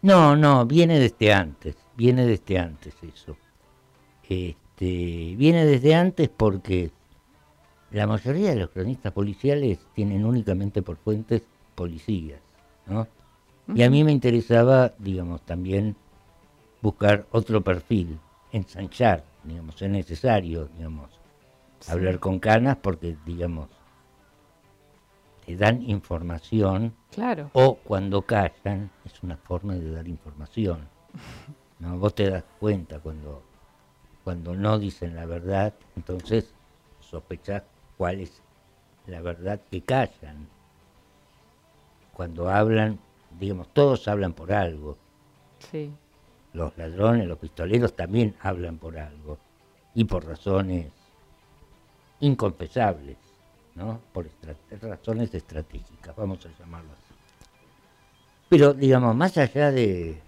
No, 0.02 0.36
no, 0.36 0.64
viene 0.66 0.98
desde 0.98 1.32
antes, 1.32 1.76
viene 1.96 2.26
desde 2.26 2.58
antes 2.58 2.94
eso. 3.02 3.36
Este, 4.28 5.34
viene 5.36 5.66
desde 5.66 5.94
antes 5.94 6.28
porque 6.28 6.90
la 7.90 8.06
mayoría 8.06 8.50
de 8.50 8.56
los 8.56 8.70
cronistas 8.70 9.12
policiales 9.12 9.78
tienen 9.94 10.24
únicamente 10.24 10.82
por 10.82 10.96
fuentes 10.96 11.42
policías, 11.74 12.40
¿no? 12.86 13.06
Y 13.74 13.82
a 13.82 13.90
mí 13.90 14.02
me 14.02 14.10
interesaba, 14.10 14.92
digamos, 14.98 15.42
también 15.42 15.94
buscar 16.80 17.26
otro 17.30 17.60
perfil, 17.60 18.18
ensanchar, 18.52 19.24
digamos, 19.44 19.80
es 19.80 19.90
necesario, 19.90 20.68
digamos, 20.76 21.10
hablar 21.88 22.18
con 22.18 22.40
canas 22.40 22.78
porque, 22.82 23.16
digamos, 23.24 23.68
te 25.44 25.56
dan 25.56 25.82
información 25.82 26.94
Claro. 27.10 27.50
o 27.52 27.76
cuando 27.76 28.22
callan 28.22 28.90
es 29.04 29.22
una 29.22 29.36
forma 29.36 29.74
de 29.74 29.90
dar 29.92 30.06
información. 30.08 30.88
¿no? 31.78 31.98
Vos 31.98 32.14
te 32.14 32.30
das 32.30 32.44
cuenta 32.58 33.00
cuando, 33.00 33.42
cuando 34.24 34.54
no 34.54 34.78
dicen 34.78 35.14
la 35.14 35.26
verdad, 35.26 35.74
entonces 35.96 36.52
sospechás 37.00 37.62
cuál 37.96 38.20
es 38.20 38.40
la 39.06 39.20
verdad 39.20 39.60
que 39.70 39.80
callan. 39.82 40.48
Cuando 42.12 42.50
hablan, 42.50 42.98
digamos, 43.38 43.68
todos 43.72 44.06
hablan 44.08 44.34
por 44.34 44.52
algo. 44.52 44.96
Sí. 45.70 45.90
Los 46.52 46.76
ladrones, 46.76 47.26
los 47.26 47.38
pistoleros 47.38 47.94
también 47.94 48.34
hablan 48.40 48.76
por 48.78 48.98
algo. 48.98 49.38
Y 49.94 50.04
por 50.04 50.24
razones 50.26 50.92
inconfesables, 52.20 53.16
¿no? 53.74 54.00
Por 54.12 54.28
razones 54.82 55.34
estratégicas, 55.34 56.14
vamos 56.16 56.44
a 56.46 56.58
llamarlo 56.58 56.90
así. 56.92 57.14
Pero, 58.48 58.74
digamos, 58.74 59.14
más 59.14 59.38
allá 59.38 59.70
de 59.70 60.20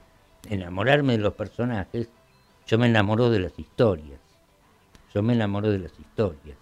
enamorarme 0.49 1.14
de 1.14 1.18
los 1.18 1.34
personajes, 1.34 2.09
yo 2.66 2.78
me 2.78 2.86
enamoro 2.86 3.30
de 3.30 3.40
las 3.40 3.59
historias. 3.59 4.20
Yo 5.12 5.22
me 5.22 5.34
enamoro 5.34 5.70
de 5.70 5.80
las 5.80 5.99
historias. 5.99 6.57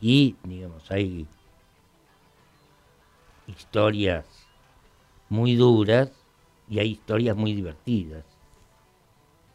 Y, 0.00 0.36
digamos, 0.42 0.90
hay 0.90 1.26
historias 3.46 4.26
muy 5.28 5.54
duras 5.54 6.10
y 6.68 6.78
hay 6.78 6.90
historias 6.90 7.36
muy 7.36 7.54
divertidas. 7.54 8.24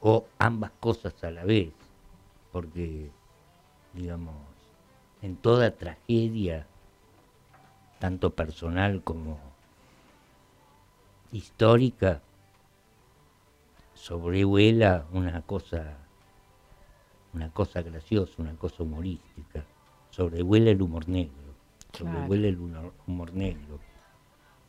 O 0.01 0.25
ambas 0.39 0.71
cosas 0.79 1.21
a 1.23 1.31
la 1.31 1.43
vez. 1.43 1.73
Porque, 2.51 3.11
digamos, 3.93 4.35
en 5.21 5.35
toda 5.35 5.71
tragedia, 5.71 6.65
tanto 7.99 8.29
personal 8.31 9.03
como 9.03 9.39
histórica, 11.31 12.21
sobrevuela 13.93 15.05
una 15.11 15.41
cosa, 15.41 15.97
una 17.33 17.51
cosa 17.51 17.81
graciosa, 17.81 18.33
una 18.37 18.55
cosa 18.55 18.83
humorística, 18.83 19.65
sobrevuela 20.09 20.71
el 20.71 20.81
humor 20.81 21.07
negro, 21.09 21.33
Claro. 21.91 22.15
sobrevuela 22.15 22.47
el 22.47 22.57
humor, 22.59 22.93
humor 23.07 23.33
negro. 23.33 23.79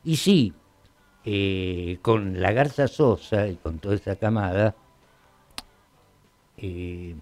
Y 0.02 0.16
sí, 0.16 0.52
eh, 1.24 1.98
con 2.02 2.40
la 2.40 2.50
Garza 2.52 2.88
Sosa 2.88 3.46
y 3.46 3.56
con 3.56 3.78
toda 3.78 3.94
esa 3.94 4.16
camada, 4.16 4.74
eh, 6.56 7.14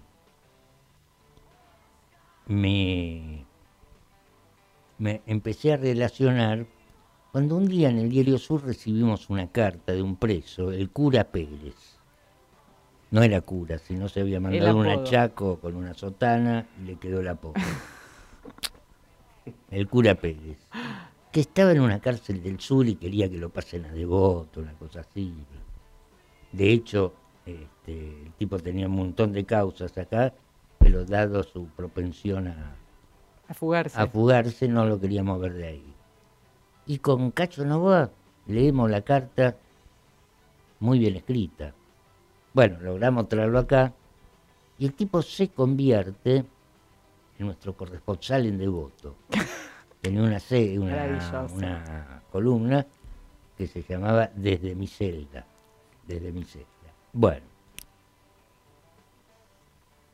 me, 2.49 3.45
me 4.97 5.21
empecé 5.27 5.71
a 5.71 5.77
relacionar 5.77 6.65
cuando 7.31 7.55
un 7.55 7.67
día 7.67 7.89
en 7.89 7.99
el 7.99 8.09
Diario 8.09 8.39
Sur 8.39 8.65
recibimos 8.65 9.29
una 9.29 9.51
carta 9.51 9.93
de 9.93 10.01
un 10.01 10.15
preso, 10.15 10.71
el 10.71 10.89
cura 10.89 11.25
Pérez. 11.25 11.75
No 13.11 13.21
era 13.21 13.41
cura, 13.41 13.77
sino 13.77 14.09
se 14.09 14.21
había 14.21 14.39
mandado 14.39 14.77
un 14.77 14.87
achaco 14.87 15.59
con 15.59 15.75
una 15.75 15.93
sotana 15.93 16.65
y 16.81 16.85
le 16.85 16.95
quedó 16.95 17.19
el 17.21 17.27
apodo. 17.27 17.53
el 19.71 19.87
cura 19.87 20.15
Pérez. 20.15 20.57
Que 21.31 21.41
estaba 21.41 21.71
en 21.71 21.81
una 21.81 21.99
cárcel 21.99 22.41
del 22.41 22.59
sur 22.59 22.87
y 22.87 22.95
quería 22.95 23.29
que 23.29 23.37
lo 23.37 23.49
pasen 23.49 23.85
a 23.85 23.93
devoto, 23.93 24.59
una 24.59 24.73
cosa 24.73 25.01
así. 25.01 25.31
De 26.51 26.71
hecho, 26.71 27.13
este, 27.45 28.23
el 28.23 28.33
tipo 28.33 28.57
tenía 28.57 28.87
un 28.87 28.95
montón 28.95 29.33
de 29.33 29.45
causas 29.45 29.95
acá, 29.99 30.33
dado 31.05 31.43
su 31.43 31.67
propensión 31.67 32.47
a, 32.47 32.75
A 33.47 33.53
fugarse. 33.53 33.99
a 33.99 34.07
fugarse, 34.07 34.67
no 34.67 34.85
lo 34.85 34.99
queríamos 34.99 35.39
ver 35.39 35.53
de 35.53 35.67
ahí. 35.67 35.93
Y 36.85 36.99
con 36.99 37.31
Cacho 37.31 37.65
Novoa 37.65 38.09
leemos 38.47 38.89
la 38.89 39.01
carta 39.01 39.55
muy 40.79 40.99
bien 40.99 41.15
escrita. 41.15 41.73
Bueno, 42.53 42.79
logramos 42.81 43.29
traerlo 43.29 43.59
acá 43.59 43.93
y 44.77 44.85
el 44.85 44.93
tipo 44.93 45.21
se 45.21 45.49
convierte 45.49 46.37
en 47.37 47.45
nuestro 47.45 47.75
corresponsal 47.75 48.45
en 48.45 48.57
Devoto. 48.57 49.15
Tenía 50.01 50.21
una, 50.23 50.39
una, 50.79 51.45
una 51.53 52.23
columna 52.31 52.85
que 53.57 53.67
se 53.67 53.83
llamaba 53.83 54.29
Desde 54.33 54.73
mi 54.73 54.87
celda. 54.87 55.45
Desde 56.07 56.31
mi 56.31 56.43
celda. 56.43 56.67
Bueno, 57.11 57.45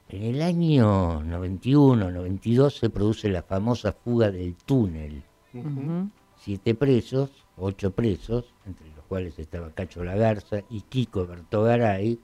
en 0.10 0.24
el 0.24 0.42
año 0.42 1.24
91, 1.24 2.12
92 2.12 2.78
se 2.78 2.90
produce 2.90 3.30
la 3.30 3.42
famosa 3.42 3.92
fuga 3.92 4.32
del 4.32 4.56
túnel. 4.56 5.24
Siete 6.38 6.76
presos, 6.76 7.32
ocho 7.58 7.92
presos, 7.92 8.54
entre 8.66 8.88
los 8.90 9.06
cuales 9.06 9.40
estaba 9.40 9.72
Cacho 9.72 10.04
Lagarza 10.04 10.60
y 10.70 10.82
Kiko 10.82 11.26
Bertogaray, 11.26 12.20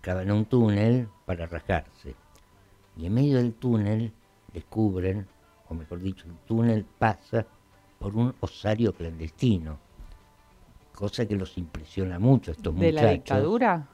cavan 0.00 0.30
un 0.32 0.46
túnel 0.46 1.08
para 1.24 1.46
rajarse. 1.46 2.14
Y 2.96 3.06
en 3.06 3.14
medio 3.14 3.36
del 3.36 3.54
túnel 3.54 4.12
descubren, 4.52 5.28
o 5.68 5.74
mejor 5.74 6.00
dicho, 6.00 6.26
el 6.26 6.34
túnel 6.46 6.84
pasa 6.98 7.46
por 7.98 8.16
un 8.16 8.34
osario 8.40 8.92
clandestino, 8.92 9.78
cosa 10.94 11.26
que 11.26 11.36
los 11.36 11.56
impresiona 11.58 12.18
mucho 12.18 12.50
a 12.50 12.54
estos 12.54 12.74
¿De 12.74 12.92
la 12.92 13.02
muchachos 13.02 13.12
dictadura? 13.12 13.88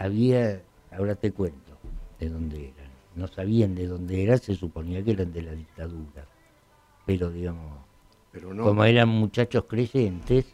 Había, 0.00 0.62
ahora 0.90 1.14
te 1.14 1.30
cuento 1.32 1.76
de 2.18 2.28
dónde 2.30 2.70
eran. 2.76 2.90
No 3.14 3.28
sabían 3.28 3.74
de 3.74 3.86
dónde 3.86 4.22
eran, 4.22 4.38
se 4.38 4.54
suponía 4.54 5.02
que 5.04 5.10
eran 5.12 5.30
de 5.32 5.42
la 5.42 5.52
dictadura. 5.52 6.24
Pero 7.04 7.30
digamos, 7.30 7.78
Pero 8.32 8.54
no. 8.54 8.64
como 8.64 8.84
eran 8.84 9.08
muchachos 9.10 9.64
creyentes, 9.68 10.46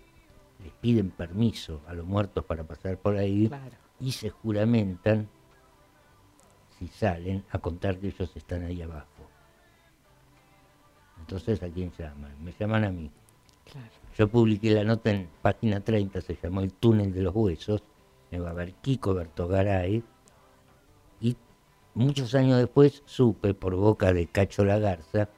les 0.63 0.73
piden 0.81 1.11
permiso 1.11 1.81
a 1.87 1.93
los 1.95 2.05
muertos 2.07 2.45
para 2.45 2.65
pasar 2.65 2.99
por 2.99 3.17
ahí 3.17 3.47
Claro. 3.49 3.77
y 4.01 4.11
se 4.13 4.31
juramentan, 4.31 5.29
si 6.79 6.89
salen, 6.89 7.45
a 7.51 7.59
contar 7.59 7.99
que 7.99 8.09
ellos 8.09 8.35
están 8.37 8.65
ahí 8.65 8.83
abajo. 8.83 9.07
Entonces, 11.21 11.63
¿a 11.63 11.69
quién 11.69 11.93
llaman? 11.99 12.33
Me 12.43 12.53
llaman 12.59 12.85
a 12.85 12.91
mí. 12.91 13.11
Claro. 13.71 13.89
Yo 14.17 14.29
publiqué 14.29 14.71
la 14.73 14.85
nota 14.85 15.11
en 15.11 15.29
página 15.43 15.81
30, 15.81 16.21
se 16.21 16.37
llamó 16.43 16.61
El 16.63 16.73
túnel 16.73 17.13
de 17.13 17.23
los 17.23 17.35
huesos, 17.35 17.83
va 18.33 18.51
a 18.51 18.55
ver 18.55 18.75
Kiko 18.75 19.15
Bertogaray, 19.15 20.03
y 21.21 21.37
muchos 21.95 22.35
años 22.35 22.59
después 22.59 23.03
supe 23.07 23.55
por 23.55 23.75
boca 23.75 24.13
de 24.13 24.27
Cacho 24.27 24.65
Lagarza 24.65 25.29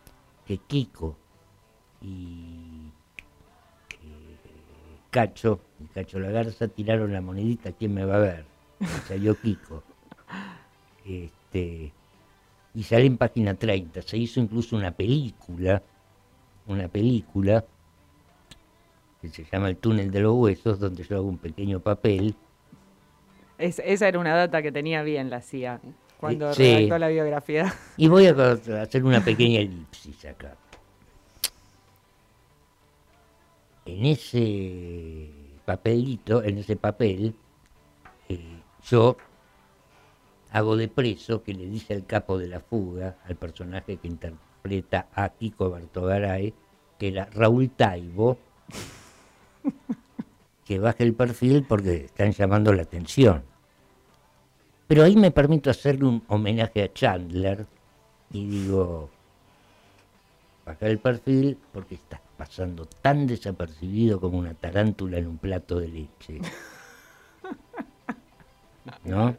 que 0.47 0.59
Kiko 0.59 1.17
y 2.01 2.91
Cacho 5.11 5.61
y 5.81 5.87
Cacho 5.87 6.19
Lagarza 6.19 6.69
tiraron 6.69 7.13
la 7.13 7.21
monedita, 7.21 7.73
¿quién 7.73 7.95
me 7.95 8.05
va 8.05 8.17
a 8.17 8.21
ver? 8.21 8.45
Y 8.81 8.85
salió 9.07 9.35
Kiko. 9.41 9.83
Este, 11.05 11.93
y 12.75 12.83
sale 12.83 13.07
en 13.07 13.17
página 13.17 13.55
30, 13.55 14.03
se 14.03 14.19
hizo 14.19 14.41
incluso 14.41 14.77
una 14.77 14.91
película, 14.93 15.83
una 16.67 16.89
película 16.89 17.65
que 19.21 19.29
se 19.31 19.45
llama 19.45 19.69
El 19.69 19.79
túnel 19.79 20.11
de 20.11 20.21
los 20.21 20.35
huesos, 20.35 20.79
donde 20.79 21.03
yo 21.03 21.17
hago 21.17 21.29
un 21.29 21.39
pequeño 21.39 21.81
papel. 21.81 22.37
Es- 23.59 23.81
esa 23.85 24.09
era 24.09 24.19
una 24.19 24.35
data 24.35 24.63
que 24.63 24.71
tenía 24.73 25.03
bien 25.03 25.31
la 25.31 25.41
CIA 25.43 25.81
cuando 26.19 26.53
sí. 26.55 26.63
redactó 26.63 26.99
la 26.99 27.09
biografía. 27.09 27.75
Y 27.97 28.09
voy 28.09 28.27
a 28.27 28.31
hacer 28.83 29.05
una 29.05 29.23
pequeña 29.25 29.61
elipsis 29.61 30.25
acá. 30.25 30.57
En 33.87 34.05
ese 34.05 35.31
papelito, 35.65 36.43
en 36.43 36.59
ese 36.59 36.77
papel, 36.77 37.35
eh, 38.29 38.61
yo 38.87 39.17
hago 40.51 40.77
de 40.77 40.89
preso 40.89 41.43
que 41.43 41.55
le 41.55 41.67
dice 41.67 41.95
al 41.95 42.05
capo 42.07 42.39
de 42.39 42.49
la 42.49 42.61
fuga, 42.61 43.17
al 43.27 43.37
personaje 43.37 43.97
que 43.97 44.09
interpreta 44.09 45.09
a 45.15 45.29
Kiko 45.31 45.71
Bertogaray, 45.71 46.53
que 46.99 47.09
era 47.09 47.27
Raúl 47.33 47.71
Taibo, 47.71 48.39
que 50.69 50.79
baje 50.79 51.03
el 51.03 51.15
perfil 51.15 51.65
porque 51.67 52.05
están 52.05 52.33
llamando 52.33 52.75
la 52.75 52.83
atención. 52.83 53.43
Pero 54.87 55.03
ahí 55.03 55.17
me 55.17 55.31
permito 55.31 55.71
hacerle 55.71 56.05
un 56.05 56.23
homenaje 56.29 56.83
a 56.83 56.93
Chandler 56.93 57.65
y 58.31 58.47
digo, 58.47 59.09
bajar 60.67 60.91
el 60.91 60.99
perfil 60.99 61.57
porque 61.73 61.95
estás 61.95 62.21
pasando 62.37 62.85
tan 62.85 63.27
desapercibido 63.27 64.21
como 64.21 64.39
una 64.39 64.53
tarántula 64.53 65.17
en 65.17 65.29
un 65.29 65.39
plato 65.39 65.81
de 65.81 65.89
leche. 65.89 66.37
¿No? 69.05 69.35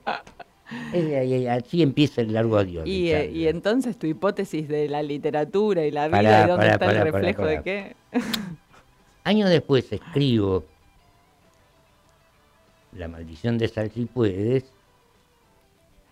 Así 1.51 1.83
empieza 1.83 2.21
el 2.21 2.33
largo 2.33 2.57
adiós. 2.57 2.87
Y, 2.87 3.11
eh, 3.11 3.29
y 3.31 3.47
entonces 3.47 3.99
tu 3.99 4.07
hipótesis 4.07 4.67
de 4.67 4.89
la 4.89 5.03
literatura 5.03 5.85
y 5.85 5.91
la 5.91 6.07
vida 6.07 6.17
Pará, 6.17 6.43
y 6.43 6.47
dónde 6.47 6.65
pará, 6.65 6.73
está 6.73 6.85
pará, 6.87 7.01
el 7.01 7.13
reflejo 7.13 7.45
de 7.45 7.61
qué. 7.61 7.95
Años 9.23 9.51
después 9.51 9.91
escribo 9.91 10.65
La 12.93 13.07
maldición 13.07 13.57
de 13.57 13.67
Salsipuedes 13.67 14.71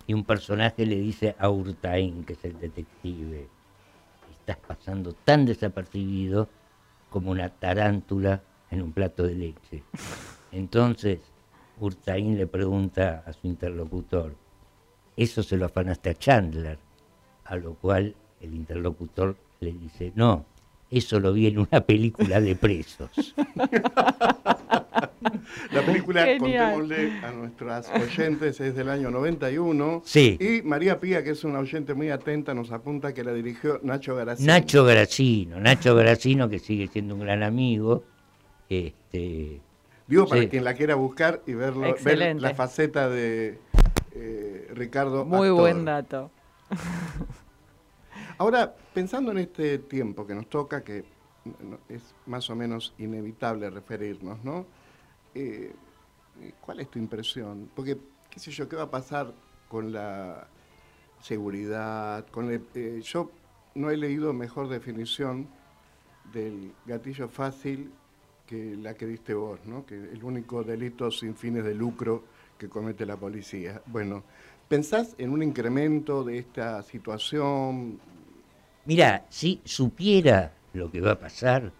y 0.06 0.14
un 0.14 0.24
personaje 0.24 0.86
le 0.86 0.96
dice 0.96 1.36
a 1.38 1.50
Urtaín, 1.50 2.24
que 2.24 2.34
es 2.34 2.46
el 2.46 2.60
detective, 2.60 3.48
estás 4.32 4.58
pasando 4.58 5.14
tan 5.14 5.46
desapercibido 5.46 6.48
como 7.10 7.32
una 7.32 7.50
tarántula 7.50 8.42
en 8.72 8.82
un 8.82 8.94
plato 8.94 9.24
de 9.24 9.36
leche. 9.36 9.84
Entonces 10.52 11.20
Urtaín 11.80 12.38
le 12.38 12.48
pregunta 12.48 13.24
a 13.26 13.34
su 13.34 13.48
interlocutor, 13.48 14.36
eso 15.16 15.44
se 15.44 15.58
lo 15.58 15.66
afanaste 15.66 16.12
a 16.12 16.14
Chandler, 16.14 16.80
a 17.44 17.56
lo 17.56 17.74
cual 17.76 18.16
el 18.40 18.54
interlocutor 18.54 19.36
le 19.60 19.74
dice, 19.74 20.12
no, 20.16 20.46
eso 20.90 21.20
lo 21.20 21.34
vi 21.34 21.48
en 21.48 21.60
una 21.60 21.82
película 21.82 22.40
de 22.40 22.56
presos. 22.56 23.36
La 25.72 25.82
película, 25.82 26.24
Genial. 26.26 26.74
contémosle 26.74 27.20
a 27.26 27.32
nuestras 27.32 27.90
oyentes, 27.90 28.60
es 28.60 28.76
del 28.76 28.90
año 28.90 29.12
91. 29.12 30.02
Sí. 30.06 30.38
Y 30.40 30.62
María 30.68 31.00
Pía, 31.00 31.24
que 31.24 31.32
es 31.32 31.44
una 31.44 31.60
oyente 31.60 31.94
muy 31.94 32.10
atenta, 32.10 32.54
nos 32.54 32.72
apunta 32.72 33.14
que 33.14 33.24
la 33.24 33.34
dirigió 33.34 33.80
Nacho 33.84 34.16
Garacini. 34.16 34.48
Nacho 34.48 34.84
Gracino, 34.84 35.60
Nacho 35.60 35.96
Gracino 35.96 36.50
que 36.50 36.60
sigue 36.60 36.88
siendo 36.88 37.16
un 37.16 37.22
gran 37.22 37.44
amigo. 37.44 38.04
Este, 38.70 39.62
Digo, 40.08 40.28
para 40.28 40.42
sí. 40.42 40.48
quien 40.48 40.64
la 40.64 40.74
quiera 40.74 40.96
buscar 40.96 41.42
y 41.46 41.54
verlo, 41.54 41.82
ver 41.82 41.92
Excelente. 41.92 42.42
la 42.42 42.54
faceta 42.54 43.10
de 43.10 43.60
eh, 44.14 44.72
Ricardo. 44.74 45.26
Muy 45.26 45.48
actor. 45.48 45.60
buen 45.60 45.86
dato. 45.86 46.32
Ahora, 48.38 48.76
pensando 48.94 49.32
en 49.32 49.40
este 49.40 49.80
tiempo 49.80 50.26
que 50.28 50.36
nos 50.36 50.48
toca, 50.48 50.84
que 50.84 51.04
es 51.90 52.16
más 52.26 52.50
o 52.50 52.56
menos 52.56 52.94
inevitable 52.98 53.70
referirnos, 53.70 54.44
¿no? 54.44 54.66
Eh, 55.38 55.72
¿Cuál 56.62 56.80
es 56.80 56.90
tu 56.90 56.98
impresión? 56.98 57.70
Porque, 57.76 57.98
qué 58.30 58.40
sé 58.40 58.52
yo, 58.52 58.68
¿qué 58.68 58.76
va 58.76 58.84
a 58.84 58.92
pasar 58.92 59.34
con 59.68 59.92
la 59.92 60.48
seguridad? 61.22 62.26
Eh, 62.74 63.02
yo 63.04 63.32
no 63.76 63.92
he 63.92 63.98
leído 63.98 64.34
mejor 64.34 64.68
definición 64.68 65.48
del 66.34 66.74
gatillo 66.86 67.28
fácil 67.28 67.92
que 68.48 68.76
la 68.78 68.96
que 68.96 69.06
diste 69.06 69.34
vos, 69.34 69.60
¿no? 69.66 69.86
Que 69.86 69.96
el 69.96 70.24
único 70.24 70.64
delito 70.64 71.12
sin 71.12 71.36
fines 71.36 71.64
de 71.64 71.76
lucro 71.76 72.24
que 72.58 72.68
comete 72.68 73.06
la 73.06 73.18
policía. 73.18 73.82
Bueno, 73.86 74.24
¿pensás 74.68 75.16
en 75.20 75.32
un 75.32 75.44
incremento 75.44 76.24
de 76.24 76.40
esta 76.40 76.82
situación? 76.82 78.00
Mira, 78.86 79.26
si 79.30 79.62
supiera 79.66 80.54
lo 80.74 80.90
que 80.90 81.02
va 81.02 81.12
a 81.12 81.20
pasar, 81.20 81.72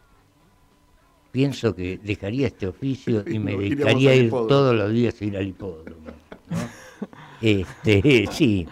pienso 1.38 1.76
que 1.76 2.00
dejaría 2.00 2.48
este 2.48 2.66
oficio 2.66 3.24
y 3.30 3.38
me 3.38 3.56
dedicaría 3.56 4.10
a 4.10 4.16
ir 4.16 4.32
todos 4.32 4.76
los 4.76 4.92
días 4.92 5.22
a 5.22 5.26
ir 5.26 5.38
al 5.38 5.48
hipódromo. 5.48 6.10
¿no? 6.50 6.58
Este, 7.40 8.28
sí. 8.32 8.66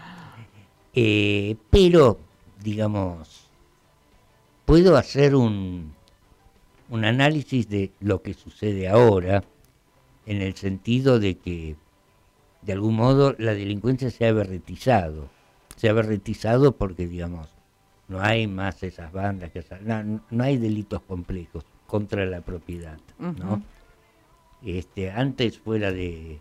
Eh, 0.91 1.55
pero, 1.69 2.17
digamos, 2.63 3.51
puedo 4.65 4.97
hacer 4.97 5.35
un, 5.35 5.93
un 6.89 7.05
análisis 7.05 7.69
de 7.69 7.91
lo 7.99 8.23
que 8.23 8.33
sucede 8.33 8.87
ahora, 8.87 9.43
en 10.25 10.41
el 10.41 10.55
sentido 10.55 11.19
de 11.19 11.37
que, 11.37 11.75
de 12.63 12.73
algún 12.73 12.95
modo, 12.95 13.35
la 13.37 13.53
delincuencia 13.53 14.09
se 14.09 14.25
ha 14.25 14.31
berretizado. 14.31 15.29
Se 15.75 15.87
ha 15.87 15.93
berretizado 15.93 16.71
porque, 16.71 17.05
digamos, 17.05 17.49
no 18.07 18.19
hay 18.21 18.47
más 18.47 18.81
esas 18.81 19.11
bandas, 19.11 19.51
que 19.51 19.59
esas- 19.59 19.83
no, 19.83 20.21
no 20.31 20.43
hay 20.43 20.57
delitos 20.57 21.03
complejos 21.03 21.63
contra 21.87 22.25
la 22.25 22.41
propiedad, 22.41 22.97
¿no? 23.19 23.61
Este, 24.63 25.11
antes 25.11 25.59
fuera 25.59 25.91
de 25.91 26.39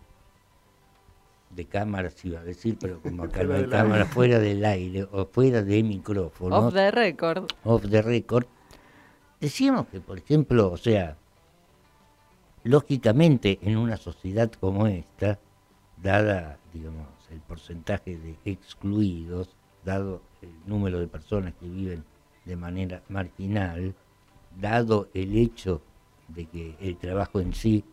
de 1.51 1.65
cámaras 1.65 2.23
iba 2.25 2.41
a 2.41 2.43
decir, 2.43 2.77
pero 2.79 2.99
como 3.01 3.23
acá 3.23 3.43
no 3.43 3.53
Fuera 3.53 3.81
hay 3.81 3.91
aire. 3.93 4.05
fuera 4.05 4.39
del 4.39 4.65
aire 4.65 5.07
o 5.09 5.25
fuera 5.25 5.61
de 5.63 5.83
micrófonos, 5.83 6.65
Off 6.65 6.73
the 6.73 6.91
record. 6.91 7.45
off 7.63 7.85
the 7.89 8.01
record, 8.01 8.45
decíamos 9.39 9.87
que, 9.87 10.01
por 10.01 10.17
ejemplo, 10.17 10.69
o 10.69 10.75
sea, 10.75 11.15
lógicamente 12.63 13.59
en 13.61 13.77
una 13.77 13.95
sociedad 13.95 14.51
como 14.59 14.87
esta, 14.87 15.39
dada, 16.01 16.57
digamos, 16.73 17.07
el 17.31 17.39
porcentaje 17.39 18.17
de 18.17 18.35
excluidos, 18.43 19.55
dado 19.85 20.21
el 20.41 20.49
número 20.65 20.99
de 20.99 21.07
personas 21.07 21.53
que 21.59 21.67
viven 21.67 22.03
de 22.43 22.55
manera 22.57 23.01
marginal, 23.07 23.95
dado 24.59 25.09
el 25.13 25.37
hecho 25.37 25.81
de 26.27 26.45
que 26.45 26.75
el 26.79 26.97
trabajo 26.97 27.39
en 27.39 27.53
sí 27.53 27.83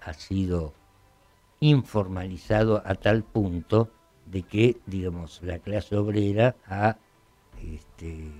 ha 0.00 0.12
sido 0.12 0.72
informalizado 1.60 2.82
a 2.84 2.94
tal 2.94 3.22
punto 3.22 3.90
de 4.26 4.42
que, 4.42 4.76
digamos, 4.86 5.40
la 5.42 5.58
clase 5.58 5.96
obrera 5.96 6.56
ha, 6.66 6.96
este, 7.62 8.30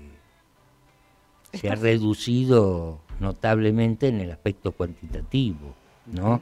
se 1.53 1.69
ha 1.69 1.75
reducido 1.75 2.99
notablemente 3.19 4.07
en 4.07 4.21
el 4.21 4.31
aspecto 4.31 4.71
cuantitativo, 4.71 5.75
¿no? 6.07 6.41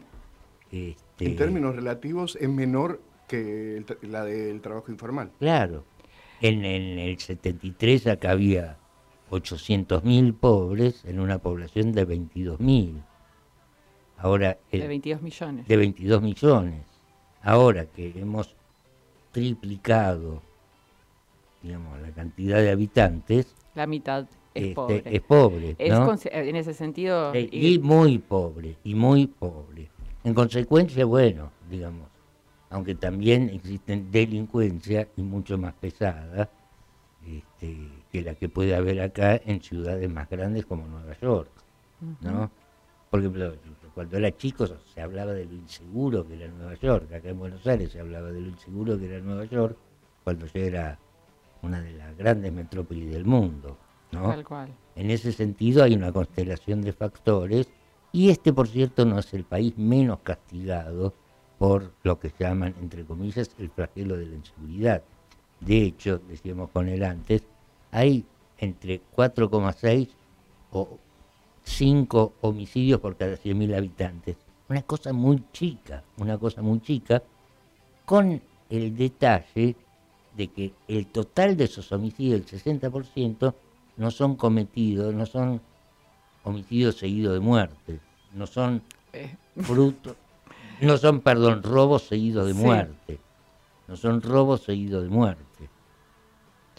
Este, 0.71 1.25
En 1.25 1.35
términos 1.35 1.75
relativos 1.75 2.37
es 2.39 2.49
menor 2.49 3.01
que 3.27 3.77
el 3.77 3.85
la 4.11 4.23
del 4.23 4.61
trabajo 4.61 4.91
informal. 4.91 5.31
Claro. 5.39 5.83
En, 6.41 6.65
en 6.65 6.97
el 6.97 7.19
73 7.19 8.07
acá 8.07 8.31
había 8.31 8.77
800.000 9.31 10.33
pobres 10.33 11.03
en 11.05 11.19
una 11.19 11.39
población 11.39 11.91
de 11.93 12.05
22.000. 12.05 13.01
Ahora 14.17 14.57
el- 14.71 14.81
De 14.81 14.87
22 14.87 15.21
millones. 15.21 15.67
de 15.67 15.77
22 15.77 16.21
millones. 16.21 16.85
Ahora 17.41 17.85
que 17.87 18.13
hemos 18.15 18.55
triplicado, 19.31 20.41
digamos, 21.63 21.99
la 22.01 22.11
cantidad 22.11 22.57
de 22.57 22.69
habitantes, 22.71 23.55
La 23.73 23.87
mitad 23.87 24.27
es 24.53 24.63
este, 24.63 24.75
pobre. 24.75 25.03
es 25.05 25.21
pobre, 25.21 25.75
en 25.79 26.55
ese 26.57 26.73
sentido. 26.73 27.33
Eh, 27.33 27.49
y- 27.51 27.75
y 27.75 27.79
muy 27.79 28.19
pobre, 28.19 28.75
y 28.83 28.93
muy 28.93 29.25
pobre. 29.27 29.89
En 30.23 30.33
consecuencia, 30.33 31.05
bueno, 31.05 31.51
digamos, 31.69 32.07
aunque 32.69 32.93
también 32.95 33.49
existen 33.49 34.11
delincuencia 34.11 35.07
y 35.17 35.23
mucho 35.23 35.57
más 35.57 35.73
pesada 35.73 36.49
este, 37.25 37.77
que 38.11 38.21
la 38.21 38.35
que 38.35 38.49
puede 38.49 38.75
haber 38.75 39.01
acá 39.01 39.39
en 39.45 39.61
ciudades 39.61 40.09
más 40.11 40.29
grandes 40.29 40.65
como 40.65 40.87
Nueva 40.87 41.17
York, 41.19 41.49
¿no? 42.21 42.43
Ujú. 42.43 42.49
Por 43.09 43.19
ejemplo, 43.19 43.53
cuando 43.93 44.17
era 44.17 44.35
chico 44.37 44.65
se 44.67 45.01
hablaba 45.01 45.33
de 45.33 45.45
lo 45.45 45.53
inseguro 45.53 46.25
que 46.25 46.35
era 46.35 46.47
Nueva 46.47 46.75
York, 46.75 47.11
acá 47.13 47.29
en 47.29 47.39
Buenos 47.39 47.65
Aires 47.67 47.91
se 47.91 47.99
hablaba 47.99 48.31
de 48.31 48.41
lo 48.41 48.47
inseguro 48.47 48.97
que 48.97 49.05
era 49.05 49.19
Nueva 49.19 49.45
York, 49.45 49.77
cuando 50.23 50.45
ya 50.45 50.59
era 50.59 50.99
una 51.61 51.81
de 51.81 51.93
las 51.93 52.15
grandes 52.17 52.51
metrópolis 52.53 53.11
del 53.11 53.25
mundo, 53.25 53.77
¿no? 54.11 54.29
Tal 54.29 54.45
cual. 54.45 54.69
En 54.95 55.11
ese 55.11 55.31
sentido 55.31 55.83
hay 55.83 55.93
una 55.93 56.11
constelación 56.11 56.81
de 56.81 56.93
factores 56.93 57.67
y 58.11 58.29
este, 58.29 58.51
por 58.53 58.67
cierto, 58.67 59.05
no 59.05 59.19
es 59.19 59.33
el 59.33 59.45
país 59.45 59.77
menos 59.77 60.19
castigado 60.19 61.13
por 61.57 61.93
lo 62.03 62.19
que 62.19 62.33
llaman, 62.37 62.75
entre 62.81 63.05
comillas, 63.05 63.51
el 63.59 63.69
flagelo 63.69 64.17
de 64.17 64.25
la 64.25 64.35
inseguridad. 64.35 65.03
De 65.59 65.83
hecho, 65.83 66.19
decíamos 66.27 66.71
con 66.71 66.89
él 66.89 67.03
antes, 67.03 67.43
hay 67.91 68.25
entre 68.57 69.01
4,6 69.15 70.07
o 70.71 70.97
5 71.63 72.33
homicidios 72.41 72.99
por 72.99 73.15
cada 73.17 73.35
100.000 73.37 73.75
habitantes. 73.75 74.37
Una 74.69 74.81
cosa 74.83 75.11
muy 75.13 75.43
chica, 75.51 76.03
una 76.17 76.37
cosa 76.37 76.61
muy 76.61 76.79
chica, 76.81 77.21
con 78.05 78.41
el 78.69 78.95
detalle 78.95 79.75
de 80.35 80.47
que 80.47 80.73
el 80.87 81.07
total 81.07 81.57
de 81.57 81.65
esos 81.65 81.91
homicidios, 81.91 82.39
el 82.39 82.45
60%, 82.81 83.53
no 83.97 84.11
son 84.11 84.35
cometidos, 84.35 85.13
no 85.13 85.25
son 85.25 85.61
homicidios 86.43 86.95
seguidos 86.95 87.33
de 87.33 87.39
muerte, 87.41 87.99
no 88.33 88.47
son 88.47 88.81
Eh. 89.13 89.35
fruto, 89.57 90.15
no 90.81 90.97
son, 90.97 91.19
perdón, 91.19 91.61
robos 91.63 92.03
seguidos 92.03 92.47
de 92.47 92.53
Sí. 92.53 92.59
muerte, 92.59 93.19
no 93.87 93.97
son 93.97 94.21
robos 94.21 94.61
seguidos 94.63 95.03
de 95.03 95.09
muerte, 95.09 95.43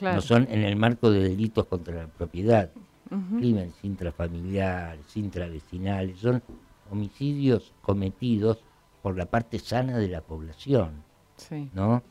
Claro. 0.03 0.16
no 0.16 0.20
son 0.20 0.48
en 0.50 0.64
el 0.64 0.74
marco 0.74 1.12
de 1.12 1.20
delitos 1.28 1.64
contra 1.66 1.94
la 1.94 2.09
propiedad, 2.09 2.72
Ujú. 3.09 3.38
crímenes 3.38 3.72
intrafamiliares, 3.84 5.16
intravecinales, 5.16 6.18
son 6.18 6.42
homicidios 6.90 7.72
cometidos 7.82 8.64
por 9.00 9.16
la 9.16 9.26
parte 9.26 9.61
sana 9.61 9.98
de 9.98 10.09
la 10.09 10.20
población, 10.20 11.05
Sí. 11.36 11.70
¿no? 11.72 12.03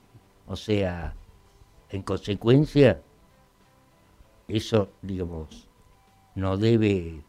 O 0.47 0.55
sea, 0.55 1.13
en 1.89 2.01
consecuencia, 2.03 3.01
eso, 4.47 4.87
digamos, 5.01 5.67
no 6.35 6.55
debe 6.55 7.21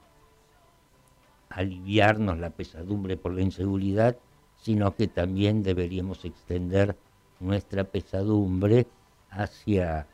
aliviarnos 1.50 2.38
la 2.38 2.50
pesadumbre 2.50 3.16
por 3.16 3.34
la 3.34 3.42
inseguridad, 3.42 4.16
sino 4.58 4.94
que 4.94 5.08
también 5.08 5.64
deberíamos 5.64 6.24
extender 6.24 6.96
nuestra 7.40 7.82
pesadumbre 7.82 8.86
hacia 9.28 10.06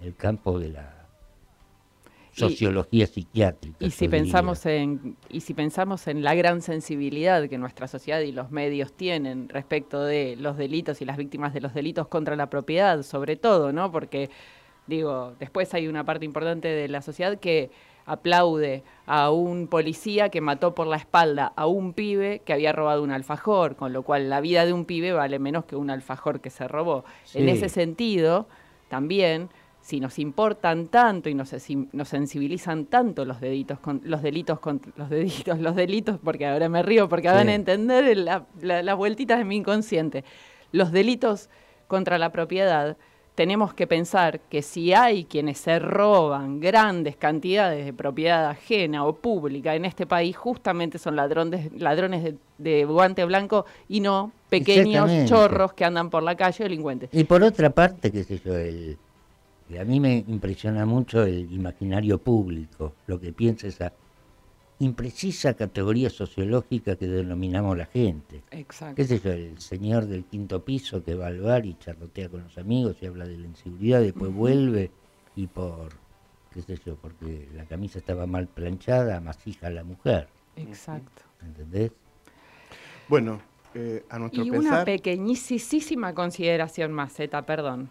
el 0.00 0.14
campo 0.14 0.58
de 0.58 0.68
la 0.70 0.94
Y- 2.36 2.40
sociología 2.40 3.06
psiquiátrica. 3.06 3.76
Y 3.80 3.90
si 3.90 4.06
diría. 4.06 4.20
pensamos 4.22 4.64
en 4.66 5.16
y 5.28 5.40
si 5.40 5.54
pensamos 5.54 6.06
en 6.06 6.22
la 6.22 6.34
gran 6.34 6.62
sensibilidad 6.62 7.48
que 7.48 7.58
nuestra 7.58 7.88
sociedad 7.88 8.20
y 8.20 8.30
los 8.32 8.50
medios 8.50 8.92
tienen 8.92 9.48
respecto 9.48 10.02
de 10.04 10.36
los 10.36 10.56
delitos 10.56 11.00
y 11.02 11.04
las 11.04 11.16
víctimas 11.16 11.52
de 11.52 11.60
los 11.60 11.74
delitos 11.74 12.06
contra 12.06 12.36
la 12.36 12.48
propiedad, 12.48 13.02
sobre 13.02 13.36
todo, 13.36 13.72
¿no? 13.72 13.90
Porque 13.90 14.30
digo, 14.86 15.34
después 15.40 15.74
hay 15.74 15.88
una 15.88 16.04
parte 16.04 16.24
importante 16.24 16.68
de 16.68 16.86
la 16.88 17.02
sociedad 17.02 17.38
que 17.38 17.70
aplaude 18.06 18.84
a 19.04 19.30
un 19.30 19.66
policía 19.68 20.30
que 20.30 20.40
mató 20.40 20.74
por 20.74 20.86
la 20.86 20.96
espalda 20.96 21.52
a 21.56 21.66
un 21.66 21.92
pibe 21.92 22.40
que 22.44 22.54
había 22.54 22.72
robado 22.72 23.02
un 23.02 23.10
alfajor, 23.10 23.76
con 23.76 23.92
lo 23.92 24.02
cual 24.02 24.30
la 24.30 24.40
vida 24.40 24.64
de 24.64 24.72
un 24.72 24.86
pibe 24.86 25.12
vale 25.12 25.38
menos 25.38 25.66
que 25.66 25.76
un 25.76 25.90
alfajor 25.90 26.40
que 26.40 26.48
se 26.48 26.66
robó. 26.68 27.04
En 27.34 27.50
ese 27.50 27.68
sentido, 27.68 28.48
también, 28.88 29.50
si 29.88 30.00
nos 30.00 30.18
importan 30.18 30.88
tanto 30.88 31.30
y 31.30 31.34
nos, 31.34 31.50
nos 31.92 32.08
sensibilizan 32.08 32.84
tanto 32.84 33.24
los 33.24 33.40
delitos, 33.40 33.78
con, 33.80 34.02
los 34.04 34.20
delitos, 34.22 34.60
con, 34.60 34.82
los 34.96 35.08
delitos, 35.08 35.58
los 35.60 35.74
delitos, 35.74 36.18
porque 36.22 36.44
ahora 36.46 36.68
me 36.68 36.82
río, 36.82 37.08
porque 37.08 37.28
Sí. 37.30 37.34
van 37.34 37.48
a 37.48 37.54
entender 37.54 38.14
la- 38.18 38.44
la- 38.60 38.82
las 38.82 38.96
vueltitas 38.98 39.38
de 39.38 39.46
mi 39.46 39.56
inconsciente. 39.56 40.24
Los 40.72 40.92
delitos 40.92 41.48
contra 41.86 42.18
la 42.18 42.30
propiedad, 42.32 42.98
tenemos 43.34 43.72
que 43.72 43.86
pensar 43.86 44.40
que 44.50 44.60
si 44.60 44.92
hay 44.92 45.24
quienes 45.24 45.56
se 45.56 45.78
roban 45.78 46.60
grandes 46.60 47.16
cantidades 47.16 47.86
de 47.86 47.94
propiedad 47.94 48.50
ajena 48.50 49.06
o 49.06 49.14
pública 49.14 49.74
en 49.74 49.86
este 49.86 50.04
país, 50.04 50.36
justamente 50.36 50.98
son 50.98 51.16
ladrones, 51.16 51.72
ladrones 51.80 52.24
de, 52.24 52.34
de 52.58 52.84
guante 52.84 53.24
blanco 53.24 53.64
y 53.88 54.00
no 54.00 54.32
pequeños 54.50 55.10
chorros 55.30 55.72
que 55.72 55.86
andan 55.86 56.10
por 56.10 56.22
la 56.22 56.34
calle 56.34 56.64
delincuentes. 56.64 57.08
Y 57.10 57.24
por 57.24 57.42
otra 57.42 57.70
parte, 57.70 58.12
qué 58.12 58.22
sé 58.24 58.38
yo, 58.44 58.54
el, 58.54 58.98
y 59.68 59.76
a 59.76 59.84
mí 59.84 60.00
me 60.00 60.24
impresiona 60.28 60.86
mucho 60.86 61.22
el 61.22 61.52
imaginario 61.52 62.18
público, 62.18 62.94
lo 63.06 63.20
que 63.20 63.32
piensa 63.32 63.66
esa 63.66 63.92
imprecisa 64.80 65.54
categoría 65.54 66.08
sociológica 66.08 66.96
que 66.96 67.08
denominamos 67.08 67.76
la 67.76 67.86
gente. 67.86 68.42
Exacto. 68.50 68.94
¿Qué 68.94 69.04
sé 69.04 69.18
yo? 69.18 69.32
El 69.32 69.58
señor 69.60 70.06
del 70.06 70.24
quinto 70.24 70.64
piso 70.64 71.02
que 71.04 71.14
va 71.14 71.26
al 71.26 71.40
bar 71.40 71.66
y 71.66 71.74
charlotea 71.78 72.28
con 72.28 72.44
los 72.44 72.56
amigos 72.58 72.96
y 73.00 73.06
habla 73.06 73.26
de 73.26 73.36
la 73.36 73.46
inseguridad, 73.46 74.00
después 74.00 74.32
vuelve 74.32 74.90
y 75.34 75.48
por, 75.48 75.90
qué 76.52 76.62
sé 76.62 76.78
yo, 76.84 76.96
porque 76.96 77.48
la 77.54 77.64
camisa 77.64 77.98
estaba 77.98 78.26
mal 78.26 78.46
planchada, 78.46 79.16
amasija 79.16 79.66
a 79.66 79.70
la 79.70 79.84
mujer. 79.84 80.28
Exacto. 80.56 81.22
¿Entendés? 81.42 81.92
Bueno, 83.08 83.40
eh, 83.74 84.04
a 84.08 84.18
nuestro 84.18 84.44
Y 84.44 84.50
una 84.50 84.84
pequeñísima 84.84 86.14
consideración 86.14 86.92
más, 86.92 87.14
Zeta, 87.14 87.44
perdón. 87.44 87.90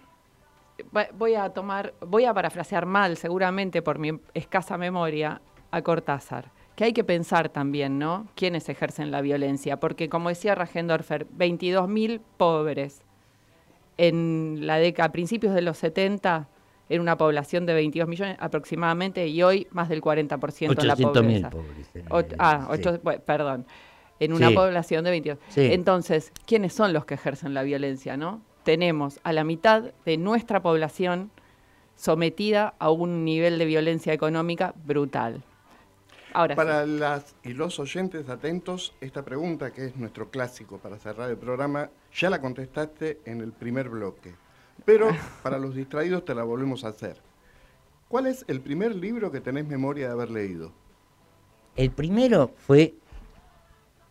Voy 1.17 1.35
a 1.35 1.49
tomar, 1.49 1.93
voy 2.01 2.25
a 2.25 2.33
parafrasear 2.33 2.85
mal, 2.85 3.17
seguramente 3.17 3.81
por 3.81 3.99
mi 3.99 4.19
escasa 4.33 4.77
memoria, 4.77 5.41
a 5.71 5.81
Cortázar. 5.81 6.51
Que 6.75 6.83
hay 6.85 6.93
que 6.93 7.03
pensar 7.03 7.49
también, 7.49 7.97
¿no? 7.97 8.27
¿Quiénes 8.35 8.69
ejercen 8.69 9.09
la 9.09 9.21
violencia? 9.21 9.79
Porque, 9.79 10.09
como 10.09 10.29
decía 10.29 10.53
Ragendorfer, 10.53 11.27
22.000 11.29 12.21
pobres 12.37 13.01
en 13.97 14.59
la 14.61 14.77
década, 14.77 15.07
a 15.07 15.11
principios 15.11 15.53
de 15.55 15.61
los 15.61 15.77
70, 15.79 16.47
en 16.89 17.01
una 17.01 17.17
población 17.17 17.65
de 17.65 17.73
22 17.73 18.07
millones 18.07 18.37
aproximadamente, 18.39 19.27
y 19.27 19.41
hoy 19.43 19.67
más 19.71 19.89
del 19.89 20.01
40% 20.01 20.79
en 20.79 20.87
la 20.87 20.95
800.000 20.95 21.11
pobreza. 21.13 21.49
pobres 21.49 22.35
ah, 22.39 22.69
sí. 22.75 22.83
bueno, 23.03 23.21
perdón. 23.25 23.65
En 24.19 24.33
una 24.33 24.49
Sí. 24.49 24.55
población 24.55 25.03
de 25.03 25.09
22. 25.11 25.37
Sí. 25.49 25.73
Entonces, 25.73 26.31
¿quiénes 26.45 26.73
son 26.73 26.91
los 26.93 27.05
que 27.05 27.15
ejercen 27.15 27.53
la 27.53 27.63
violencia, 27.63 28.17
no? 28.17 28.41
Tenemos 28.67 29.21
a 29.23 29.31
la 29.31 29.45
mitad 29.45 29.93
de 30.05 30.17
nuestra 30.17 30.61
población 30.61 31.31
sometida 31.95 32.73
a 32.79 32.89
un 32.91 33.23
nivel 33.23 33.59
de 33.59 33.63
violencia 33.65 34.11
económica 34.11 34.73
brutal. 34.83 35.41
Ahora 36.33 36.53
sí. 36.53 36.57
para 36.57 36.85
las 36.85 37.33
y 37.43 37.53
los 37.53 37.79
oyentes 37.79 38.27
atentos, 38.27 38.93
esta 38.99 39.23
pregunta 39.23 39.71
que 39.71 39.85
es 39.85 39.95
nuestro 39.95 40.29
clásico 40.31 40.79
para 40.79 40.97
cerrar 40.97 41.29
el 41.29 41.37
programa, 41.37 41.89
ya 42.13 42.29
la 42.29 42.41
contestaste 42.41 43.21
en 43.23 43.39
el 43.39 43.53
primer 43.53 43.87
bloque. 43.87 44.35
Pero 44.83 45.11
para 45.43 45.59
los 45.59 45.73
distraídos 45.73 46.25
te 46.25 46.35
la 46.35 46.43
volvemos 46.43 46.83
a 46.83 46.89
hacer. 46.89 47.21
¿Cuál 48.09 48.27
es 48.27 48.43
el 48.49 48.59
primer 48.59 48.93
libro 48.93 49.31
que 49.31 49.39
tenés 49.39 49.65
memoria 49.65 50.07
de 50.07 50.11
haber 50.11 50.29
leído? 50.29 50.73
El 51.77 51.91
primero 51.91 52.51
fue 52.57 52.95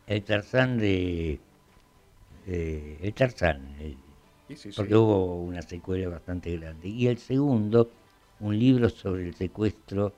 el 0.07 0.25
Tarzán 0.25 0.79
de... 0.79 1.41
de- 2.47 2.97
el 3.03 3.13
Tarzán, 3.13 3.77
el- 3.81 4.06
sí, 4.55 4.71
sí. 4.71 4.77
porque 4.77 4.95
hubo 4.95 5.43
una 5.43 5.63
secuela 5.63 6.09
bastante 6.09 6.57
grande. 6.57 6.89
Y 6.89 7.09
el 7.09 7.19
segundo, 7.19 7.91
un 8.41 8.59
libro 8.59 8.89
sobre 8.89 9.27
el 9.27 9.35
secuestro 9.35 10.13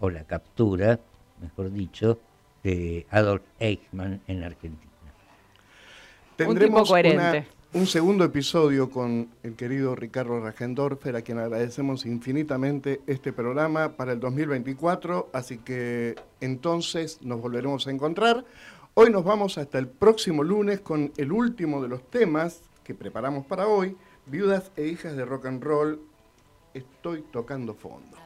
o 0.00 0.10
la 0.10 0.24
captura, 0.24 0.98
mejor 1.40 1.72
dicho, 1.72 2.18
de 2.62 3.06
Adolf 3.10 3.42
Eichmann 3.60 4.20
en 4.26 4.42
Argentina. 4.44 4.90
Tendremos 6.36 6.88
coherente. 6.88 7.18
una- 7.38 7.46
un 7.80 7.86
segundo 7.86 8.24
episodio 8.24 8.88
con 8.88 9.28
el 9.42 9.54
querido 9.56 9.96
Ricardo 9.96 10.38
Ragendorfer, 10.40 11.16
a 11.16 11.22
quien 11.22 11.38
agradecemos 11.38 12.06
infinitamente 12.06 13.00
este 13.08 13.32
programa 13.32 13.96
para 13.96 14.12
el 14.12 14.20
2024, 14.20 15.30
así 15.32 15.58
que 15.58 16.14
entonces 16.40 17.20
nos 17.22 17.40
volveremos 17.40 17.86
a 17.86 17.90
encontrar. 17.90 18.44
Hoy 18.94 19.10
nos 19.10 19.24
vamos 19.24 19.58
hasta 19.58 19.78
el 19.80 19.88
próximo 19.88 20.44
lunes 20.44 20.80
con 20.80 21.12
el 21.16 21.32
último 21.32 21.82
de 21.82 21.88
los 21.88 22.08
temas 22.10 22.62
que 22.84 22.94
preparamos 22.94 23.46
para 23.46 23.66
hoy, 23.66 23.96
Viudas 24.26 24.70
e 24.76 24.86
Hijas 24.86 25.16
de 25.16 25.24
Rock 25.24 25.46
and 25.46 25.62
Roll, 25.62 26.00
estoy 26.74 27.22
tocando 27.22 27.74
fondo. 27.74 28.16